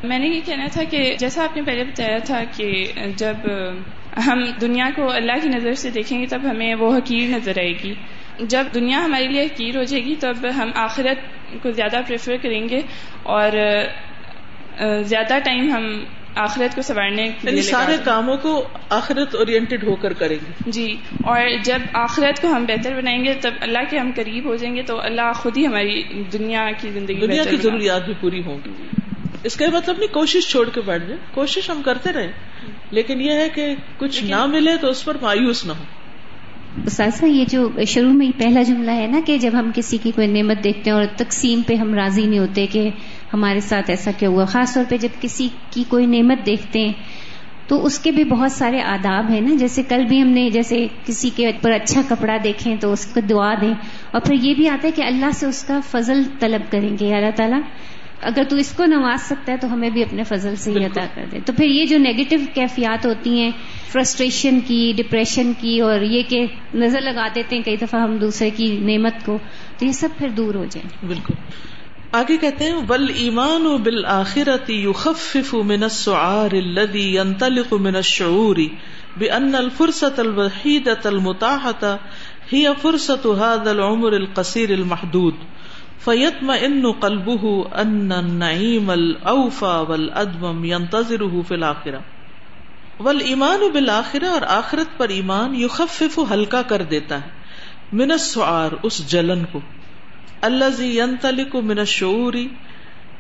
میں 0.03 0.19
نے 0.19 0.27
یہ 0.27 0.41
کہنا 0.45 0.65
تھا 0.71 0.83
کہ 0.83 1.15
جیسا 1.19 1.43
آپ 1.43 1.55
نے 1.55 1.61
پہلے 1.61 1.83
بتایا 1.83 2.17
تھا 2.17 2.43
کہ 2.57 2.91
جب 3.17 3.47
ہم 4.27 4.43
دنیا 4.61 4.89
کو 4.95 5.11
اللہ 5.11 5.41
کی 5.41 5.49
نظر 5.49 5.73
سے 5.73 5.89
دیکھیں 5.89 6.19
گے 6.21 6.25
تب 6.25 6.41
ہمیں 6.51 6.75
وہ 6.75 6.97
حقیر 6.97 7.29
نظر 7.29 7.57
آئے 7.57 7.73
گی۔ 7.83 7.93
جب 8.39 8.63
دنیا 8.73 9.03
ہمارے 9.05 9.27
لیے 9.27 9.43
حقیر 9.43 9.77
ہو 9.77 9.83
جائے 9.83 10.05
گی 10.05 10.15
تب 10.15 10.45
ہم 10.57 10.71
آخرت 10.75 11.17
کو 11.63 11.71
زیادہ 11.71 12.01
پریفر 12.07 12.35
کریں 12.41 12.69
گے 12.69 12.81
اور 13.23 13.57
زیادہ 15.03 15.37
ٹائم 15.43 15.71
ہم 15.71 16.03
آخرت 16.35 16.75
کو 16.75 16.81
سنوارنے 16.81 17.27
کے 17.27 17.47
یعنی 17.49 17.61
سارے 17.61 17.95
کاموں 18.03 18.37
کو 18.37 18.67
آخرت 18.89 19.35
اورینٹیڈ 19.35 19.83
ہو 19.83 19.95
کر 19.95 20.13
کریں 20.13 20.35
گے۔ 20.35 20.71
جی 20.71 20.95
اور 21.21 21.41
جب 21.63 21.79
آخرت 21.93 22.41
کو 22.41 22.47
ہم 22.47 22.65
بہتر 22.65 22.93
بنائیں 22.93 23.25
گے 23.25 23.33
تب 23.33 23.53
اللہ 23.61 23.89
کے 23.89 23.97
ہم 23.97 24.11
قریب 24.15 24.45
ہو 24.45 24.55
جائیں 24.55 24.75
گے 24.75 24.81
تو 24.81 24.99
اللہ 25.01 25.31
خود 25.35 25.57
ہی 25.57 25.65
ہماری 25.67 26.03
دنیا 26.33 26.69
کی 26.81 26.89
زندگی 26.89 27.19
دنیا 27.19 27.43
کی 27.43 27.57
ضروریات 27.57 28.05
بھی 28.05 28.13
پوری 28.19 28.43
ہوں 28.43 28.57
گی۔ 28.65 28.71
اس 29.43 29.55
کا 29.55 29.65
مطلب 29.73 29.97
نہیں 29.97 30.13
کوشش 30.13 30.47
چھوڑ 30.47 30.69
کے 30.69 30.81
بیٹھ 30.81 31.03
جائے 31.07 31.19
کوشش 31.33 31.69
ہم 31.69 31.81
کرتے 31.85 32.13
رہے 32.13 32.31
لیکن 32.91 33.21
یہ 33.21 33.31
ہے 33.31 33.49
کہ 33.49 33.75
کچھ 33.97 34.23
نہ 34.23 34.45
ملے 34.45 34.77
تو 34.77 34.87
اس 34.87 35.05
پر 35.05 35.17
مایوس 35.21 35.65
نہ 35.65 35.71
ہو۔ 35.71 35.83
استاذہ 36.85 37.25
یہ 37.25 37.45
جو 37.49 37.69
شروع 37.87 38.11
میں 38.11 38.31
پہلا 38.37 38.61
جملہ 38.61 38.91
ہے 38.91 39.07
نا 39.07 39.19
کہ 39.25 39.37
جب 39.37 39.51
ہم 39.53 39.71
کسی 39.75 39.97
کی 40.03 40.11
کوئی 40.15 40.27
نعمت 40.27 40.63
دیکھتے 40.63 40.89
ہیں 40.89 40.97
اور 40.97 41.05
تقسیم 41.17 41.61
پہ 41.67 41.75
ہم 41.75 41.93
راضی 41.93 42.25
نہیں 42.25 42.39
ہوتے 42.39 42.67
کہ 42.67 42.89
ہمارے 43.33 43.59
ساتھ 43.59 43.89
ایسا 43.89 44.11
کیا 44.17 44.29
ہوا 44.29 44.45
خاص 44.45 44.73
طور 44.73 44.83
پہ 44.89 44.97
جب 44.97 45.21
کسی 45.21 45.47
کی 45.71 45.83
کوئی 45.87 46.05
نعمت 46.05 46.45
دیکھتے 46.45 46.79
ہیں 46.79 46.93
تو 47.67 47.85
اس 47.85 47.99
کے 47.99 48.11
بھی 48.11 48.23
بہت 48.23 48.51
سارے 48.51 48.81
آداب 48.81 49.29
ہیں 49.29 49.41
نا۔ 49.41 49.55
جیسے 49.55 49.83
کل 49.83 50.05
بھی 50.05 50.21
ہم 50.21 50.27
نے 50.27 50.49
جیسے 50.49 50.87
کسی 51.05 51.29
کے 51.35 51.51
پر 51.61 51.71
اچھا 51.71 52.01
کپڑا 52.09 52.37
دیکھیں 52.43 52.75
تو 52.75 52.91
اس 52.91 53.05
کو 53.05 53.19
دعا 53.19 53.53
دیں 53.61 53.73
اور 54.11 54.21
پھر 54.21 54.35
یہ 54.41 54.53
بھی 54.53 54.69
آتا 54.69 54.87
ہے 54.87 54.91
کہ 54.91 55.01
اللہ 55.01 55.31
سے 55.33 55.45
اس 55.45 55.63
کا 55.63 55.79
فضل 55.89 56.21
طلب 56.39 56.71
کریں 56.71 56.97
گے۔ 56.99 57.15
اللہ 57.15 57.35
تعالیٰ 57.35 57.59
اگر 58.21 58.43
تو 58.49 58.55
اس 58.55 58.71
کو 58.71 58.85
نواز 58.85 59.21
سکتا 59.21 59.51
ہے 59.51 59.57
تو 59.57 59.73
ہمیں 59.73 59.89
بھی 59.89 60.03
اپنے 60.03 60.23
فضل 60.23 60.55
سے 60.55 60.71
ہی 60.71 60.85
عطا 60.85 61.05
کر 61.15 61.25
دے۔ 61.31 61.39
تو 61.45 61.53
پھر 61.53 61.65
یہ 61.65 61.85
جو 61.85 61.97
نیگیٹو 61.97 62.35
کیفیات 62.53 63.05
ہوتی 63.05 63.39
ہیں 63.39 63.51
فرسٹریشن 63.91 64.59
کی 64.59 64.93
ڈپریشن 64.95 65.53
کی 65.53 65.79
اور 65.79 66.01
یہ 66.01 66.23
کہ 66.29 66.45
نظر 66.73 67.01
لگا 67.01 67.27
دیتے 67.35 67.55
ہیں 67.55 67.63
کئی 67.63 67.77
دفعہ 67.77 68.01
ہم 68.01 68.17
دوسرے 68.17 68.49
کی 68.49 68.77
نعمت 68.81 69.25
کو 69.25 69.37
تو 69.77 69.85
یہ 69.85 69.91
سب 69.91 70.09
پھر 70.17 70.29
دور 70.29 70.55
ہو 70.55 70.65
جائیں۔ 70.65 71.07
بالکل۔ 71.07 71.33
آگے 72.11 72.37
کہتے 72.37 72.65
ہیں 72.65 72.81
بل 72.81 73.05
ایمان 73.15 73.65
و 73.65 73.77
بال 73.77 74.05
آخرتی 74.05 74.85
من 75.53 75.83
السعار 75.83 76.49
الذي 76.51 77.15
ينطلق 77.15 77.73
من 77.73 77.95
الشعور 77.95 78.55
بأن 79.17 79.55
الفرصة 79.55 80.13
الوحيدة 80.17 81.01
المتاحة 81.05 81.99
هي 82.53 82.73
فرصة 82.81 83.35
هذا 83.35 83.71
العمر 83.71 84.11
القصير 84.11 84.69
المحدود 84.69 85.33
فيطمئن 86.03 86.91
قلبه 86.91 87.63
أن 87.81 88.11
النعيم 88.11 88.89
الأوفى 88.89 89.83
والأدوم 89.87 90.65
ينتظره 90.65 91.41
في 91.47 91.55
الآخرة 91.55 91.99
والایمان 92.99 93.59
بالآخرة 93.73 94.27
اور 94.27 94.41
آخرت 94.41 94.97
پر 94.97 95.09
ایمان 95.09 95.55
یخفف 95.55 96.19
ہلکا 96.31 96.61
کر 96.61 96.81
دیتا 96.81 97.21
ہے۔ 97.21 97.29
من 97.91 98.11
السعار، 98.11 98.71
اس 98.83 99.07
جلن 99.07 99.45
کو۔ 99.51 99.59
اللہ 100.41 100.69
زی 100.69 100.99
کو 101.51 101.61
من 101.61 101.85
شعوری 101.85 102.47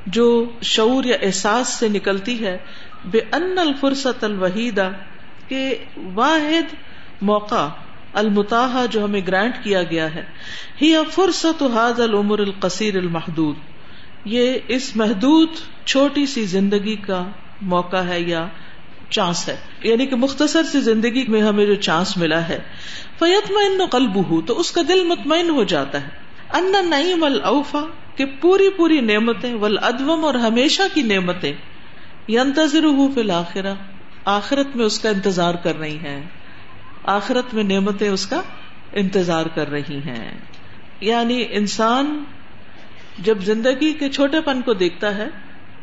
جو 0.05 0.45
شعور 0.61 1.03
یا 1.03 1.17
احساس 1.21 1.67
سے 1.67 1.89
نکلتی 1.89 2.45
ہے۔ 2.45 2.57
بے 3.05 3.19
ان 3.31 3.57
الفرصت 3.57 4.23
الوحیدہ 4.23 4.89
کے 5.47 5.77
واحد 6.13 6.75
موقع 7.21 7.67
المتاح 8.17 8.85
جو 8.85 9.03
ہمیں 9.03 9.21
گرانٹ 9.27 9.53
کیا 9.63 9.83
گیا 9.83 10.15
ہے۔ 10.15 10.23
ہی 10.81 10.93
فرصت 11.11 11.63
حاض 11.63 12.01
العمر 12.01 12.39
القصیر 12.39 12.97
المحدود۔ 12.97 13.55
یہ 14.25 14.53
اس 14.67 14.95
محدود 14.95 15.49
چھوٹی 15.85 16.25
سی 16.25 16.45
زندگی 16.45 16.95
کا 16.95 17.27
موقع 17.61 17.97
ہے 17.97 18.21
یا 18.21 18.47
چانس 19.09 19.49
ہے۔ 19.49 19.55
یعنی 19.83 20.05
کہ 20.05 20.15
مختصر 20.15 20.63
سی 20.63 20.79
زندگی 20.79 21.25
میں 21.27 21.41
ہمیں 21.41 21.65
جو 21.65 21.75
چانس 21.75 22.17
ملا 22.17 22.49
ہے۔ 22.49 22.59
فیتم 23.19 23.53
ان 23.57 23.85
قلب 23.91 24.31
ہو 24.31 24.41
تو 24.41 24.59
اس 24.59 24.71
کا 24.71 24.81
دل 24.87 25.03
مطمئن 25.03 25.49
ہو 25.49 25.63
جاتا 25.63 26.01
ہے۔ 26.01 26.07
ان 26.53 26.89
نعیم 26.89 27.23
الفا 27.23 27.85
کہ 28.15 28.25
پوری 28.41 28.69
پوری 28.69 29.01
نعمتیں 29.01 29.53
ول 29.53 29.77
ادوم 29.81 30.25
اور 30.25 30.33
ہمیشہ 30.33 30.81
کی 30.93 31.01
نعمتیں۔ 31.01 31.53
ینتظر 32.29 32.85
فی 33.13 33.21
الآخرہ 33.21 33.73
آخرت 34.25 34.75
میں 34.75 34.85
اس 34.85 34.99
کا 34.99 35.09
انتظار 35.09 35.55
کر 35.55 35.79
رہی 35.79 35.97
ہیں۔ 35.97 36.23
آخرت 37.07 37.53
میں 37.53 37.63
نعمتیں 37.63 38.09
اس 38.09 38.27
کا 38.27 38.41
انتظار 38.93 39.45
کر 39.45 39.69
رہی 39.69 39.97
ہیں۔ 39.97 40.37
یعنی 41.01 41.45
انسان 41.49 42.23
جب 43.19 43.37
زندگی 43.39 43.93
کے 43.93 44.09
چھوٹے 44.09 44.41
پن 44.41 44.61
کو 44.61 44.73
دیکھتا 44.73 45.17
ہے، 45.17 45.27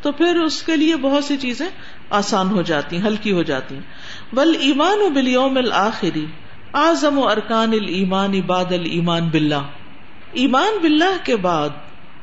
تو 0.03 0.13
پھر 0.13 0.37
اس 0.37 0.63
کے 0.63 0.77
لیے 0.77 0.97
بہت 0.97 1.25
سی 1.25 1.37
چیزیں 1.37 1.69
آسان 2.11 2.51
ہو 2.51 2.63
جاتی، 2.63 2.99
ہلکی 2.99 3.33
ہو 3.33 3.43
جاتی۔ 3.43 3.79
بل 4.33 4.53
ایمان 4.61 5.01
و 5.01 5.09
بلیوم 5.09 5.57
الآخری 5.57 6.27
آزم 6.73 7.19
و 7.19 7.29
ارکان 7.29 7.73
المان 7.73 8.35
اباد 8.35 8.73
المان 8.73 9.29
بلّہ 9.29 9.63
ایمان 10.33 10.79
باللہ 10.83 11.25
کے 11.25 11.37
بعد 11.37 11.69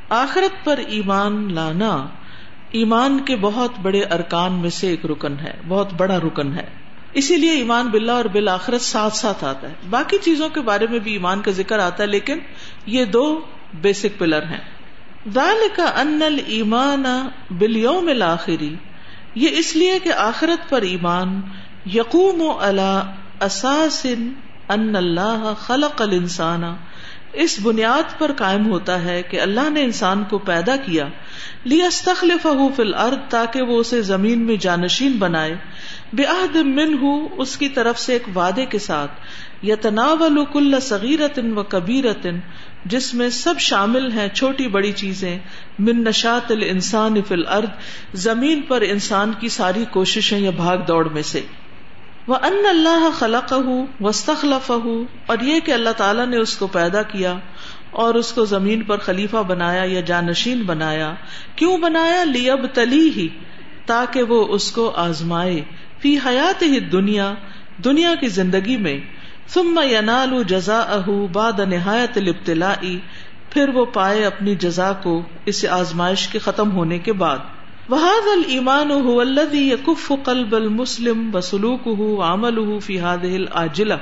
آخرت 0.09 0.65
پر 0.65 0.77
ایمان 0.77 1.53
لانا، 1.53 2.07
ایمان 2.71 3.19
کے 3.19 3.35
بہت 3.35 3.71
بڑے 3.81 4.01
ارکان 4.01 4.53
میں 4.53 4.69
سے 4.69 4.87
ایک 4.87 5.05
رکن 5.05 5.39
ہے، 5.39 5.53
بہت 5.67 5.93
بڑا 5.93 6.17
رکن 6.17 6.53
ہے۔ 6.53 6.81
اسی 7.13 7.36
لیے 7.36 7.52
ایمان 7.52 7.88
باللہ 7.88 8.12
اور 8.12 8.26
بالآخرت 8.26 8.82
ساتھ 8.82 9.15
ساتھ 9.15 9.43
آتا 9.43 9.69
ہے۔ 9.69 9.74
باقی 9.89 10.17
چیزوں 10.17 10.50
کے 10.50 10.62
بارے 10.62 10.88
میں 10.89 11.00
بھی 11.00 11.12
ایمان 11.12 11.41
کا 11.41 11.52
ذکر 11.52 11.80
آتا 11.80 12.04
ہے، 12.04 12.08
لیکن 12.08 12.39
یہ 12.86 13.06
دو 13.06 13.41
بیسک 13.74 14.19
پلر 14.19 14.43
ہیں۔ 14.43 14.62
دال 15.36 15.67
کا 15.76 15.84
ان 15.84 16.21
ایمان 16.45 17.04
بلیوم 17.52 18.08
الآخری 18.08 18.76
یہ 19.36 19.50
اس 19.52 19.76
لیے 19.76 20.00
کہ 20.00 20.13
آخرت 20.13 20.69
پر 20.69 20.82
ایمان 20.82 21.41
یقوم 21.93 22.41
و 22.41 22.52
اساسن 23.41 24.34
ان 24.69 24.95
اللہ 24.95 25.54
خلق 25.60 26.02
الانسان۔ 26.02 26.63
اس 27.34 27.60
بنیاد 27.63 28.19
پر 28.19 28.32
قائم 28.38 28.71
ہوتا 28.71 29.04
ہے 29.04 29.21
کہ 29.21 29.41
اللہ 29.41 29.69
نے 29.69 29.84
انسان 29.84 30.24
کو 30.24 30.38
پیدا 30.38 30.76
کیا 30.76 31.08
لیا 31.63 31.89
تخلف 32.06 32.47
فل 32.76 32.93
ارد 32.93 33.30
تاکہ 33.30 33.62
وہ 33.62 33.80
اسے 33.80 34.02
زمین 34.02 34.45
میں 34.45 34.56
جانشین 34.56 35.12
بنائے۔ 35.12 35.56
بے 36.13 36.24
عہد 36.24 36.56
من 36.56 36.97
ہوں 37.02 37.28
اس 37.38 37.58
کی 37.58 37.69
طرف 37.69 38.00
سے 38.00 38.13
ایک 38.13 38.38
وعدے 38.38 38.65
کے 38.65 38.80
ساتھ 38.80 39.12
یا 39.62 39.76
تناول 39.82 40.45
کل 40.54 40.80
صغیرتن 40.80 41.58
و 41.58 41.63
کبیرتن 41.63 42.39
جس 42.86 43.13
میں 43.13 43.30
سب 43.30 43.60
شامل 43.60 44.12
ہیں 44.12 44.28
چھوٹی 44.30 44.67
بڑی 44.67 44.91
چیزیں، 44.91 45.39
من 45.80 46.04
نشات 46.04 46.52
الانسان 46.52 47.21
فل 47.28 47.47
ارد 47.47 47.69
زمین 48.13 48.62
پر 48.62 48.82
انسان 48.82 49.32
کی 49.39 49.50
ساری 49.50 49.86
کوششیں 49.91 50.39
یا 50.39 50.52
بھاگ 50.52 50.78
دوڑ 50.78 51.10
میں 51.10 51.21
سے۔ 51.21 51.41
وہ 52.28 52.36
ان 52.36 52.65
اللہ 52.69 53.10
خلق 53.19 53.54
وسطلف 54.00 54.71
اور 55.26 55.38
یہ 55.41 55.60
کہ 55.60 55.71
اللہ 55.71 55.89
تعالیٰ 55.89 56.28
نے 56.28 56.38
اس 56.38 56.58
کو 56.58 56.67
پیدا 56.67 57.04
کیا 57.04 57.38
اور 57.91 58.13
اس 58.13 58.32
کو 58.32 58.45
زمین 58.45 58.84
پر 58.84 58.97
خلیفہ 58.97 59.38
بنایا 59.38 59.84
یا 59.86 60.02
جانشین 60.02 60.62
بنایا۔ 60.62 61.13
کیوں 61.56 61.78
بنایا؟ 61.78 62.24
لیب 62.24 62.67
تلی 62.74 63.12
ہی 63.15 63.28
تاکہ 63.86 64.24
وہ 64.24 64.47
اس 64.47 64.71
کو 64.71 64.91
آزمائے۔ 64.95 65.62
فی 66.01 66.17
حیات 66.25 66.61
ہی 66.61 66.79
دنیا 66.79 67.33
دنیا 67.83 68.13
کی 68.15 68.27
زندگی 68.27 68.77
میں، 68.77 68.99
ثم 69.47 69.79
ینال 69.91 70.43
جزا 70.47 70.79
اہ 70.79 71.09
باد 71.31 71.59
نہایت 71.59 72.17
البتلا 72.17 72.73
پھر 73.49 73.69
وہ 73.69 73.85
پائے 73.85 74.25
اپنی 74.25 74.55
جزا 74.55 74.91
کو 74.93 75.21
اس 75.45 75.65
آزمائش 75.65 76.27
کے 76.27 76.39
ختم 76.39 76.71
ہونے 76.71 76.99
کے 76.99 77.13
بعد۔ 77.13 77.37
وحاد 77.89 78.27
المان 78.27 78.91
الدی 78.91 79.69
یقف 79.69 80.11
قلب 80.23 80.55
المسلم 80.55 81.31
بسلوک 81.31 81.87
عمل 82.23 82.79
فیحاد 82.79 83.23
العجلا 83.23 83.97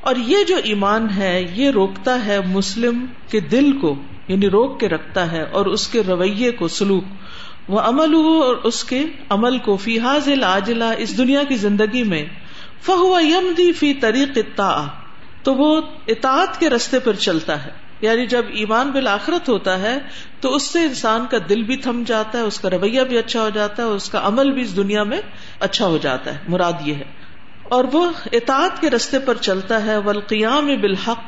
اور 0.00 0.14
یہ 0.16 0.44
جو 0.48 0.56
ایمان 0.64 1.10
ہے، 1.10 1.46
یہ 1.54 1.70
روکتا 1.70 2.26
ہے 2.26 2.38
مسلم 2.46 3.06
کے 3.30 3.40
دل 3.40 3.78
کو 3.78 3.94
یعنی 4.28 4.50
روک 4.50 4.80
کے 4.80 4.88
رکھتا 4.88 5.32
ہے 5.32 5.42
اور 5.42 5.66
اس 5.66 5.88
کے 5.88 6.02
رویے 6.08 6.50
کو، 6.52 6.68
سلوک۔ 6.68 7.04
وہ 7.68 7.80
عمل 7.80 8.14
اور 8.14 8.56
اس 8.56 8.84
کے 8.84 9.04
عمل 9.28 9.58
کو 9.58 9.76
فیحاظ 9.76 10.28
العجلا 10.28 10.90
اس 10.90 11.18
دنیا 11.18 11.42
کی 11.42 11.54
زندگی 11.54 12.02
میں، 12.02 12.24
فہو 12.82 13.20
یم 13.20 13.52
دی 13.56 13.72
فی 13.72 13.94
طریق 13.94 14.38
تو 15.42 15.54
وہ 15.54 15.80
اطاعت 16.06 16.60
کے 16.60 16.70
رستے 16.70 16.98
پر 16.98 17.12
چلتا 17.12 17.64
ہے۔ 17.64 17.70
یعنی 18.00 18.26
جب 18.26 18.44
ایمان 18.48 18.90
بالآخرت 18.90 19.48
ہوتا 19.48 19.78
ہے، 19.78 19.98
تو 20.40 20.54
اس 20.54 20.62
سے 20.62 20.80
انسان 20.80 21.26
کا 21.30 21.36
دل 21.48 21.62
بھی 21.62 21.76
تھم 21.76 22.02
جاتا 22.06 22.38
ہے، 22.38 22.42
اس 22.42 22.60
کا 22.60 22.70
رویہ 22.70 23.02
بھی 23.02 23.18
اچھا 23.18 23.42
ہو 23.42 23.50
جاتا 23.50 23.82
ہے 23.82 23.88
اس 23.88 24.10
کا 24.10 24.20
عمل 24.24 24.50
بھی 24.50 24.62
اس 24.62 24.76
دنیا 24.76 25.02
میں 25.02 25.20
اچھا 25.60 25.86
ہو 25.86 25.98
جاتا 25.98 26.34
ہے۔ 26.34 26.38
مراد 26.48 26.72
یہ 26.84 26.94
ہے۔ 26.94 27.04
اور 27.62 27.84
وہ 27.92 28.10
اطاعت 28.32 28.80
کے 28.80 28.90
رستے 28.90 29.18
پر 29.18 29.34
چلتا 29.34 29.84
ہے 29.84 29.96
والقیام 29.96 30.66
بالحق 30.80 31.22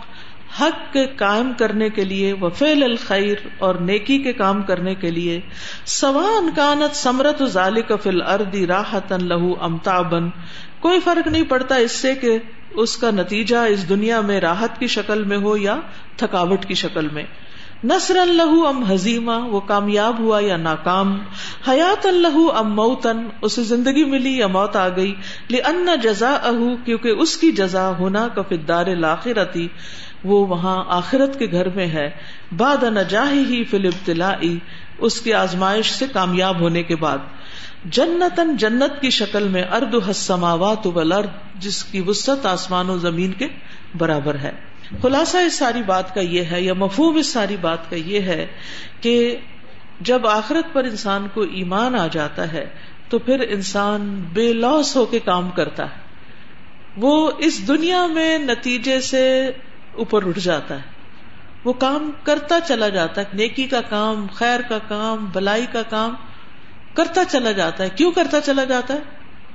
حق 0.61 0.93
کے 0.93 1.07
قائم 1.07 1.53
کرنے 1.59 1.89
کے 1.91 2.05
لیے 2.05 2.33
وفیل 2.33 2.83
الخیر 2.83 3.37
اور 3.59 3.75
نیکی 3.75 4.19
کے 4.19 4.33
کام 4.33 4.63
کرنے 4.63 4.95
کے 4.95 5.11
لیے 5.11 5.41
سوا 5.87 6.29
انکانت 6.37 6.97
سمرت 6.97 7.43
ذالک 7.43 7.93
فی 8.03 8.09
اردی 8.09 8.67
راحت 8.67 9.13
لہو 9.13 9.55
امتابن 9.61 10.31
کوئی 10.81 11.01
فرق 11.01 11.29
نہیں 11.29 11.43
پڑتا 11.43 11.77
اس 11.77 11.93
سے 11.93 12.15
کہ 12.15 12.39
اس 12.71 12.97
کا 12.97 13.11
نتیجہ 13.11 13.57
اس 13.57 13.89
دنیا 13.89 14.21
میں 14.21 14.41
راحت 14.41 14.79
کی 14.79 14.87
شکل 14.87 15.25
میں 15.25 15.37
ہو 15.37 15.57
یا 15.57 15.77
تھکاوٹ 16.17 16.67
کی 16.67 16.75
شکل 16.75 17.09
میں۔ 17.13 17.25
نصر 17.85 18.17
اللہ 18.17 18.67
ام 18.67 18.83
حزیمہ، 18.83 19.33
وہ 19.33 19.61
کامیاب 19.61 20.19
ہوا 20.19 20.41
یا 20.41 20.57
ناکام؟ 20.57 21.19
حیات 21.69 22.07
اللہ 22.07 22.53
ام 22.57 22.75
موتن 22.75 23.29
اسے 23.43 23.63
زندگی 23.63 24.05
ملی 24.05 24.39
یا 24.39 24.47
موت 24.47 24.77
آ 24.77 24.89
گئی؟ 24.89 25.15
ان 25.51 25.89
جزا 26.03 26.31
اہ 26.31 26.85
کیونکہ 26.85 27.09
اس 27.09 27.37
کی 27.37 27.53
جزا 27.53 27.93
ہونا 27.99 28.29
کا 28.29 28.43
فدار 28.43 28.87
لاخرتی 28.87 29.69
وہ 30.25 30.47
وہاں 30.47 30.85
آخرت 30.89 31.39
کے 31.39 31.47
گھر 31.51 31.69
میں 31.69 31.87
ہے۔ 31.87 32.11
باد 32.57 32.83
نجاہی 32.83 33.45
ہی 33.45 33.65
فل 33.65 33.87
ابتلا 33.87 34.33
اس 34.99 35.21
کی 35.21 35.33
آزمائش 35.33 35.91
سے 35.91 36.07
کامیاب 36.13 36.61
ہونے 36.61 36.83
کے 36.83 36.97
بعد۔ 36.97 37.19
جنتن 37.85 38.57
جنت 38.57 39.01
کی 39.01 39.11
شکل 39.11 39.49
میں 39.49 39.63
ارد 39.63 39.95
حسماوات 40.11 40.87
ولرد 40.87 41.61
جس 41.61 41.85
کی 41.85 42.01
وسط 42.07 42.47
آسمان 42.47 42.91
و 42.91 42.99
زمین 42.99 43.33
کے 43.33 43.47
برابر 43.99 44.35
ہے۔ 44.35 44.70
خلاصہ 45.03 45.37
اس 45.37 45.55
ساری 45.55 45.83
بات 45.83 46.15
کا 46.15 46.21
یہ 46.21 46.45
ہے 46.45 46.63
یا 46.63 46.75
مفہوم 46.75 47.17
اس 47.17 47.27
ساری 47.27 47.57
بات 47.57 47.91
کا 47.91 47.97
یہ 47.97 48.21
ہے 48.21 48.47
کہ 49.01 49.37
جب 50.01 50.27
آخرت 50.27 50.73
پر 50.73 50.85
انسان 50.85 51.27
کو 51.35 51.41
ایمان 51.43 51.95
آ 51.95 52.07
جاتا 52.07 52.53
ہے 52.53 52.69
تو 53.09 53.19
پھر 53.19 53.41
انسان 53.41 54.25
بے 54.33 54.53
لوس 54.53 54.97
ہو 54.97 55.07
کے 55.07 55.19
کام 55.19 55.51
کرتا 55.51 55.85
ہے۔ 55.85 56.01
وہ 56.97 57.31
اس 57.39 57.69
دنیا 57.69 58.07
میں 58.07 58.39
نتیجے 58.39 59.01
سے 59.01 59.51
اوپر 59.93 60.27
اٹھ 60.27 60.39
جاتا 60.39 60.75
ہے۔ 60.75 60.83
وہ 61.65 61.73
کام 61.73 62.11
کرتا 62.23 62.59
چلا 62.61 62.89
جاتا 62.89 63.21
ہے۔ 63.21 63.27
نیکی 63.35 63.67
کا 63.67 63.81
کام، 63.81 64.27
خیر 64.35 64.61
کا 64.61 64.79
کام، 64.89 65.27
بلائی 65.33 65.67
کا 65.73 65.83
کام 65.83 66.15
کرتا 66.95 67.25
چلا 67.25 67.53
جاتا 67.53 67.85
ہے۔ 67.85 67.89
کیوں 67.97 68.13
کرتا 68.13 68.41
چلا 68.41 68.65
جاتا 68.65 68.95
ہے؟ 68.95 69.01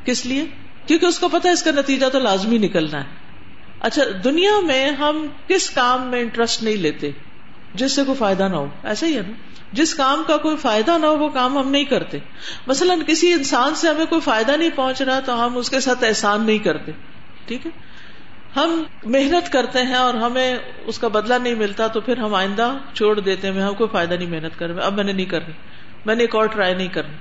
کس 0.05 0.25
لیے؟ 0.25 0.45
کیونکہ 0.87 1.05
اس 1.05 1.19
کو 1.19 1.29
پتا 1.29 1.49
ہے 1.49 1.53
اس 1.53 1.63
کا 1.63 1.71
نتیجہ 1.71 2.05
تو 2.11 2.19
لازمی 2.19 2.57
نکلنا 2.57 2.99
ہے۔ 2.99 3.24
اچھا 3.85 4.03
دنیا 4.23 4.51
میں 4.63 4.91
ہم 4.91 5.27
کس 5.47 5.69
کام 5.69 6.07
میں 6.07 6.21
انٹرسٹ 6.21 6.63
نہیں 6.63 6.75
لیتے؟ 6.75 7.11
جس 7.73 7.95
سے 7.95 8.03
کوئی 8.03 8.17
فائدہ 8.17 8.47
نہ 8.47 8.55
ہو۔ 8.55 8.67
ایسا 8.83 9.07
ہی 9.07 9.17
ہے 9.17 9.21
نا۔ 9.21 9.33
جس 9.71 9.95
کام 9.95 10.23
کا 10.27 10.37
کوئی 10.37 10.57
فائدہ 10.57 10.97
نہ 10.97 11.05
ہو، 11.05 11.17
وہ 11.17 11.29
کام 11.29 11.57
ہم 11.57 11.71
نہیں 11.71 11.83
کرتے۔ 11.83 12.17
مثلاً 12.67 12.99
کسی 13.07 13.33
انسان 13.33 13.75
سے 13.75 13.89
ہمیں 13.89 14.05
کوئی 14.05 14.21
فائدہ 14.21 14.51
نہیں 14.51 14.69
پہنچ 14.75 15.01
رہا 15.01 15.19
تو 15.19 15.45
ہم 15.45 15.57
اس 15.57 15.69
کے 15.69 15.79
ساتھ 15.79 16.03
احسان 16.03 16.45
نہیں 16.45 16.57
کرتے۔ 16.57 16.91
ٹھیک 17.45 17.65
ہے؟ 17.65 17.71
ہم 18.55 18.83
محنت 19.03 19.51
کرتے 19.51 19.81
ہیں 19.81 19.95
اور 19.95 20.13
ہمیں 20.13 20.55
اس 20.85 20.99
کا 20.99 21.07
بدلہ 21.07 21.33
نہیں 21.33 21.55
ملتا، 21.55 21.87
تو 21.87 22.01
پھر 22.01 22.17
ہم 22.17 22.35
آئندہ 22.35 22.73
چھوڑ 22.93 23.19
دیتے 23.19 23.51
ہیں 23.51 23.61
ہم 23.61 23.73
کوئی 23.73 23.89
فائدہ 23.91 24.13
نہیں، 24.13 24.29
محنت 24.29 24.59
کر 24.59 24.69
رہے، 24.69 24.81
اب 24.81 24.93
میں 24.93 25.03
نے 25.03 25.13
نہیں 25.13 25.25
کرنی۔ 25.25 25.53
میں 26.05 26.15
نے 26.15 26.23
ایک 26.23 26.35
اور 26.35 26.45
ٹرائی 26.45 26.73
نہیں 26.73 26.87
کرنی۔ 26.87 27.17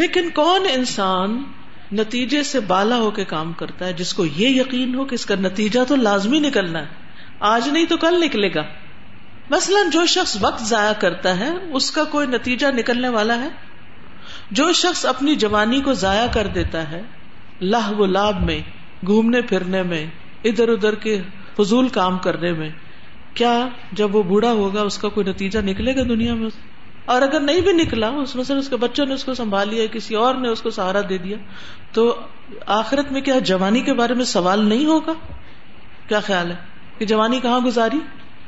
لیکن 0.00 0.30
کون 0.30 0.66
انسان 0.72 1.42
نتیجے 1.92 2.42
سے 2.42 2.60
بالا 2.60 2.96
ہو 2.96 3.10
کے 3.10 3.24
کام 3.24 3.52
کرتا 3.52 3.86
ہے، 3.86 3.92
جس 3.92 4.14
کو 4.14 4.24
یہ 4.24 4.48
یقین 4.48 4.94
ہو 4.94 5.04
کہ 5.04 5.14
اس 5.14 5.26
کا 5.26 5.34
نتیجہ 5.34 5.80
تو 5.88 5.96
لازمی 5.96 6.38
نکلنا 6.38 6.78
ہے۔ 6.78 6.86
آج 7.40 7.68
نہیں 7.68 7.84
تو 7.84 7.96
کل 7.96 8.20
نکلے 8.20 8.48
گا۔ 8.54 8.62
مثلاً 9.50 9.90
جو 9.90 10.06
شخص 10.06 10.36
وقت 10.40 10.62
ضائع 10.62 10.92
کرتا 10.92 11.38
ہے، 11.38 11.50
اس 11.72 11.90
کا 11.90 12.04
کوئی 12.04 12.26
نتیجہ 12.26 12.66
نکلنے 12.66 13.08
والا 13.08 13.40
ہے؟ 13.40 13.48
جو 14.50 14.72
شخص 14.72 15.06
اپنی 15.06 15.34
جوانی 15.34 15.80
کو 15.80 15.92
ضائع 15.92 16.26
کر 16.32 16.46
دیتا 16.46 16.90
ہے 16.90 17.02
لاہ 17.60 17.92
و 17.92 18.06
لاب 18.06 18.42
میں، 18.44 18.60
گھومنے 19.06 19.40
پھرنے 19.40 19.82
میں، 19.82 20.06
ادھر 20.44 20.68
ادھر 20.68 20.94
کے 20.94 21.22
فضول 21.56 21.88
کام 21.88 22.18
کرنے 22.18 22.52
میں، 22.52 22.70
کیا 23.34 23.68
جب 23.92 24.14
وہ 24.14 24.22
بوڑھا 24.22 24.52
ہوگا، 24.52 24.82
اس 24.82 24.98
کا 24.98 25.08
کوئی 25.08 25.26
نتیجہ 25.26 25.58
نکلے 25.58 25.96
گا 25.96 26.02
دنیا 26.02 26.34
میں؟ 26.34 26.50
اور 27.04 27.22
اگر 27.22 27.40
نہیں 27.40 27.60
بھی 27.60 27.72
نکلا، 27.72 28.08
اس 28.08 28.36
میں 28.36 28.44
سے 28.44 28.54
اس 28.54 28.68
کے 28.68 28.76
بچوں 28.76 29.06
نے 29.06 29.14
اس 29.14 29.24
کو 29.24 29.34
سنبھال 29.34 29.68
لیا 29.68 29.86
کسی 29.86 30.14
اور 30.14 30.34
نے 30.34 30.48
اس 30.48 30.62
کو 30.62 30.70
سہارا 30.70 31.00
دے 31.08 31.18
دیا، 31.18 31.36
تو 31.92 32.20
آخرت 32.66 33.12
میں 33.12 33.20
کیا 33.20 33.38
جوانی 33.38 33.80
کے 33.80 33.94
بارے 33.94 34.14
میں 34.14 34.24
سوال 34.24 34.64
نہیں 34.64 34.86
ہوگا؟ 34.86 35.12
کیا 36.08 36.20
خیال 36.20 36.50
ہے؟ 36.50 36.56
کہ 36.98 37.06
جوانی 37.06 37.40
کہاں 37.40 37.60
گزاری؟ 37.60 37.98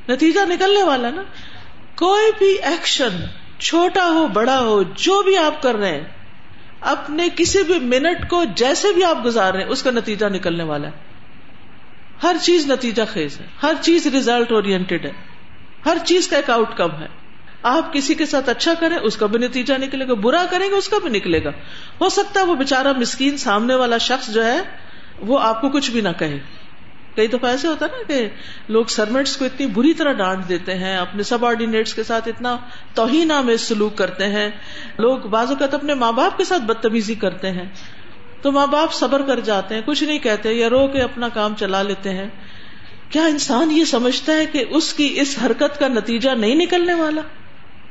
نتیجہ 0.09 0.41
نکلنے 0.49 0.83
والا 0.83 1.11
نا۔ 1.11 1.23
کوئی 1.97 2.33
بھی 2.39 2.59
ایکشن، 2.63 3.25
چھوٹا 3.59 4.09
ہو، 4.09 4.27
بڑا 4.27 4.61
ہو، 4.61 4.83
جو 4.83 5.23
بھی 5.23 5.37
آپ 5.37 5.63
کر 5.63 5.75
رہے 5.75 5.95
ہیں، 5.95 6.05
اپنے 6.81 7.29
کسی 7.37 7.63
بھی 7.63 7.79
منٹ 7.79 8.31
کو 8.31 8.45
جیسے 8.45 8.89
بھی 8.95 9.05
آپ 9.05 9.25
گزار 9.25 9.53
رہے 9.55 9.63
ہیں، 9.63 9.71
اس 9.71 9.83
کا 9.83 9.91
نتیجہ 9.91 10.27
نکلنے 10.27 10.65
والا 10.65 10.89
ہے۔ 10.89 11.13
ہر 12.23 12.37
چیز 12.43 12.71
نتیجہ 12.71 13.03
خیز 13.13 13.41
ہے۔ 13.41 13.47
ہر 13.63 13.73
چیز 13.81 14.07
ریزلٹ 14.07 14.53
ہے۔ 14.93 15.11
ہر 15.87 15.97
چیز 16.05 16.29
کا 16.29 16.37
ایک 16.37 16.51
آؤٹ 16.51 16.77
کم 16.77 16.91
ہے۔ 17.01 17.22
آپ 17.63 17.93
کسی 17.93 18.15
کے 18.15 18.27
ساتھ 18.27 18.49
اچھا 18.49 18.75
کریں، 18.81 18.97
اس 18.97 19.17
کا 19.17 19.27
بھی 19.27 19.39
نتیجہ 19.39 19.75
نکلے 19.75 20.09
گا، 20.09 20.15
برا 20.15 20.45
کریں 20.51 20.71
گے، 20.71 20.75
اس 20.75 20.89
کا 20.89 20.97
بھی 21.03 21.11
نکلے 21.11 21.45
گا۔ 21.45 21.51
ہو 22.01 22.09
سکتا 22.09 22.41
ہے 22.41 22.45
وہ 22.45 22.55
بےچارا 22.55 22.93
مسکین 22.93 23.37
سامنے 23.37 23.75
والا 23.75 23.99
شخص 23.99 24.31
جو 24.31 24.45
ہے، 24.45 24.61
وہ 25.21 25.39
آپ 25.39 25.61
کو 25.61 25.69
کچھ 25.69 25.91
بھی 25.91 26.01
نہ 26.01 26.09
کہے۔ 26.19 26.39
کئی 27.17 27.27
دفعہ 27.27 27.51
ایسے 27.51 27.69
ہوتا 27.69 27.87
ہے 27.87 27.91
نا 27.97 28.03
کہ 28.07 28.29
لوگ 28.69 28.85
سرمنٹس 28.85 29.37
کو 29.37 29.45
اتنی 29.45 29.67
بری 29.67 29.93
طرح 29.93 30.13
ڈانٹ 30.13 30.49
دیتے 30.49 30.75
ہیں، 30.75 30.97
اپنے 30.97 31.23
سب 31.23 31.47
آرڈینیٹس 31.47 31.95
کے 31.95 32.03
ساتھ 32.03 32.29
اتنا 32.29 32.57
توہین 32.95 33.33
میں 33.45 33.57
سلوک 33.57 33.99
کرتے 33.99 34.27
ہیں۔ 34.27 34.51
لوگ 34.99 35.19
بعض 35.19 35.49
اوقات 35.49 35.75
اپنے 35.75 35.95
ماں 35.95 36.13
باپ 36.13 36.39
کے 36.39 36.45
ساتھ 36.45 36.63
بدتمیزی 36.63 37.15
کرتے 37.15 37.51
ہیں۔ 37.51 37.65
تو 38.43 38.53
ماں 38.53 38.67
باپ 38.67 38.93
صبر 38.93 39.23
کر 39.23 39.41
جاتے 39.41 39.75
ہیں، 39.75 39.83
کچھ 39.85 40.05
نہیں 40.05 40.19
کہتے، 40.19 40.53
یا 40.53 40.71
رو 40.71 40.89
کے 40.89 41.03
اپنا 41.03 41.29
کام 41.29 41.55
چلا 41.59 41.83
لیتے 41.83 42.11
ہیں۔ 42.11 42.29
کیا 43.11 43.25
انسان 43.25 43.71
یہ 43.71 43.85
سمجھتا 43.85 44.33
ہے 44.33 44.47
کہ 44.47 44.65
اس 44.71 44.95
کی 44.95 45.15
اس 45.21 45.39
حرکت 45.45 45.79
کا 45.79 45.89
نتیجہ 45.89 46.31
نہیں 46.31 46.55
نکلنے 46.55 46.95
والا؟ 46.95 47.21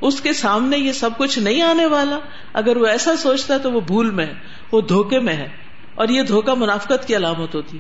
اس 0.02 0.22
کے 0.22 0.34
سامنے 0.34 0.78
یہ 0.78 0.92
سب 0.92 1.10
کچھ 1.18 1.40
نہیں 1.40 1.62
آنے 1.62 1.86
والا۔ 1.86 2.20
اگر 2.54 2.78
وہ 2.78 2.86
ایسا 2.86 3.16
سوچتا 3.16 3.54
ہے 3.54 3.60
تو 3.60 3.72
وہ 3.72 3.80
بھول 3.80 4.10
میں 4.10 4.26
ہے، 4.26 4.34
وہ 4.72 4.82
دھوکے 4.82 5.20
میں 5.20 5.34
ہے۔ 5.34 5.50
اور 5.96 6.08
یہ 6.08 6.24
دھوکا 6.24 6.54
منافقت 6.54 7.08
کی 7.08 7.16
علامت 7.16 7.56
ہوتی۔ 7.56 7.78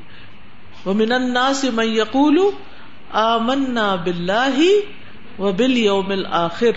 وہ 0.85 0.93
من 0.93 1.11
الناس 1.11 1.63
من 1.63 1.87
یقول 1.87 2.39
آمنا 3.11 3.95
باللہ 3.95 4.59
و 5.39 5.51
بالیوم 5.51 6.11
الاخر 6.11 6.71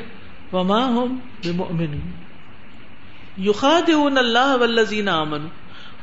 وما 0.52 0.88
هم 0.88 1.18
بمؤمنین 1.44 2.10
یخادعون 3.38 4.18
اللہ 4.18 4.56
والذین 4.60 5.08
آمنوا 5.08 5.48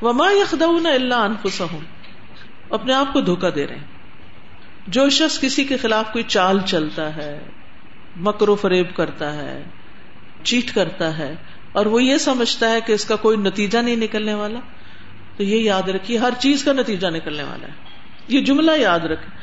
وما 0.02 0.32
یخدعون 0.32 0.86
الا 0.86 1.24
انفسهم 1.24 1.84
اپنے 2.70 2.94
آپ 2.94 3.14
کو 3.14 3.22
دھوکا 3.22 3.50
دے 3.56 3.68
رہے 3.68 3.76
ہیں۔ 3.76 3.86
جو 4.88 5.10
شخص 5.10 5.40
کسی 5.40 5.64
کے 5.64 5.78
خلاف 5.78 6.06
کوئی 6.12 6.24
چال 6.24 6.60
چلتا 6.66 7.16
ہے 7.16 7.40
مکر 8.16 8.50
و 8.50 8.56
فریب 8.56 8.96
کرتا 8.96 9.34
ہے 9.34 9.64
چیٹ 10.44 10.74
کرتا 10.76 11.18
ہے، 11.18 11.36
اور 11.72 11.86
وہ 11.86 12.04
یہ 12.04 12.18
سمجھتا 12.18 12.72
ہے 12.72 12.80
کہ 12.82 12.94
اس 12.94 13.06
کا 13.06 13.16
کوئی 13.16 13.38
نتیجہ 13.38 13.78
نہیں 13.78 13.96
نکلنے 13.96 14.34
والا۔ 14.34 14.60
تو 15.38 15.44
یہ 15.44 15.62
یاد 15.62 15.90
رکھیے، 15.90 16.18
ہر 16.18 16.34
چیز 16.40 16.64
کا 16.64 16.74
نتیجہ 16.74 17.08
نکلنے 17.08 17.44
والا 17.44 17.68
ہے۔ 17.68 17.74
یہ 18.28 18.42
جملہ 18.42 18.72
یاد 18.72 19.00
رکھے 19.00 19.40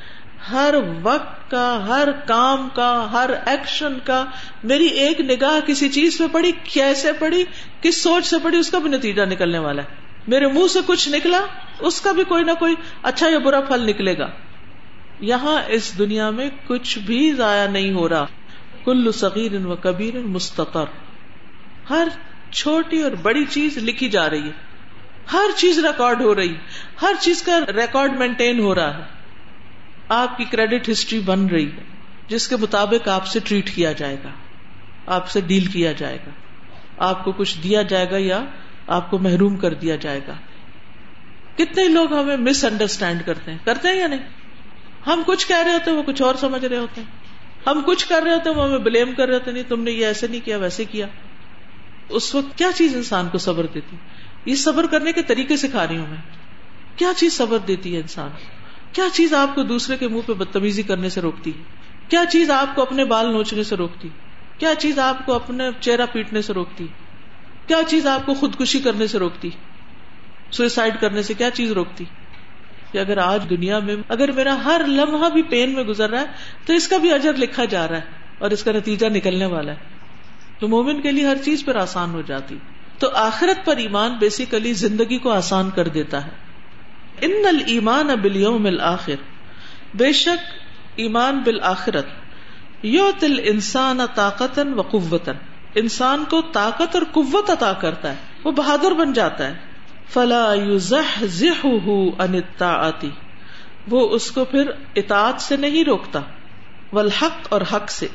ہر 0.53 0.75
وقت 1.03 1.51
کا، 1.51 1.85
ہر 1.89 2.09
کام 2.27 2.69
کا، 2.75 3.07
ہر 3.13 3.31
ایکشن 3.47 3.99
کا، 4.05 4.25
میری 4.65 4.87
ایک 4.87 5.21
نگاہ 5.21 5.67
کسی 5.67 5.89
چیز 5.89 6.19
پہ 6.19 6.25
پڑی، 6.33 6.53
کیسے 6.65 7.13
پڑی، 7.13 7.45
کس 7.81 8.03
سوچ 8.03 8.27
سے 8.27 8.37
پڑی، 8.43 8.57
اس 8.57 8.71
کا 8.71 8.79
بھی 8.79 8.91
نتیجہ 8.91 9.23
نکلنے 9.23 9.59
والا 9.59 9.83
ہے۔ 9.83 10.07
میرے 10.29 10.47
منہ 10.47 10.67
سے 10.67 10.79
کچھ 10.87 11.09
نکلا، 11.09 11.41
اس 11.81 12.01
کا 12.01 12.13
بھی 12.13 12.25
کوئی 12.25 12.45
نہ 12.45 12.53
کوئی 12.59 12.75
اچھا 13.03 13.29
یا 13.29 13.39
برا 13.39 13.61
پھل 13.61 13.87
نکلے 13.89 14.19
گا۔ 14.19 14.29
یہاں 15.21 15.63
اس 15.69 15.99
دنیا 15.99 16.31
میں 16.31 16.49
کچھ 16.67 16.99
بھی 16.99 17.33
ضائع 17.33 17.67
نہیں 17.67 17.93
ہو 17.93 18.09
رہا۔ 18.09 18.27
کل 18.89 19.13
صغیر 19.13 19.67
و 19.67 19.77
کبیر 19.77 20.19
مستقر 20.19 20.85
ہر 21.91 22.09
چھوٹی 22.51 23.03
اور 23.03 23.13
بڑی 23.13 23.45
چیز 23.45 23.79
لکھی 23.79 24.09
جا 24.09 24.31
رہی 24.31 24.43
ہے۔ 24.43 24.53
ہر 25.33 25.51
چیز 25.57 25.79
ریکارڈ 25.79 26.23
ہو 26.23 26.35
رہی 26.35 26.55
ہر 27.03 27.13
چیز 27.21 27.43
کا 27.43 27.61
ریکارڈ 27.75 28.19
مینٹین 28.19 28.61
ہو 28.61 28.75
رہا 28.75 28.99
ہے۔ 28.99 29.03
آپ 30.09 30.37
کی 30.37 30.45
کریڈٹ 30.45 30.91
ہسٹری 30.91 31.21
بن 31.21 31.47
رہی 31.47 31.73
ہے۔ 31.73 31.83
جس 32.29 32.49
کے 32.49 32.57
مطابق 32.57 33.09
آپ 33.09 33.27
سے 33.27 33.39
ٹریٹ 33.45 33.75
کیا 33.75 33.93
جائے 33.93 34.17
گا۔ 34.25 34.29
آپ 35.07 35.31
سے 35.31 35.41
ڈیل 35.41 35.65
کیا 35.65 35.93
جائے 35.93 36.19
گا۔ 36.27 36.31
آپ 36.99 37.25
کو 37.25 37.33
کچھ 37.33 37.59
دیا 37.63 37.83
جائے 37.83 38.11
گا 38.11 38.17
یا 38.17 38.45
آپ 38.87 39.11
کو 39.11 39.19
محروم 39.19 39.57
کر 39.57 39.75
دیا 39.75 39.97
جائے 39.97 40.21
گا۔ 40.29 40.35
کتنے 41.57 41.85
لوگ 41.85 42.15
ہمیں 42.15 42.37
مس 42.37 42.65
انڈرسٹینڈ 42.65 43.23
کرتے 43.27 43.51
ہیں۔ 43.51 43.59
کرتے 43.65 43.89
ہیں 43.89 43.97
یا 43.97 44.07
نہیں؟ 44.07 44.29
ہم 45.07 45.23
کچھ 45.27 45.49
کہہ 45.49 45.63
رہے 45.65 45.73
ہوتے 45.73 45.91
ہیں، 45.91 45.99
وہ 45.99 46.03
کچھ 46.03 46.23
اور 46.23 46.35
سمجھ 46.35 46.65
رہے 46.65 46.79
ہوتے 46.79 47.01
ہیں۔ 47.01 47.18
ہم 47.67 47.83
کچھ 47.87 48.09
کر 48.09 48.23
رہے 48.23 48.35
ہوتے 48.35 48.51
ہیں، 48.51 48.57
وہ 48.57 48.65
ہمیں 48.65 48.79
بلیم 48.79 49.15
کر 49.15 49.27
رہے 49.27 49.35
ہوتے 49.35 49.53
نہیں، 49.53 49.63
تم 49.69 49.83
نے 49.83 49.91
یہ 49.91 50.07
ایسے 50.07 50.27
نہیں 50.27 50.41
کیا، 50.45 50.57
ویسے 50.57 50.85
کیا۔ 50.85 51.07
اس 52.09 52.35
وقت 52.35 52.59
کیا 52.59 52.71
چیز 52.75 52.97
انسان 52.97 53.29
کو 53.33 53.39
صبر 53.39 53.67
دیتی؟ 53.67 53.97
یہ 54.45 54.55
صبر 54.55 54.87
کرنے 54.87 55.13
کے 55.13 55.23
طریقے 55.23 55.57
سکھا 55.57 55.87
رہی 55.87 55.99
ہوں 55.99 56.07
میں۔ 56.07 56.17
کیا 56.97 57.13
چیز 57.17 57.37
صبر 57.37 57.59
دیتی 57.59 57.95
ہے 57.95 58.01
انسان؟ 58.01 58.31
کیا 58.93 59.05
چیز 59.13 59.35
آپ 59.35 59.55
کو 59.55 59.63
دوسرے 59.63 59.97
کے 59.97 60.09
منہ 60.09 60.21
پہ 60.27 60.33
بدتمیزی 60.33 60.83
کرنے 60.83 61.09
سے 61.09 61.21
روکتی؟ 61.21 61.53
کیا 62.09 62.25
چیز 62.31 62.51
آپ 62.51 62.75
کو 62.75 62.83
اپنے 62.83 63.05
بال 63.05 63.33
نوچنے 63.33 63.65
سے 63.65 63.77
روکتی؟ 63.77 64.09
کیا 64.59 64.75
چیز 64.79 64.99
آپ 64.99 65.27
کو 65.27 65.33
اپنے 65.33 65.65
چہرہ 65.81 66.07
پیٹنے 66.13 66.43
سے 66.43 66.53
روکتی؟ 66.53 66.87
کیا 67.67 67.81
چیز 67.89 68.07
آپ 68.07 68.27
کو 68.27 68.35
خودکشی 68.35 68.79
کرنے 68.79 69.07
سے 69.07 69.19
روکتی؟ 69.19 69.51
سوئسائڈ 70.51 71.01
کرنے 71.01 71.23
سے 71.23 71.35
کیا 71.35 71.51
چیز 71.51 71.73
روکتی؟ 71.73 72.05
کہ 72.93 72.99
اگر 72.99 73.19
آج 73.19 73.51
دنیا 73.51 73.79
میں 73.79 73.97
اگر 74.09 74.33
میرا 74.33 74.65
ہر 74.65 74.81
لمحہ 74.87 75.31
بھی 75.31 75.43
پین 75.43 75.75
میں 75.75 75.85
گزر 75.85 76.11
رہا 76.11 76.21
ہے، 76.21 76.27
تو 76.67 76.73
اس 76.73 76.89
کا 76.89 76.97
بھی 76.97 77.13
اجر 77.13 77.35
لکھا 77.35 77.65
جا 77.65 77.89
رہا 77.89 77.97
ہے 77.97 78.01
اور 78.39 78.51
اس 78.51 78.65
کا 78.65 78.73
نتیجہ 78.73 79.07
نکلنے 79.07 79.47
والا 79.47 79.73
ہے۔ 79.73 79.77
تو 80.59 80.69
مومن 80.69 81.03
کے 81.03 81.13
لیے 81.13 81.27
ہر 81.27 81.37
چیز 81.45 81.65
پر 81.65 81.77
آسان 81.77 82.11
ہو 82.11 82.21
جاتی۔ 82.21 82.57
تو 82.99 83.11
آخرت 83.15 83.67
پر 83.67 83.77
ایمان 83.77 84.13
بیسیکلی 84.19 84.73
زندگی 84.73 85.19
کو 85.19 85.31
آسان 85.31 85.71
کر 85.71 85.89
دیتا 85.89 86.27
ہے۔ 86.27 86.31
ان 87.21 87.33
المان 87.47 88.07
بلیوم 88.07 88.67
الآخر 88.67 89.15
بے 89.95 90.13
شک 90.13 90.53
ایمان 90.97 91.39
بالآخرت۔ 91.39 92.07
یو 92.83 93.11
تل 93.19 93.41
انسان 93.43 94.01
طاقت 94.15 94.61
و 94.77 94.83
قوت 94.83 95.31
انسان 95.75 96.25
کو 96.31 96.43
طاقت 96.43 96.97
اور 96.97 97.03
قوت 97.13 97.51
عطا 97.51 97.73
کرتا 97.73 98.11
ہے۔ 98.11 98.17
وہ 98.45 98.53
بہادر 98.53 98.93
بن 98.93 99.13
جاتا 99.13 99.47
ہے۔ 99.49 99.68
فلا 100.09 100.53
انتا 102.19 102.73
آتی 102.73 103.11
وہ 103.89 104.11
اس 104.11 104.31
کو 104.31 104.45
پھر 104.45 104.71
اطاعت 104.95 105.41
سے 105.41 105.57
نہیں 105.57 105.85
روکتا، 105.85 106.21
والحق 106.93 107.47
اور 107.49 107.61
حق 107.61 107.91
سے، 107.91 108.07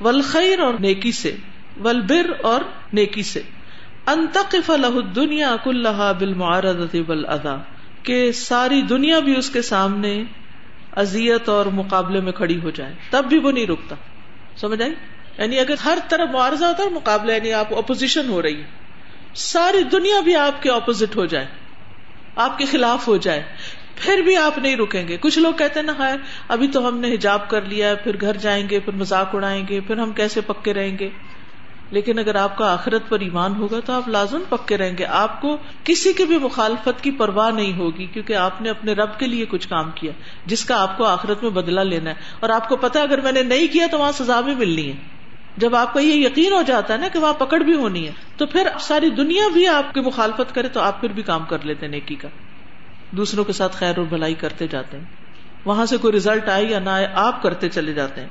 والخیر 0.00 0.58
اور 0.58 0.74
نیکی 0.80 1.12
سے، 1.12 1.36
والبر 1.76 2.32
اور 2.42 2.60
نیکی 2.92 3.22
سے۔ 3.22 3.42
انتقف 4.06 4.70
له 4.70 4.98
دنیا 5.16 5.56
کلها 5.64 6.12
بالمعارضه 6.18 6.98
والاذى 7.08 7.56
کہ 8.02 8.32
ساری 8.32 8.82
دنیا 8.82 9.18
بھی 9.18 9.36
اس 9.36 9.50
کے 9.50 9.62
سامنے 9.62 10.22
اذیت 10.96 11.48
اور 11.48 11.66
مقابلے 11.66 12.20
میں 12.20 12.32
کھڑی 12.32 12.60
ہو 12.62 12.70
جائے، 12.70 12.94
تب 13.10 13.24
بھی 13.28 13.38
وہ 13.38 13.50
نہیں 13.50 13.66
رکتا 13.66 13.96
سمجھ 14.56 14.82
آئی؟ 14.82 14.92
یعنی 15.38 15.60
اگر 15.60 15.74
ہر 15.84 15.98
طرف 16.08 16.28
معارضہ 16.32 16.64
ہوتا 16.64 16.82
ہے، 16.82 16.90
مقابلہ 16.90 17.32
یعنی 17.32 17.52
آپ 17.52 17.74
اپوزیشن 17.74 18.28
ہو 18.28 18.42
رہی 18.42 18.60
ہے۔ 18.60 18.75
ساری 19.36 19.82
دنیا 19.82 20.20
بھی 20.20 20.36
آپ 20.36 20.62
کے 20.62 20.70
اپوزٹ 20.70 21.16
ہو 21.16 21.26
جائے، 21.26 21.46
آپ 22.36 22.58
کے 22.58 22.64
خلاف 22.64 23.08
ہو 23.08 23.16
جائے، 23.16 23.42
پھر 23.96 24.18
بھی 24.18 24.36
آپ 24.36 24.58
نہیں 24.58 24.76
رکیں 24.76 25.08
گے۔ 25.08 25.16
کچھ 25.20 25.38
لوگ 25.38 25.52
کہتے 25.52 25.82
نا 25.82 25.92
ہے 25.98 26.14
ابھی 26.48 26.68
تو 26.68 26.88
ہم 26.88 26.98
نے 26.98 27.14
حجاب 27.14 27.50
کر 27.50 27.62
لیا 27.62 27.88
ہے 27.88 27.96
پھر 27.96 28.16
گھر 28.20 28.36
جائیں 28.36 28.68
گے، 28.68 28.80
پھر 28.80 28.92
مذاق 28.92 29.34
اڑائیں 29.34 29.64
گے، 29.68 29.80
پھر 29.80 29.98
ہم 29.98 30.12
کیسے 30.12 30.40
پکے 30.40 30.74
رہیں 30.74 30.98
گے؟ 30.98 31.08
لیکن 31.90 32.18
اگر 32.18 32.34
آپ 32.34 32.56
کا 32.56 32.72
آخرت 32.72 33.08
پر 33.08 33.20
ایمان 33.20 33.54
ہوگا 33.56 33.80
تو 33.80 33.92
آپ 33.92 34.08
لازم 34.08 34.42
پکے 34.48 34.76
رہیں 34.76 34.98
گے۔ 34.98 35.04
آپ 35.04 35.40
کو 35.40 35.56
کسی 35.84 36.12
کی 36.12 36.24
بھی 36.24 36.38
مخالفت 36.38 37.02
کی 37.02 37.10
پرواہ 37.10 37.50
نہیں 37.50 37.78
ہوگی، 37.78 38.06
کیونکہ 38.06 38.32
آپ 38.32 38.62
نے 38.62 38.70
اپنے 38.70 38.92
رب 38.92 39.18
کے 39.18 39.26
لیے 39.26 39.46
کچھ 39.46 39.68
کام 39.68 39.90
کیا، 39.94 40.12
جس 40.46 40.64
کا 40.64 40.82
آپ 40.82 40.98
کو 40.98 41.04
آخرت 41.04 41.42
میں 41.42 41.50
بدلا 41.50 41.82
لینا 41.82 42.10
ہے۔ 42.10 42.14
اور 42.40 42.50
آپ 42.50 42.68
کو 42.68 42.76
پتا 42.76 43.02
اگر 43.02 43.20
میں 43.20 43.32
نے 43.32 43.42
نہیں 43.42 43.66
کیا 43.72 43.86
تو 43.90 43.98
وہاں 43.98 44.12
سزا 44.12 44.40
بھی 44.40 44.54
ملنی 44.54 44.88
ہے۔ 44.88 45.15
جب 45.56 45.76
آپ 45.76 45.94
کا 45.94 46.00
یہ 46.00 46.14
یقین 46.14 46.52
ہو 46.52 46.62
جاتا 46.62 46.94
ہے 46.94 46.98
نا 46.98 47.08
کہ 47.08 47.18
وہاں 47.18 47.32
پکڑ 47.32 47.58
بھی 47.60 47.74
ہونی 47.74 48.06
ہے، 48.06 48.12
تو 48.36 48.46
پھر 48.46 48.68
ساری 48.80 49.10
دنیا 49.10 49.42
بھی 49.52 49.68
آپ 49.68 49.94
کی 49.94 50.00
مخالفت 50.00 50.54
کرے 50.54 50.68
تو 50.68 50.80
آپ 50.80 51.00
پھر 51.00 51.08
بھی 51.08 51.22
کام 51.22 51.44
کر 51.44 51.58
لیتے 51.64 51.86
نیکی 51.86 52.14
کا۔ 52.14 52.28
دوسروں 53.10 53.44
کے 53.44 53.52
ساتھ 53.52 53.76
خیر 53.76 53.98
اور 53.98 54.06
بھلائی 54.06 54.34
کرتے 54.34 54.66
جاتے 54.66 54.96
ہیں۔ 54.96 55.04
وہاں 55.64 55.86
سے 55.86 55.96
کوئی 55.96 56.12
ریزلٹ 56.12 56.48
آئے 56.48 56.64
یا 56.64 56.78
نہ 56.78 56.90
آئے، 56.90 57.08
آپ 57.14 57.42
کرتے 57.42 57.68
چلے 57.68 57.92
جاتے 57.92 58.20
ہیں۔ 58.20 58.28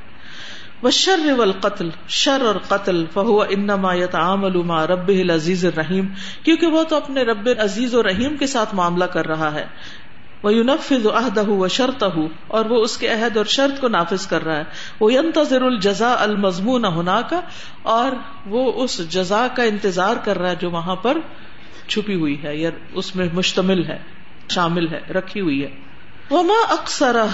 وہ 0.81 0.89
شر 0.89 1.19
و 1.37 1.43
قتل 1.61 1.89
شر 2.07 2.41
اور 2.41 2.55
قتل 2.67 3.05
فہو 3.13 3.41
انما 3.41 3.93
يتعامل 3.93 4.55
مع 4.55 4.87
رب 4.87 5.07
العزیز 5.07 5.65
الرحیم 5.65 6.07
کیونکہ 6.43 6.67
وہ 6.67 6.83
تو 6.83 6.95
اپنے 6.95 7.21
رب 7.21 7.49
عزیز 7.59 7.95
و 7.95 8.03
رحیم 8.03 8.37
کے 8.37 8.47
ساتھ 8.47 8.75
معاملہ 8.75 9.03
کر 9.03 9.27
رہا 9.27 9.53
ہے۔ 9.53 9.65
وہ 10.43 10.53
ينفذ 10.53 11.07
عہدہ 11.07 11.49
و 11.49 11.67
شرطہ 11.67 12.05
اور 12.47 12.65
وہ 12.65 12.83
اس 12.83 12.97
کے 12.97 13.07
عہد 13.07 13.37
اور 13.37 13.45
شرط 13.45 13.81
کو 13.81 13.87
نافذ 13.87 14.27
کر 14.27 14.45
رہا 14.45 14.57
ہے۔ 14.57 14.63
وہ 14.99 15.13
ينتظر 15.13 15.61
الجزاء 15.61 16.15
المضمون 16.17 16.85
ہونا 16.85 17.21
کا 17.21 17.41
اور 17.81 18.11
وہ 18.45 18.83
اس 18.83 19.09
جزا 19.09 19.47
کا 19.55 19.63
انتظار 19.63 20.15
کر 20.23 20.39
رہا 20.39 20.49
ہے 20.49 20.55
جو 20.59 20.69
وہاں 20.69 20.95
پر 20.95 21.17
چھپی 21.87 22.15
ہوئی 22.15 22.43
ہے، 22.43 22.55
یا 22.57 22.69
اس 22.93 23.15
میں 23.15 23.29
مشتمل 23.33 23.85
ہے، 23.85 23.97
شامل 24.49 24.87
ہے، 24.87 25.01
رکھی 25.13 25.41
ہوئی 25.41 25.63
ہے۔ 25.63 25.69
وما 26.31 26.73
اکثر 26.73 27.25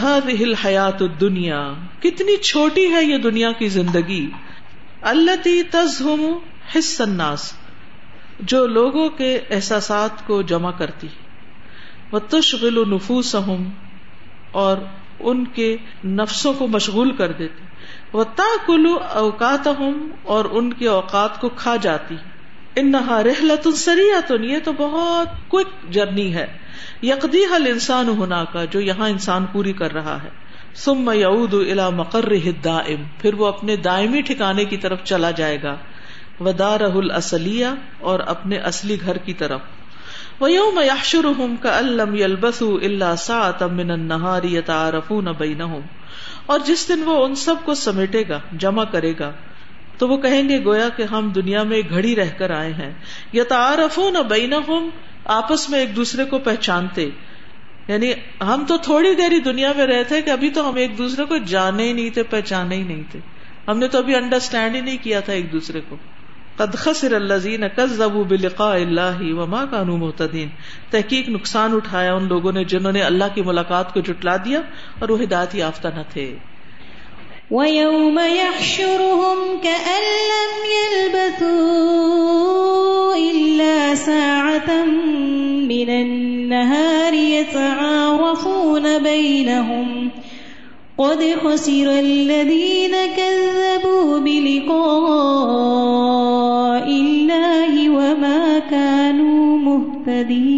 حیات 0.66 1.04
دنیا 1.22 1.74
کتنی 2.00 2.38
چھوٹی 2.38 2.92
ہے 2.92 3.04
یہ 3.04 3.18
دنیا 3.18 3.52
کی 3.52 3.68
زندگی۔ 3.68 4.30
اللہ 5.02 5.48
تزہم 5.72 6.38
حص 6.76 7.02
الناس، 7.02 7.54
جو 8.40 8.66
لوگوں 8.68 9.10
کے 9.10 9.40
احساسات 9.50 10.28
کو 10.28 10.42
جمع 10.42 10.72
کرتی 10.72 11.08
ہے۔ 11.08 11.31
وہ 12.12 12.20
تشغل 12.20 12.78
و 12.78 12.86
نفوس 12.86 13.36
اور 14.52 14.78
ان 15.20 15.46
کے 15.46 15.78
نفسوں 16.06 16.54
کو 16.54 16.68
مشغول 16.68 17.12
کر 17.12 17.32
دیتی 17.32 17.64
وہ 18.14 18.24
تاکلو 18.36 18.98
اوقات 18.98 19.68
اور 20.24 20.46
ان 20.52 20.74
کے 20.74 20.88
اوقات 20.88 21.42
کو 21.42 21.50
کھا 21.50 21.76
جاتی 21.76 22.16
انہا 22.76 23.24
رحلت 23.24 23.68
سریعتن 23.74 24.44
یہ 24.44 24.58
تو 24.64 24.72
بہت 24.78 25.28
کوئک 25.48 25.68
جرنی 25.90 26.34
ہے۔ 26.34 26.58
یقدی 27.02 27.44
حل 27.56 27.68
انسان 27.68 28.08
ہونا 28.08 28.44
کا 28.44 28.66
جو 28.66 28.80
یہاں 28.82 29.10
انسان 29.10 29.46
پوری 29.46 29.74
کر 29.74 29.94
رہا 29.94 30.24
ہے۔ 30.24 30.30
سم 30.76 31.12
یعود 31.14 31.54
الا 31.54 31.90
مقر 31.90 32.34
دائم 32.64 33.04
پھر 33.22 33.34
وہ 33.34 33.48
اپنے 33.48 33.76
دائمی 33.76 34.22
ٹھکانے 34.22 34.66
کی 34.66 34.78
طرف 34.78 35.04
چلا 35.04 35.32
جائے 35.32 35.64
گا۔ 35.64 35.76
ودار 36.40 36.80
الاسلیہ 36.80 37.68
اور 38.00 38.20
اپنے 38.20 38.56
اصلی 38.56 38.98
گھر 39.02 39.18
کی 39.18 39.34
طرف۔ 39.34 39.62
ویوم 40.42 40.80
یحشرہم 40.80 41.56
کألم 41.56 42.16
یلبثوا 42.16 42.78
الا 42.82 43.16
ساعتا 43.16 43.68
من 43.68 43.92
النہار 43.92 44.44
یتعارفون 44.44 45.26
بینہم 45.38 45.80
اور 46.46 46.60
جس 46.60 46.90
دن 46.90 47.04
وہ 47.06 47.26
ان 47.26 47.36
سب 47.36 47.56
کو 47.64 47.74
سمیٹے 47.74 48.24
گا، 48.30 48.40
جمع 48.58 48.84
کرے 48.84 49.14
گا، 49.20 49.32
تو 49.98 50.08
وہ 50.08 50.18
کہیں 50.18 50.50
گے، 50.50 50.66
گویا 50.66 50.90
کہ 50.90 51.04
ہم 51.04 51.30
دنیا 51.30 51.64
میں 51.64 51.82
گھڑی 51.90 52.16
رہ 52.16 52.30
کر 52.38 52.50
آئے 52.50 52.74
ہیں۔ 52.74 52.94
یتعارفون 53.34 54.16
بینہم، 54.30 54.90
آپس 55.26 55.70
میں 55.70 55.80
ایک 55.80 55.96
دوسرے 55.96 56.26
کو 56.26 56.40
پہچانتے۔ 56.40 57.10
یعنی 57.88 58.14
ہم 58.42 58.64
تو 58.68 58.78
تھوڑی 58.78 59.16
دیر 59.16 59.32
ہی 59.32 59.40
دنیا 59.40 59.72
میں 59.78 59.88
رہتے 59.88 60.22
کہ 60.22 60.30
ابھی 60.30 60.50
تو 60.50 60.70
ہم 60.70 60.76
ایک 60.76 60.98
دوسرے 60.98 61.26
کو 61.26 61.38
جانے 61.38 61.84
ہی 61.84 61.94
نہیں 61.94 62.10
تھے، 62.10 62.24
پہچانے 62.24 62.76
ہی 62.76 62.84
نہیں 62.84 63.04
تھے۔ 63.12 63.20
ہم 63.68 63.78
نے 63.78 63.88
تو 63.88 63.98
ابھی 63.98 64.16
انڈرسٹینڈ 64.16 64.76
ہی 64.76 64.82
نہیں 64.82 64.98
کیا 65.02 65.20
تھا 65.20 65.34
ایک 65.34 65.52
دوسرے 65.52 65.82
کو۔ 65.90 65.96
قد 66.62 66.76
خسر 66.76 67.16
الذین 67.16 67.64
کذبوا 67.76 68.24
بلقاء 68.24 68.76
اللہ 68.76 69.22
وما 69.22 69.66
كانوا 69.66 69.98
مهتدین۔ 69.98 70.48
تحقیق 70.90 71.30
نقصان 71.30 71.74
اٹھایا 71.74 72.14
ان 72.14 72.28
لوگوں 72.28 72.52
نے 72.52 72.64
جنہوں 72.64 72.92
نے 72.92 73.02
اللہ 73.02 73.24
کی 73.36 73.42
ملاقات 73.42 73.94
کو 73.94 74.00
جٹلا 74.00 74.38
دیا 74.38 74.62
اور 75.00 75.10
وہ 75.10 75.22
ہدایت 75.22 75.56
یافتہ 75.56 75.88
نہ 75.88 76.02
تھے۔ 76.14 76.36
وَيَوْمَ 77.52 78.22
يَحْشُرُهُمْ 78.22 79.64
كَأَن 79.64 80.04
لَّمْ 80.30 80.72
يَلْبَثُوا 80.72 83.16
إِلَّا 83.16 83.96
سَاعَةً 83.96 84.88
مِّنَ 85.68 85.92
النَّهَارِ 85.92 87.16
يَتَعَارَفُونَ 87.16 88.88
بَيْنَهُمْ 89.04 90.10
قَدْ 90.96 91.24
خَسِرَ 91.44 91.90
الَّذِينَ 91.90 92.96
كَذَّبُوا 93.16 94.20
بِلِقَاءِ 94.20 94.72
اللَّهِ 96.82 97.88
وَمَا 97.88 98.60
كَانُوا 98.70 99.58
مُهْتَدِينَ. 99.58 100.52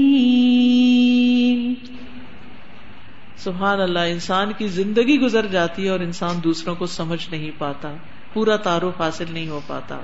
سبحان 3.38 3.82
اللہ، 3.82 4.00
انسان 4.00 4.52
کی 4.58 4.68
زندگی 4.68 5.20
گزر 5.20 5.46
جاتی 5.46 5.86
ہے 5.86 5.90
اور 5.90 6.00
انسان 6.00 6.36
دوسروں 6.44 6.76
کو 6.76 6.86
سمجھ 6.86 7.30
نہیں 7.32 7.52
پاتا، 7.58 7.94
پورا 8.34 8.56
تعارف 8.56 9.02
حاصل 9.02 9.26
نہیں 9.30 9.48
ہو 9.48 9.60
پاتا۔ 9.68 10.00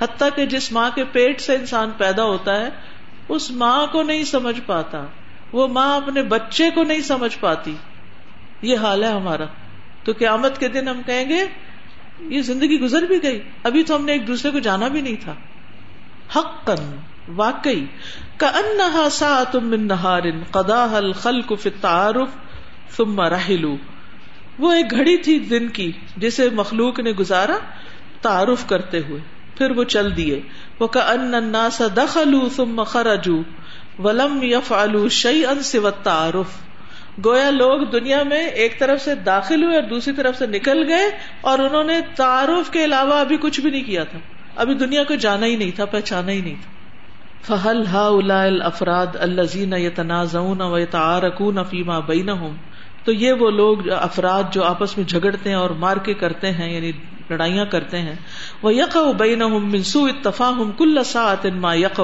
حتیٰ 0.00 0.28
کہ 0.36 0.46
جس 0.46 0.72
ماں 0.72 0.90
کے 0.94 1.04
پیٹ 1.04 1.40
سے 1.40 1.54
انسان 1.54 1.90
پیدا 1.98 2.24
ہوتا 2.24 2.60
ہے، 2.60 2.70
اس 3.28 3.50
ماں 3.50 3.86
کو 3.86 4.02
نہیں 4.02 4.24
سمجھ 4.24 4.60
پاتا، 4.66 5.06
وہ 5.52 5.66
ماں 5.66 5.96
اپنے 5.96 6.22
بچے 6.22 6.70
کو 6.70 6.82
نہیں 6.82 7.00
سمجھ 7.00 7.38
پاتی۔ 7.40 7.74
یہ 8.62 8.76
حال 8.76 9.04
ہے 9.04 9.08
ہمارا۔ 9.08 9.44
تو 10.04 10.12
قیامت 10.18 10.58
کے 10.58 10.68
دن 10.68 10.88
ہم 10.88 11.02
کہیں 11.06 11.28
گے، 11.28 11.44
یہ 12.20 12.42
زندگی 12.42 12.80
گزر 12.80 13.02
بھی 13.02 13.22
گئی، 13.22 13.40
ابھی 13.62 13.82
تو 13.82 13.96
ہم 13.96 14.04
نے 14.04 14.12
ایک 14.12 14.26
دوسرے 14.26 14.50
کو 14.50 14.58
جانا 14.58 14.88
بھی 14.88 15.00
نہیں 15.00 15.16
تھا۔ 15.20 15.34
حق 16.36 16.70
واقعی۔ 17.28 17.84
کا 18.36 18.46
ان 18.46 19.08
سا 19.10 19.42
تم 19.52 19.74
نہار 19.74 20.22
قدا 20.50 20.96
الخل 20.96 21.42
کو 21.42 21.56
تعارف 21.80 22.28
ثم 22.96 23.20
رحلو 23.20 23.76
وہ 24.58 24.72
ایک 24.72 24.90
گھڑی 24.90 25.16
تھی 25.16 25.38
دن 25.38 25.68
کی، 25.68 25.92
جسے 26.16 26.50
مخلوق 26.50 27.00
نے 27.00 27.10
گزارا 27.10 27.58
تعارف 28.20 28.66
کرتے 28.66 28.98
ہوئے۔ 28.98 29.20
پھر 29.58 29.70
وہ 29.70 29.84
چل 29.84 30.16
دیے۔ 30.16 30.40
وہ 30.78 30.86
کا 30.86 31.00
ان 31.00 31.34
الناس 31.34 31.82
دخلوا 31.96 32.48
ثم 32.56 32.82
خرجوا 32.82 33.42
ولم 33.98 34.42
يفعلوا 34.42 35.08
شيئا 35.08 35.62
سوى 35.62 35.86
التعارف۔ 35.86 36.71
گویا 37.24 37.50
لوگ 37.50 37.80
دنیا 37.80 38.22
میں 38.22 38.46
ایک 38.46 38.78
طرف 38.78 39.00
سے 39.00 39.14
داخل 39.14 39.64
ہوئے 39.64 39.74
اور 39.74 39.82
دوسری 39.82 40.14
طرف 40.14 40.38
سے 40.38 40.46
نکل 40.46 40.84
گئے 40.88 41.10
اور 41.40 41.58
انہوں 41.58 41.84
نے 41.84 42.00
تعارف 42.16 42.70
کے 42.70 42.84
علاوہ 42.84 43.14
ابھی 43.14 43.36
کچھ 43.36 43.60
بھی 43.60 43.70
نہیں 43.70 43.84
کیا 43.84 44.04
تھا۔ 44.04 44.18
ابھی 44.56 44.74
دنیا 44.74 45.04
کو 45.04 45.14
جانا 45.14 45.46
ہی 45.46 45.56
نہیں 45.56 45.70
تھا، 45.70 45.84
پہچانا 45.84 46.32
ہی 46.32 46.40
نہیں 46.40 46.54
تھا۔ 46.54 46.72
فہل 47.42 47.86
ہا 47.86 48.08
الافراد 48.42 49.06
الذين 49.20 49.72
يتنازعون 49.72 50.60
ويتعاركون 50.60 51.64
فيما 51.70 51.98
بينهم۔ 51.98 52.56
تو 53.04 53.12
یہ 53.12 53.32
وہ 53.32 53.50
لوگ 53.50 53.90
افراد 53.90 54.42
جو 54.52 54.64
آپس 54.64 54.98
میں 54.98 55.06
جھگڑتے 55.06 55.48
ہیں 55.48 55.56
اور 55.56 55.70
مار 55.70 55.96
کے 55.96 56.14
کرتے 56.14 56.50
ہیں 56.50 56.74
یعنی 56.74 56.92
لڑائیاں 57.30 57.64
کرتے 57.64 57.98
ہیں۔ 57.98 58.14
وہ 58.62 58.74
یق 58.74 58.96
بین 59.18 59.38
منسو 59.38 60.04
اتفاق 60.04 60.78
کل 60.78 61.04
ساعت 61.04 61.46
ما 61.46 61.74
یق 61.74 62.00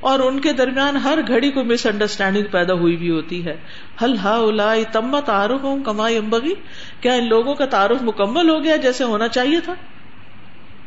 اور 0.00 0.18
ان 0.18 0.40
کے 0.40 0.52
درمیان 0.52 0.96
ہر 0.96 1.18
گھڑی 1.28 1.50
کو 1.50 1.64
مس 1.64 1.86
انڈرسٹینڈنگ 1.86 2.42
پیدا 2.50 2.74
ہوئی 2.74 2.96
بھی 2.96 3.10
ہوتی 3.10 3.44
ہے۔ 3.44 3.56
ہل 4.02 4.16
ہا 4.16 4.36
الا 4.36 4.74
تم 4.92 5.20
تعارف 5.20 5.62
ہوں 5.62 5.84
کمائی 5.84 6.16
امبگی 6.16 6.54
کیا 7.00 7.12
ان 7.12 7.28
لوگوں 7.28 7.54
کا 7.54 7.66
تعارف 7.66 8.02
مکمل 8.02 8.50
ہو 8.50 8.64
گیا 8.64 8.76
جیسے 8.76 9.04
ہونا 9.04 9.28
چاہیے 9.28 9.60
تھا؟ 9.60 9.74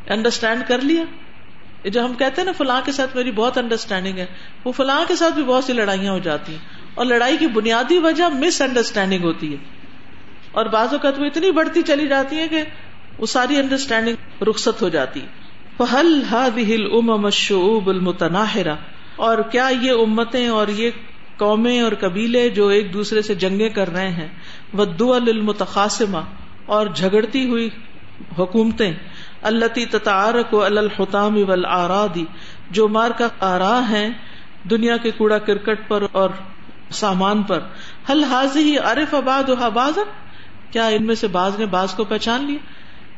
انڈرسٹینڈ 0.08 0.64
کر 0.68 0.80
لیا۔ 0.82 1.04
جو 1.90 2.06
ہم 2.06 2.14
کہتے 2.14 2.42
ہیں 2.42 2.46
نا، 2.46 2.52
فلاں 2.52 2.82
کے 2.86 2.92
ساتھ 2.92 3.16
میری 3.18 3.32
بہت 3.32 3.58
انڈرسٹینڈنگ 3.58 4.18
ہے۔ 4.18 4.26
وہ 4.66 4.72
فلاں 4.72 5.06
کے 5.08 5.16
ساتھ 5.16 5.34
بھی 5.34 5.44
بہت 5.44 5.64
سی 5.64 5.74
لڑائیاں 5.74 6.14
ہو 6.14 6.20
جاتی 6.20 6.52
ہیں۔ 6.52 6.60
اور 6.94 7.06
لڑائی 7.06 7.38
کی 7.38 7.48
بنیادی 7.48 7.98
وجہ 7.98 8.24
مس 8.24 8.62
انڈرسٹینڈنگ 8.62 9.24
ہوتی 9.24 9.52
ہے۔ 9.52 9.58
اور 10.52 10.66
بعض 10.66 10.88
اوقات 10.92 11.20
وہ 11.20 11.26
اتنی 11.26 11.52
بڑھتی 11.52 11.82
چلی 11.82 12.08
جاتی 12.08 12.36
ہے 12.36 12.48
کہ 12.48 12.64
وہ 13.18 13.26
ساری 13.26 13.58
انڈرسٹینڈنگ 13.58 14.44
رخصت 14.44 14.82
ہو 14.82 14.90
جاتی۔ 14.90 15.22
پہل 15.78 16.24
ہل 16.32 16.86
ام 16.92 17.30
شعب 17.30 17.90
المتناہرا 17.90 18.76
اور 19.16 19.38
کیا 19.38 19.70
یہ 19.82 19.92
امتیں 19.92 20.48
اور 20.48 20.68
یہ 20.68 20.90
قومیں 21.38 21.82
اور 21.82 21.92
قبیلے 22.00 22.50
جو 22.50 22.68
ایک 22.68 22.94
دوسرے 22.94 23.22
سے 23.22 23.36
جنگیں 23.36 23.70
کر 23.70 23.94
رہے 23.94 24.10
ہیں 24.10 24.28
وہ 24.74 24.86
دو 24.86 25.14
المتخاسمہ 25.14 26.18
اور 26.66 26.88
جھگڑتی 26.88 27.50
ہوئی 27.50 27.70
حکومتیں 28.38 28.94
اللہ 29.42 29.66
تتعارک 29.92 30.54
و 30.54 30.64
الحتام 30.64 31.38
والآرادی 31.48 32.26
جو 32.70 32.88
مار 32.88 33.12
کا 33.12 33.28
آرا 33.40 33.90
ہیں 33.90 34.10
دنیا 34.70 34.98
کے 34.98 35.12
کوڑا 35.12 35.38
کرکٹ 35.38 35.88
پر 35.88 36.04
اور 36.12 36.30
سامان 36.92 37.44
پر۔ 37.44 37.60
حل 38.10 38.24
حاضی 38.24 38.78
عارف 38.78 39.14
آباد 39.14 39.50
و 39.50 39.54
حباز 39.54 40.00
کیا 40.72 40.88
ان 40.88 41.06
میں 41.06 41.16
سے 41.16 41.28
باز 41.28 41.60
نے 41.60 41.66
باز 41.66 41.94
کو 41.94 42.04
پہچان 42.04 42.46
لیا؟ 42.46 42.58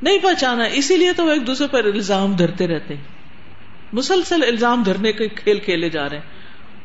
نہیں 0.01 0.17
پہچانا، 0.17 0.63
اسی 0.63 0.97
لیے 0.97 1.13
تو 1.13 1.25
وہ 1.25 1.31
ایک 1.31 1.47
دوسرے 1.47 1.67
پر 1.67 1.83
الزام 1.83 2.33
دھرتے 2.33 2.67
رہتے 2.67 2.95
ہیں۔ 2.95 3.03
مسلسل 3.93 4.43
الزام 4.47 4.83
دھرنے 4.83 5.11
کے 5.11 5.27
کھیل 5.27 5.59
کھیلے 5.59 5.89
جا 5.89 6.09
رہے 6.09 6.17
ہیں۔ 6.17 6.23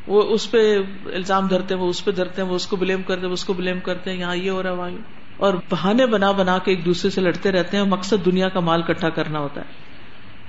وہ 0.07 0.21
اس 0.21 0.51
پہ 0.51 0.77
الزام 1.05 1.47
دھرتے 1.47 1.75
ہیں، 1.75 1.81
وہ 1.81 1.89
اس 1.89 2.05
پہ 2.05 2.11
دھرتے 2.11 2.41
ہیں، 2.41 2.49
وہ 2.49 2.55
اس 2.55 2.67
کو 2.67 2.75
بلیم 2.75 3.01
کرتے 3.01 3.21
ہیں، 3.21 3.27
وہ 3.27 3.33
اس 3.33 3.45
کو 3.45 3.53
بلیم 3.53 3.79
کرتے 3.79 4.11
ہیں، 4.11 4.17
یہاں 4.17 4.35
یہ 4.35 4.51
ہو 4.51 4.63
رہا 4.63 4.69
ہے، 4.69 4.75
وہاں 4.75 4.89
اور 5.37 5.53
بہانے 5.69 6.05
بنا 6.05 6.31
بنا 6.31 6.57
کے 6.57 6.71
ایک 6.71 6.85
دوسرے 6.85 7.11
سے 7.11 7.21
لڑتے 7.21 7.51
رہتے 7.51 7.77
ہیں، 7.77 7.83
مقصد 7.83 8.25
دنیا 8.25 8.49
کا 8.49 8.59
مال 8.59 8.81
کٹھا 8.81 9.09
کرنا 9.09 9.39
ہوتا 9.39 9.61
ہے۔ 9.61 9.65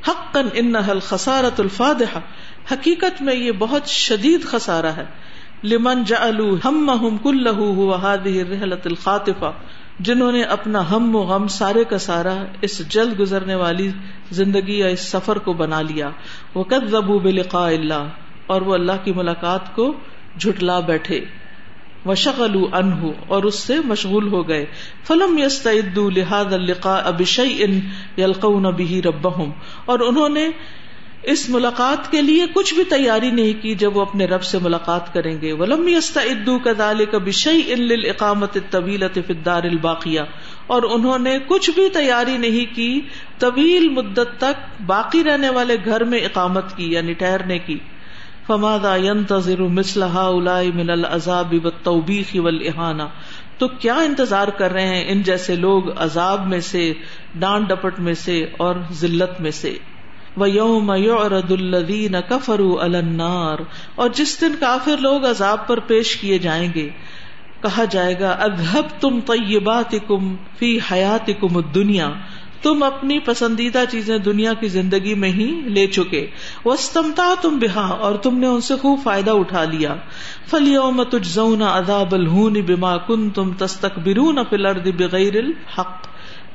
حق 0.09 0.39
ان 0.53 0.75
خسارت 1.03 1.61
الفاد 1.61 2.03
حقیقت 2.73 3.23
میں 3.23 3.35
یہ 3.35 3.53
بہت 3.53 3.87
شدید 3.87 4.45
خسارا 4.45 4.97
ہے۔ 4.97 5.05
لمن 5.65 6.05
جعلوا 6.05 6.69
همهم 6.69 7.17
كله 7.17 7.75
هو 7.75 7.95
هذه 7.95 8.41
الرحله 8.41 8.83
الخاطفه 8.85 9.51
جنہوں 10.01 10.33
نے 10.33 10.43
اپنا 10.43 10.91
ہم 10.91 11.17
و 11.17 11.19
غم 11.19 11.49
سارے 11.49 11.85
کا 11.85 11.99
سارا 11.99 12.45
اس 12.61 12.89
جلد 12.89 13.21
گزرنے 13.21 13.55
والی 13.55 13.91
زندگی 14.31 14.79
یا 14.79 14.87
اس 14.87 15.01
سفر 15.01 15.39
کو 15.39 15.53
بنا 15.53 15.81
لیا۔ 15.81 16.11
وہ 16.55 16.65
کد 16.65 16.89
زبو 16.89 17.19
بلقاء 17.19 17.69
اللہ 17.69 18.09
اور 18.47 18.63
وہ 18.63 18.75
اللہ 18.75 18.93
کی 19.05 19.13
ملاقات 19.13 19.75
کو 19.75 19.95
جھٹلا 20.39 20.81
بیٹھے۔ 20.81 21.21
وشغل 22.07 22.65
انہ 22.73 23.07
اور 23.27 23.43
اس 23.43 23.55
سے 23.55 23.75
مشغول 23.85 24.29
ہو 24.29 24.49
گئے۔ 24.49 24.67
فلم 25.05 25.39
یستعد 25.39 25.99
لہذا 25.99 26.55
اللقاء 26.55 27.11
بشیء 27.11 27.67
یلقون 28.17 28.63
به 28.63 29.01
ربهم، 29.05 29.51
اور 29.85 29.99
انہوں 30.01 30.29
نے 30.29 30.49
اس 31.23 31.51
ملاقات 31.51 32.11
کے 32.11 32.23
لیے 32.23 32.47
کچھ 32.55 32.75
بھی 32.75 32.85
تیاری 32.85 33.31
نہیں 33.31 33.63
کی 33.63 33.75
جب 33.75 33.97
وہ 33.97 34.03
اپنے 34.03 34.25
رب 34.25 34.43
سے 34.43 34.59
ملاقات 34.59 35.15
کریں 35.15 35.41
گے۔ 35.41 35.53
ولم 35.53 35.89
یستعدوا 35.89 36.59
كذلك 36.59 37.15
بشيء 37.15 37.77
للاقامه 37.77 38.47
الطويله 38.55 39.23
الدار 39.29 39.63
الباقيه 39.65 40.25
اور 40.67 40.83
انہوں 40.83 41.19
نے 41.19 41.39
کچھ 41.47 41.71
بھی 41.71 41.89
تیاری 41.89 42.39
نہیں 42.39 42.77
کی، 42.77 43.01
طویل 43.39 43.89
مدت 43.89 44.39
تک 44.39 44.83
باقی 44.87 45.25
رہنے 45.25 45.49
والے 45.49 45.77
گھر 45.85 46.05
میں 46.05 46.19
اقامت 46.19 46.77
کی 46.77 46.93
یعنی 46.93 47.13
ٹھہرنے 47.13 47.59
کی۔ 47.59 47.79
فماذا 48.47 48.97
ينتظر 48.97 49.61
مثل 49.63 50.03
هؤلاء 50.03 50.63
من 50.75 50.91
العذاب 50.91 51.55
والتوبيخ 51.65 52.37
والاهانه 52.37 53.09
تو 53.59 53.69
کیا 53.69 53.95
انتظار 53.95 54.49
کر 54.49 54.73
رہے 54.73 54.87
ہیں 54.87 55.05
ان 55.09 55.23
جیسے 55.23 55.57
لوگ 55.57 55.83
عذاب 55.97 56.47
میں 56.47 56.61
سے 56.61 56.93
ڈانٹ 57.35 57.69
ڈپٹ 57.69 58.01
میں 58.01 58.15
سے 58.15 58.47
اور 58.57 58.75
ذلت 58.93 59.41
میں 59.41 59.51
سے؟ 59.51 59.79
یوم 60.37 60.93
یعرض 60.97 61.53
الذین 61.53 62.15
کفروا 62.29 62.85
علی 62.85 62.99
النار 62.99 63.59
اور 63.95 64.11
جس 64.15 64.41
دن 64.41 64.53
کافر 64.61 64.97
لوگ 65.01 65.31
عذاب 65.31 65.67
پر 65.67 65.81
پیش 65.81 66.17
کیے 66.17 66.39
جائیں 66.39 66.69
گے، 66.75 66.89
کہا 67.63 67.85
جائے 67.85 68.21
گا 68.21 68.31
اذهب 68.31 69.01
تم 69.01 69.21
طیباتکم 69.21 70.37
فی 70.59 70.79
حیاتکم 70.93 71.57
الدنیا 71.57 72.11
تم 72.63 72.83
اپنی 72.83 73.19
پسندیدہ 73.19 73.85
چیزیں 73.91 74.19
دنیا 74.19 74.55
کی 74.55 74.69
زندگی 74.69 75.15
میں 75.15 75.29
ہی 75.29 75.61
لے 75.65 75.87
چکے۔ 75.87 76.27
وستمتا 76.65 77.35
تم 77.43 77.59
بہا 77.59 77.87
اور 77.87 78.15
تم 78.15 78.39
نے 78.39 78.47
ان 78.47 78.61
سے 78.61 78.77
خوب 78.77 79.01
فائدہ 79.03 79.31
اٹھا 79.31 79.65
لیا۔ 79.65 79.95
فلیوم 80.51 81.03
تجزون 81.03 81.63
عذاب 81.63 82.15
الہون 82.15 82.53
بما 82.53 82.97
کنتم 82.97 83.53
تستکبرون 83.53 84.39
فی 84.51 84.57
الارض 84.57 84.89
بغیر 84.99 85.37
الحق۔ 85.37 86.07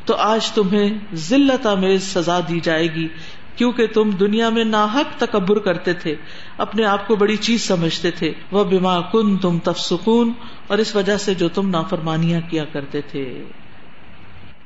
تو 0.06 0.16
آج 0.16 0.52
تمہیں 0.52 1.16
ذلت 1.16 1.66
آمیز 1.66 2.04
سزا 2.04 2.40
دی 2.50 2.60
جائے 2.60 2.96
گی۔ 2.96 3.08
کیونکہ 3.56 3.88
تم 3.88 4.10
دنیا 4.10 4.50
میں 4.50 4.64
ناحق 4.64 5.20
تکبر 5.20 5.60
کرتے 5.60 5.94
تھے، 5.94 6.16
اپنے 6.58 6.86
آپ 6.86 7.08
کو 7.08 7.16
بڑی 7.16 7.38
چیز 7.38 7.68
سمجھتے 7.68 8.12
تھے۔ 8.12 8.34
وہ 8.52 8.64
بیما 8.64 9.02
کن 9.02 9.38
تم 9.38 9.60
تفسکون 9.60 10.32
اور 10.68 10.78
اس 10.78 10.96
وجہ 10.96 11.18
سے 11.18 11.34
جو 11.34 11.50
تم 11.50 11.70
نافرمانیاں 11.70 12.42
کیا 12.50 12.66
کرتے 12.66 13.02
تھے۔ 13.02 13.46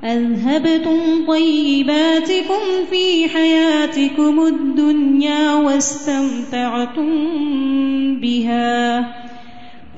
أَذْهَبْتُمْ 0.10 1.26
طَيِّبَاتِكُمْ 1.28 2.90
فِي 2.90 3.26
حَيَاتِكُمُ 3.36 4.46
الدُّنْيَا 4.46 5.56
وَاسْتَمْتَعْتُمْ 5.56 7.10
بِهَا 8.20 9.02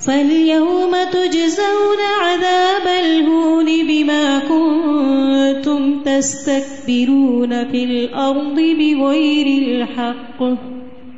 فَالْيَوْمَ 0.05 0.91
تُجْزَوْنَ 1.13 2.01
عَذَابَ 2.21 2.87
الْهُونِ 3.05 3.65
بِمَا 3.65 4.39
كُنْتُمْ 4.39 6.03
تَسْتَكْبِرُونَ 6.03 7.71
فِي 7.71 7.83
الْأَرْضِ 7.83 8.55
بِغَيْرِ 8.55 9.47
الْحَقِّ 9.63 10.39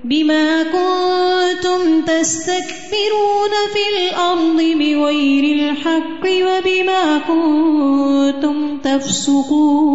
بِمَا 0.04 0.64
كُنْتُمْ 0.64 2.02
تَسْتَكْبِرُونَ 2.08 3.54
فِي 3.74 3.84
الْأَرْضِ 3.96 4.60
بِغَيْرِ 4.80 5.44
الْحَقِّ 5.60 6.24
وَبِمَا 6.24 7.04
كُنْتُمْ 7.28 8.78
تَفْسُقُونَ 8.78 9.90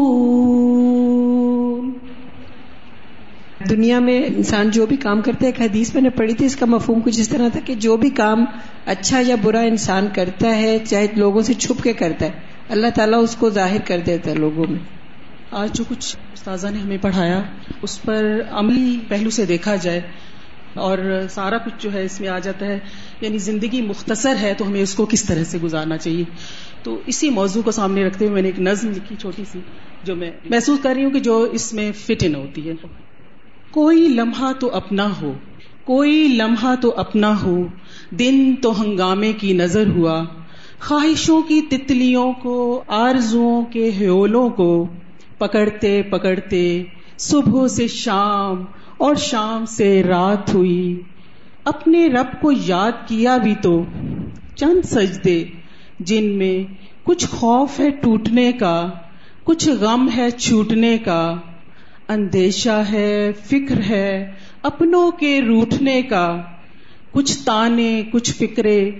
دنیا 3.70 3.98
میں 3.98 4.26
انسان 4.26 4.70
جو 4.70 4.86
بھی 4.86 4.96
کام 4.96 5.20
کرتا 5.20 5.46
ہے 5.46 5.46
ایک 5.46 5.60
حدیث 5.60 5.94
میں 5.94 6.02
نے 6.02 6.10
پڑھی 6.10 6.34
تھی، 6.34 6.46
اس 6.46 6.56
کا 6.56 6.66
مفہوم 6.66 7.00
کچھ 7.00 7.20
اس 7.20 7.28
طرح 7.28 7.48
تھا 7.48 7.60
کہ 7.64 7.74
جو 7.74 7.96
بھی 7.96 8.10
کام 8.10 8.44
اچھا 8.86 9.20
یا 9.26 9.36
برا 9.42 9.60
انسان 9.60 10.06
کرتا 10.14 10.56
ہے، 10.56 10.78
چاہے 10.78 11.06
لوگوں 11.16 11.42
سے 11.42 11.54
چھپ 11.54 11.82
کے 11.82 11.92
کرتا 11.92 12.26
ہے، 12.26 12.30
اللہ 12.68 12.86
تعالیٰ 12.94 13.22
اس 13.22 13.36
کو 13.36 13.50
ظاہر 13.50 13.80
کر 13.84 14.00
دیتا 14.06 14.30
ہے 14.30 14.34
لوگوں 14.34 14.64
میں۔ 14.68 14.78
آج 15.50 15.72
جو 15.72 15.84
کچھ 15.88 16.16
استاذہ 16.32 16.68
نے 16.68 16.78
ہمیں 16.78 16.96
پڑھایا، 17.00 17.42
اس 17.82 18.02
پر 18.02 18.42
عملی 18.50 18.98
پہلو 19.08 19.30
سے 19.30 19.46
دیکھا 19.46 19.76
جائے 19.76 20.00
اور 20.74 20.98
سارا 21.30 21.58
کچھ 21.58 21.74
جو 21.78 21.92
ہے 21.92 22.04
اس 22.04 22.20
میں 22.20 22.28
آ 22.28 22.38
جاتا 22.38 22.66
ہے 22.66 22.78
یعنی 23.20 23.38
زندگی 23.38 23.82
مختصر 23.82 24.34
ہے 24.40 24.54
تو 24.58 24.66
ہمیں 24.66 24.82
اس 24.82 24.94
کو 24.94 25.06
کس 25.06 25.24
طرح 25.24 25.44
سے 25.44 25.58
گزارنا 25.58 25.96
چاہیے؟ 25.96 26.24
تو 26.82 27.00
اسی 27.06 27.30
موضوع 27.30 27.62
کو 27.62 27.70
سامنے 27.70 28.04
رکھتے 28.04 28.24
ہوئے 28.24 28.34
میں 28.34 28.42
نے 28.42 28.48
ایک 28.48 28.60
نظم 28.60 28.90
لکھی، 28.90 29.16
چھوٹی 29.16 29.44
سی، 29.52 29.58
جو 30.02 30.16
میں 30.16 30.30
محسوس 30.50 30.78
کر 30.82 30.92
رہی 30.94 31.04
ہوں 31.04 31.10
کہ 31.10 31.20
جو 31.20 31.48
اس 31.52 31.72
میں 31.72 31.92
فٹ 31.92 32.22
ان 32.22 32.34
ہوتی 32.34 32.68
ہے۔ 32.68 32.74
کوئی 33.74 34.08
لمحہ 34.08 34.52
تو 34.52 34.70
اپنا 34.72 35.08
ہو، 35.22 35.32
کوئی 35.84 36.28
لمحہ 36.28 36.74
تو 36.80 36.94
اپنا 36.96 37.42
ہو، 37.42 37.66
دن 38.10 38.54
تو 38.62 38.82
ہنگامے 38.82 39.32
کی 39.32 39.52
نظر 39.52 39.86
ہوا، 39.86 40.24
خواہشوں 40.80 41.42
کی 41.42 41.60
تتلیوں 41.60 42.32
کو 42.32 42.84
آرزوں 42.88 43.62
کے 43.62 43.90
ہیولوں 43.90 44.48
کو، 44.48 44.86
پکڑتے 45.38 46.02
پکڑتے 46.02 46.82
صبح 47.18 47.68
سے 47.68 47.88
شام 47.88 48.64
اور 48.96 49.14
شام 49.14 49.64
سے 49.66 50.02
رات 50.02 50.54
ہوئی۔ 50.54 51.00
اپنے 51.64 52.06
رب 52.06 52.40
کو 52.40 52.52
یاد 52.66 52.92
کیا 53.08 53.36
بھی 53.36 53.54
تو 53.62 53.84
چند 54.54 54.84
سجدے، 54.84 55.44
جن 56.00 56.24
میں 56.24 56.74
کچھ 57.04 57.26
خوف 57.26 57.80
ہے 57.80 57.90
ٹوٹنے 57.90 58.52
کا، 58.52 58.90
کچھ 59.44 59.68
غم 59.68 60.08
ہے 60.16 60.30
چھوٹنے 60.30 60.98
کا۔ 60.98 61.34
اندیشہ 62.08 62.82
ہے، 62.92 63.32
فکر 63.44 63.80
ہے، 63.88 64.32
اپنوں 64.62 65.10
کے 65.10 65.40
روٹنے 65.40 66.02
کا۔ 66.02 66.42
کچھ 67.10 67.38
تانے، 67.44 68.02
کچھ 68.12 68.32
فکرے، 68.32 68.90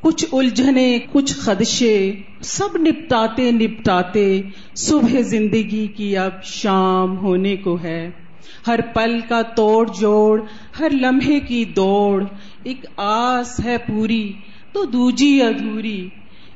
کچھ 0.00 0.24
الجھنے، 0.32 0.98
کچھ 1.12 1.34
خدشے، 1.34 2.12
سب 2.40 2.76
نپٹاتے 2.76 3.50
نپٹاتے۔ 3.50 4.42
صبح 4.74 5.20
زندگی 5.20 5.86
کی 5.86 6.16
اب 6.16 6.44
شام 6.44 7.16
ہونے 7.16 7.56
کو 7.56 7.78
ہے۔ 7.82 8.10
ہر 8.66 8.80
پل 8.94 9.20
کا 9.28 9.42
توڑ 9.42 9.90
جوڑ، 10.00 10.40
ہر 10.78 10.88
لمحے 10.92 11.40
کی 11.40 11.64
دوڑ۔ 11.64 12.24
ایک 12.62 12.86
آس 12.96 13.64
ہے 13.64 13.76
پوری، 13.78 14.32
تو 14.72 14.84
دوجی 14.84 15.42
ادھوری۔ 15.42 16.08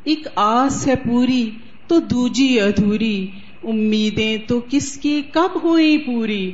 ایک 0.05 0.29
آس 0.37 0.87
ہے 0.87 0.95
پوری، 0.97 1.51
تو 1.87 1.99
دوجی 1.99 2.61
ادھوری۔ 2.61 3.27
امیدیں 3.67 4.37
تو 4.47 4.61
کس 4.71 4.97
کی؟ 4.97 5.23
کب 5.33 5.65
ہوئی 5.65 5.99
پوری؟ 5.99 6.53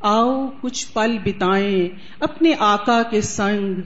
آؤ 0.00 0.48
کچھ 0.60 0.86
پل 0.92 1.16
بتائیں 1.24 1.88
اپنے 2.20 2.52
آقا 2.58 3.02
کے 3.02 3.20
سنگ۔ 3.20 3.80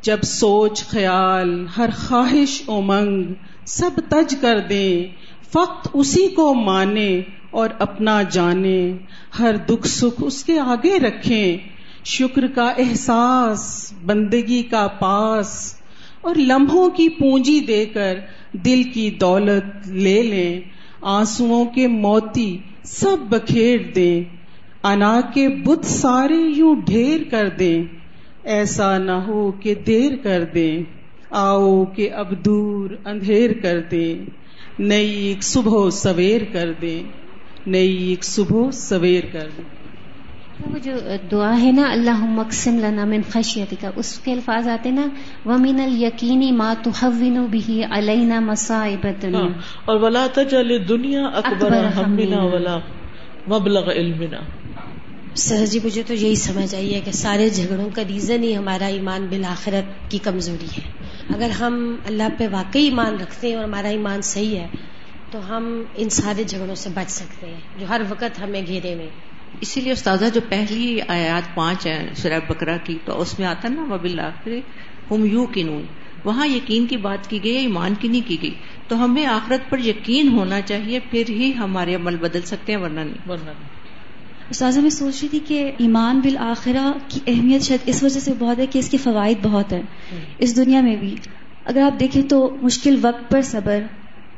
جب 0.00 0.16
سوچ، 0.22 0.84
خیال، 0.84 1.66
ہر 1.76 1.90
خواہش 1.96 2.62
امنگ 2.68 3.32
سب 3.64 3.90
تج 4.08 4.34
کر 4.40 4.60
دیں، 4.60 5.04
فقط 5.52 5.88
اسی 5.94 6.28
کو 6.28 6.54
مانے 6.54 7.20
اور 7.50 7.68
اپنا 7.78 8.22
جانے 8.22 8.96
ہر 9.38 9.56
دکھ 9.56 9.88
سکھ 9.88 10.22
اس 10.22 10.44
کے 10.44 10.58
آگے 10.58 10.98
رکھیں۔ 10.98 11.56
شکر 12.04 12.46
کا 12.46 12.68
احساس، 12.78 13.92
بندگی 14.06 14.62
کا 14.62 14.86
پاس۔ 14.86 15.74
اور 16.20 16.34
لمحوں 16.34 16.90
کی 16.90 17.08
پونجی 17.08 17.60
دے 17.60 17.86
کر 17.86 18.18
دل 18.52 18.82
کی 18.82 19.10
دولت 19.10 19.88
لے 19.88 20.22
لیں۔ 20.22 20.60
آنسو 21.04 21.64
کے 21.74 21.86
موتی 21.88 22.56
سب 22.84 23.28
بکھیر 23.28 23.78
دیں 23.94 24.20
انا 24.84 25.20
کے 25.34 25.48
بت 25.64 25.84
سارے 25.86 26.40
یوں 26.56 26.74
ڈھیر 26.86 27.28
کر 27.30 27.48
دیں 27.48 27.82
ایسا 28.50 28.96
نہ 28.98 29.18
ہو 29.26 29.50
کہ 29.60 29.74
دیر 29.86 30.16
کر 30.22 30.44
دیں 30.44 30.82
آؤ 31.38 31.84
کہ 31.84 32.10
اب 32.12 32.32
دور 32.44 32.90
اندھیر 33.04 33.52
کر 33.62 33.80
دیں 33.90 34.14
نئی 34.78 35.10
ایک 35.26 35.42
صبح 35.42 35.88
سویر 35.92 36.44
کر 36.52 36.72
دیں 36.82 37.02
نئی 37.66 37.96
ایک 38.08 38.24
صبح 38.24 38.70
سویر 38.70 39.24
کر 39.32 39.48
دیں 39.56 39.83
وہ 40.60 40.78
جو 40.78 40.92
دعا 41.30 41.60
ہے 41.62 41.72
نا 41.72 41.90
اللہ 41.92 42.24
مقسم 42.24 42.78
لنا 42.78 43.04
من 43.04 43.20
خشیت 43.32 43.74
کا 43.80 43.90
اس 43.96 44.18
کے 44.18 44.32
الفاظ 44.32 44.68
آتے 44.68 44.90
نا 44.90 45.06
ومن 45.46 45.80
الیقینی 45.80 46.52
ما 46.52 46.74
تحون 46.82 47.46
به 47.50 47.86
علینا 47.90 48.40
مصائب 48.40 49.06
الدنیا۔ 49.06 49.46
اور 49.84 49.96
ولا 49.96 50.26
تجعل 50.34 50.88
دنیا 50.88 51.26
اکبر 51.26 51.74
همنا 51.96 52.42
ولا 52.42 52.78
مبلغ 53.48 53.90
علمنا۔ 53.90 54.40
سر 55.34 55.66
جی 55.66 55.80
مجھے 55.84 56.02
تو 56.06 56.14
یہی 56.14 56.34
سمجھ 56.34 56.74
آئی 56.74 56.94
ہے 56.94 57.00
کہ 57.00 57.12
سارے 57.12 57.48
جھگڑوں 57.50 57.88
کا 57.94 58.02
ریزن 58.08 58.42
ہی 58.42 58.56
ہمارا 58.56 58.86
ایمان 58.86 59.26
بالآخرت 59.30 60.10
کی 60.10 60.18
کمزوری 60.18 60.70
ہے۔ 60.76 60.90
اگر 61.34 61.50
ہم 61.50 61.96
اللہ 62.06 62.28
پہ 62.38 62.48
واقعی 62.52 62.84
ایمان 62.84 63.16
رکھتے 63.20 63.48
ہیں 63.48 63.54
اور 63.54 63.64
ہمارا 63.64 63.88
ایمان 63.88 64.22
صحیح 64.22 64.58
ہے 64.58 64.66
تو 65.30 65.38
ہم 65.48 65.82
ان 65.94 66.08
سارے 66.08 66.44
جھگڑوں 66.44 66.74
سے 66.74 66.90
بچ 66.94 67.10
سکتے 67.10 67.46
ہیں 67.46 67.60
جو 67.78 67.86
ہر 67.88 68.00
وقت 68.08 68.42
ہمیں 68.42 68.66
گھیرے 68.66 68.94
میں 68.94 69.06
اسی 69.60 69.80
لیے 69.80 69.92
استاذہ 69.92 70.24
جو 70.34 70.40
پہلی 70.48 71.00
آیات 71.08 71.54
پانچ 71.54 71.86
ہیں 71.86 72.08
شرح 72.22 72.38
بکرا 72.48 72.76
کی 72.76 72.98
تو 73.04 73.20
اس 73.20 73.38
میں 73.38 73.46
آتا 73.46 73.68
نا 73.68 73.82
وب 73.82 74.04
اللہ 74.04 74.48
ہم 75.10 75.24
یو 75.24 75.46
کنون 75.46 75.82
وہاں 76.24 76.46
یقین 76.46 76.86
کی 76.86 76.96
بات 76.96 77.30
کی 77.30 77.44
گئی 77.44 77.56
ایمان 77.56 77.94
کی 78.00 78.08
نہیں 78.08 78.28
کی 78.28 78.36
گئی 78.42 78.54
تو 78.88 79.04
ہمیں 79.04 79.26
آخرت 79.26 79.70
پر 79.70 79.78
یقین 79.78 80.28
ہونا 80.28 80.60
چاہیے 80.60 80.98
پھر 81.10 81.22
ہی 81.28 81.52
ہمارے 81.58 81.94
عمل 81.94 82.16
بدل 82.16 82.40
سکتے 82.42 82.74
ہیں 82.74 82.80
ورنہ 82.80 83.00
نہیں۔ 83.00 83.28
ورنہ 83.28 83.44
نہیں۔ 83.44 83.68
استاذہ 84.50 84.80
میں 84.80 84.90
سوچ 84.90 85.14
رہی 85.22 85.28
تھی 85.28 85.38
کہ 85.46 85.72
ایمان 85.78 86.20
بالآخرہ 86.20 86.92
کی 87.08 87.20
اہمیت 87.26 87.62
شاید 87.62 87.80
اس 87.86 88.02
وجہ 88.02 88.20
سے 88.20 88.32
بہت 88.38 88.58
ہے 88.58 88.66
کہ 88.66 88.78
اس 88.78 88.88
کے 88.88 88.96
فوائد 88.96 89.38
بہت 89.42 89.72
ہیں۔ 89.72 89.82
اس 90.38 90.56
دنیا 90.56 90.80
میں 90.80 90.96
بھی۔ 90.96 91.16
اگر 91.64 91.80
آپ 91.80 92.00
دیکھیں 92.00 92.22
تو 92.22 92.56
مشکل 92.62 92.98
وقت 93.02 93.30
پر 93.30 93.42
صبر 93.42 93.78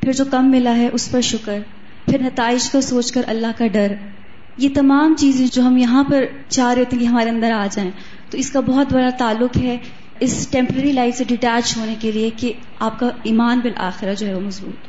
پھر 0.00 0.12
جو 0.12 0.24
کم 0.30 0.50
ملا 0.50 0.76
ہے 0.76 0.88
اس 0.92 1.10
پر 1.10 1.20
شکر 1.20 1.58
پھر 2.04 2.22
نتائج 2.22 2.70
کا 2.70 2.80
سوچ 2.80 3.12
کر 3.12 3.22
اللہ 3.26 3.46
کا 3.58 3.66
ڈر۔ 3.66 3.92
یہ 4.56 4.68
تمام 4.74 5.14
چیزیں 5.18 5.46
جو 5.52 5.62
ہم 5.62 5.76
یہاں 5.76 6.04
پر 6.04 6.24
چاہ 6.48 6.72
رہے 6.72 6.82
ہوتے 6.82 6.96
ہیں 6.96 7.02
کہ 7.02 7.08
ہمارے 7.08 7.30
اندر 7.30 7.50
آ 7.50 7.66
جائیں 7.70 7.90
تو 8.30 8.38
اس 8.38 8.50
کا 8.50 8.60
بہت 8.60 8.92
بڑا 8.92 9.08
تعلق 9.18 9.56
ہے 9.56 9.76
اس 10.20 10.48
ٹیمپرری 10.50 10.92
لائف 10.92 11.16
سے 11.16 11.24
ڈیٹیچ 11.24 11.76
ہونے 11.76 11.94
کے 12.00 12.12
لیے 12.12 12.30
کہ 12.36 12.52
آپ 12.78 12.98
کا 12.98 13.10
ایمان 13.22 13.60
بالآخرہ 13.60 14.14
جو 14.14 14.26
ہے 14.26 14.34
وہ 14.34 14.40
مضبوط۔ 14.40 14.88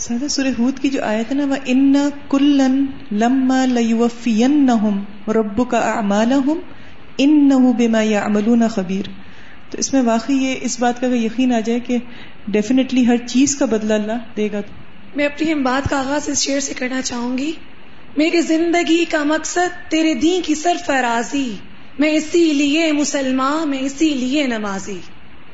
سادہ 0.00 0.28
سورہ 0.28 0.46
ہود 0.58 0.78
کی 0.78 0.88
جو 0.88 1.04
آیت 1.04 1.30
ہے 1.30 1.36
نا 1.36 1.44
وہ 1.44 1.56
ان 1.64 1.94
کلن 2.28 2.86
لما 3.12 3.64
لیوفینہم 3.64 5.04
ربک 5.28 5.74
اعمالہم 5.74 6.58
انہ 7.18 7.72
بما 7.78 8.00
یعملون 8.00 8.68
خبیر 8.68 9.08
تو 9.70 9.78
اس 9.78 9.92
میں 9.92 10.02
واقعی 10.02 10.36
یہ 10.36 10.54
اس 10.60 10.80
بات 10.80 11.00
کا 11.00 11.06
یقین 11.06 11.52
آ 11.52 11.60
جائے 11.60 11.80
کہ 11.80 11.98
ڈیفینیٹلی 12.48 13.06
ہر 13.06 13.16
چیز 13.16 13.56
کا 13.56 13.64
بدلہ 13.64 13.94
اللہ 13.94 14.26
دے 14.36 14.48
گا 14.52 14.60
میں 15.16 15.24
اپنی 15.24 15.52
ہم 15.52 15.62
بات 15.62 15.90
کا 15.90 15.98
آغاز 15.98 16.28
اس 16.28 16.38
شعر 16.38 16.60
سے 16.60 16.74
کرنا 16.74 17.02
چاہوں 17.02 17.38
گی۔ 17.38 17.52
میری 18.16 18.40
زندگی 18.40 19.04
کا 19.04 19.22
مقصد 19.24 19.90
تیرے 19.90 20.14
دین 20.14 20.42
کی 20.42 20.54
سرفرازی، 20.54 21.54
میں 21.98 22.12
اسی 22.12 22.52
لیے 22.52 22.92
مسلمان، 22.92 23.70
میں 23.70 23.80
اسی 23.80 24.08
لیے 24.08 24.46
نمازی۔ 24.46 25.00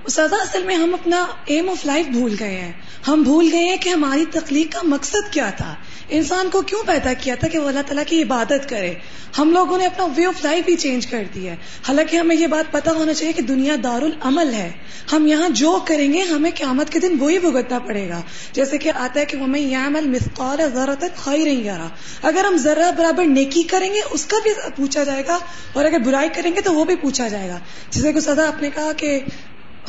سزا 0.09 0.36
اصل 0.36 0.62
میں 0.62 0.74
ہم 0.74 0.94
اپنا 0.94 1.26
ایم 1.44 1.68
آف 1.68 1.86
لائف 1.86 2.07
بھول 2.07 2.36
گئے 2.40 2.61
ہیں۔ 2.61 2.72
ہم 3.09 3.22
بھول 3.22 3.48
گئے 3.53 3.64
ہیں 3.64 3.76
کہ 3.76 3.88
ہماری 3.88 4.24
تخلیق 4.32 4.72
کا 4.72 4.78
مقصد 4.82 5.32
کیا 5.32 5.50
تھا۔ 5.50 5.74
انسان 6.09 6.50
کو 6.50 6.62
کیوں 6.62 6.82
پیدا 6.86 7.12
کیا 7.12 7.34
تھا 7.34 7.48
کہ 7.48 7.59
وہ 7.59 7.68
اللہ 7.68 7.80
تعالیٰ 7.80 8.05
کی 8.07 8.22
عبادت 8.22 8.68
کرے؟ 8.68 8.94
ہم 9.38 9.50
لوگوں 9.50 9.78
نے 9.78 9.86
اپنا 9.86 10.07
وے 10.16 10.26
آف 10.26 10.44
لائف 10.44 10.64
بھی 10.64 10.76
چینج 10.76 11.07
کر 11.07 11.24
دیا 11.34 11.53
ہے۔ 11.53 11.57
حالانکہ 11.88 12.16
ہمیں 12.16 12.36
یہ 12.36 12.46
بات 12.46 12.72
پتا 12.72 12.92
ہونا 12.92 13.14
چاہیے 13.14 13.32
کہ 13.32 13.42
دنیا 13.42 13.76
دار 13.82 14.03
العمل 14.03 14.55
ہے۔ 14.55 14.72
ہم 15.12 15.26
یہاں 15.26 15.48
جو 15.48 15.78
کریں 15.86 16.12
گے، 16.12 16.20
ہمیں 16.20 16.50
قیامت 16.55 16.90
کے 16.90 16.98
دن 16.98 17.16
وہی 17.18 17.38
بھگتنا 17.38 17.78
پڑے 17.78 18.09
گا۔ 18.09 18.20
جیسے 18.53 18.78
کہ 18.78 18.92
آتا 18.94 19.20
ہے 19.20 19.24
کہ 19.24 19.36
وہ 19.36 19.46
میں 19.46 19.61
یہ 19.61 19.76
عمل 19.76 20.09
مسقال 20.09 20.59
ذرا 20.74 20.94
تک 20.94 21.16
کھائی 21.16 21.44
رہی 21.44 21.66
گا 21.66 21.88
اگر 22.22 22.44
ہم 22.44 22.57
ذرا 22.57 22.90
برابر 22.90 23.24
نیکی 23.24 23.62
کریں 23.62 23.94
گے، 23.94 24.00
اس 24.11 24.26
کا 24.26 24.36
بھی 24.42 24.50
پوچھا 24.76 25.05
جائے 25.05 25.22
گا۔ 25.28 25.38
اور 25.72 25.84
اگر 25.84 25.98
برائی 25.98 26.28
کریں 26.34 26.50
گے، 26.57 26.61
تو 26.61 26.74
وہ 26.74 26.84
بھی 26.84 26.96
پوچھا 26.96 27.28
جائے 27.28 27.48
گا۔ 27.48 27.59
جیسے 27.90 28.12
کہ 28.12 28.20
سدا 28.20 28.48
آپ 28.48 28.62
نے 28.62 28.70
کہا 28.74 28.92
کہ 28.92 29.20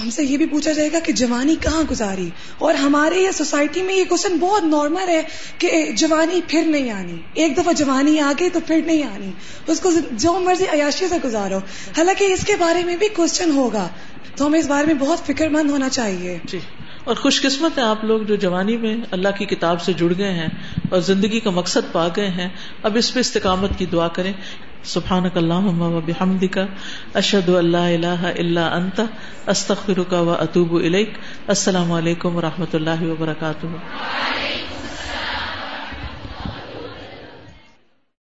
ہم 0.02 0.10
سے 0.10 0.24
یہ 0.24 0.38
بھی 0.38 0.46
پوچھا 0.46 0.72
جائے 0.72 0.92
گا 0.92 1.00
کہ 1.00 1.14
جوانی 1.14 1.56
کہاں 1.62 1.84
گزاری؟ 1.92 2.30
اور 2.58 2.74
ہمارے 2.74 3.16
یہ 3.16 3.32
سوسائٹی 3.32 3.82
میں 3.82 3.96
یہ 3.96 4.04
کوشچن 4.10 4.38
بہت 4.38 4.64
نارمل 4.64 5.08
ہے 5.08 5.22
کہ 5.58 5.92
جوانی 5.98 6.42
پھر 6.48 6.64
نہیں 6.66 6.92
آنی۔ 6.92 7.16
ایک 7.34 7.58
دفعہ 7.58 7.74
جوانی 7.74 8.20
آ 8.20 8.32
گئی 8.40 8.50
تو 8.50 8.60
پھر 8.68 8.82
نہیں 8.86 9.04
آنی۔ 9.04 9.32
اس 9.68 9.80
کو 9.80 9.92
جو 10.12 10.34
مرضی 10.34 10.64
عیاشی 10.64 11.08
سے 11.08 11.16
گزارو۔ 11.24 11.58
حالانکہ 11.98 12.24
اس 12.24 12.46
کے 12.46 12.56
بارے 12.60 12.84
میں 12.84 12.96
بھی 12.96 13.08
کوشچن 13.08 13.52
ہوگا۔ 13.52 13.88
تو 14.36 14.46
ہمیں 14.46 14.60
اس 14.60 14.68
بارے 14.68 14.86
میں 14.86 14.94
بہت 14.94 15.20
فکر 15.28 15.50
مند 15.50 15.70
ہونا 15.70 15.90
چاہیے۔ 15.90 16.38
جی۔ 16.44 16.60
اور 17.04 17.16
خوش 17.16 17.42
قسمت 17.42 17.78
ہیں 17.78 17.86
آپ 17.86 18.04
لوگ 18.04 18.22
جو 18.22 18.36
جوانی 18.36 18.78
میں 18.78 18.98
اللہ 19.12 19.28
کی 19.38 19.46
کتاب 19.46 19.82
سے 19.82 19.94
جڑ 19.94 20.14
گئے 20.18 20.32
ہیں 20.32 20.48
اور 20.90 21.00
زندگی 21.00 21.40
کا 21.40 21.50
مقصد 21.50 21.92
پا 21.92 22.08
گئے 22.08 22.28
ہیں۔ 22.28 22.50
اب 22.84 22.96
اس 22.96 23.14
پہ 23.14 23.20
استقامت 23.20 23.70
کی 23.78 23.86
دعا 23.86 24.08
کریں۔ 24.08 24.34
سبحان 24.84 25.24
اللہ 25.36 26.00
بحمد 26.06 26.44
کا 26.52 26.66
اشد 27.14 27.50
اللہ 27.50 27.78
اللہ 27.78 28.26
اللہ 28.38 28.60
انت 28.60 29.02
استخر 29.48 30.04
کا 30.10 30.20
و 30.20 30.30
اطوب 30.30 30.74
السلام 31.48 31.92
علیکم 31.92 32.36
و 32.36 32.42
رحمۃ 32.42 32.74
اللہ 32.74 33.02
وبرکاتہ۔ 33.02 33.68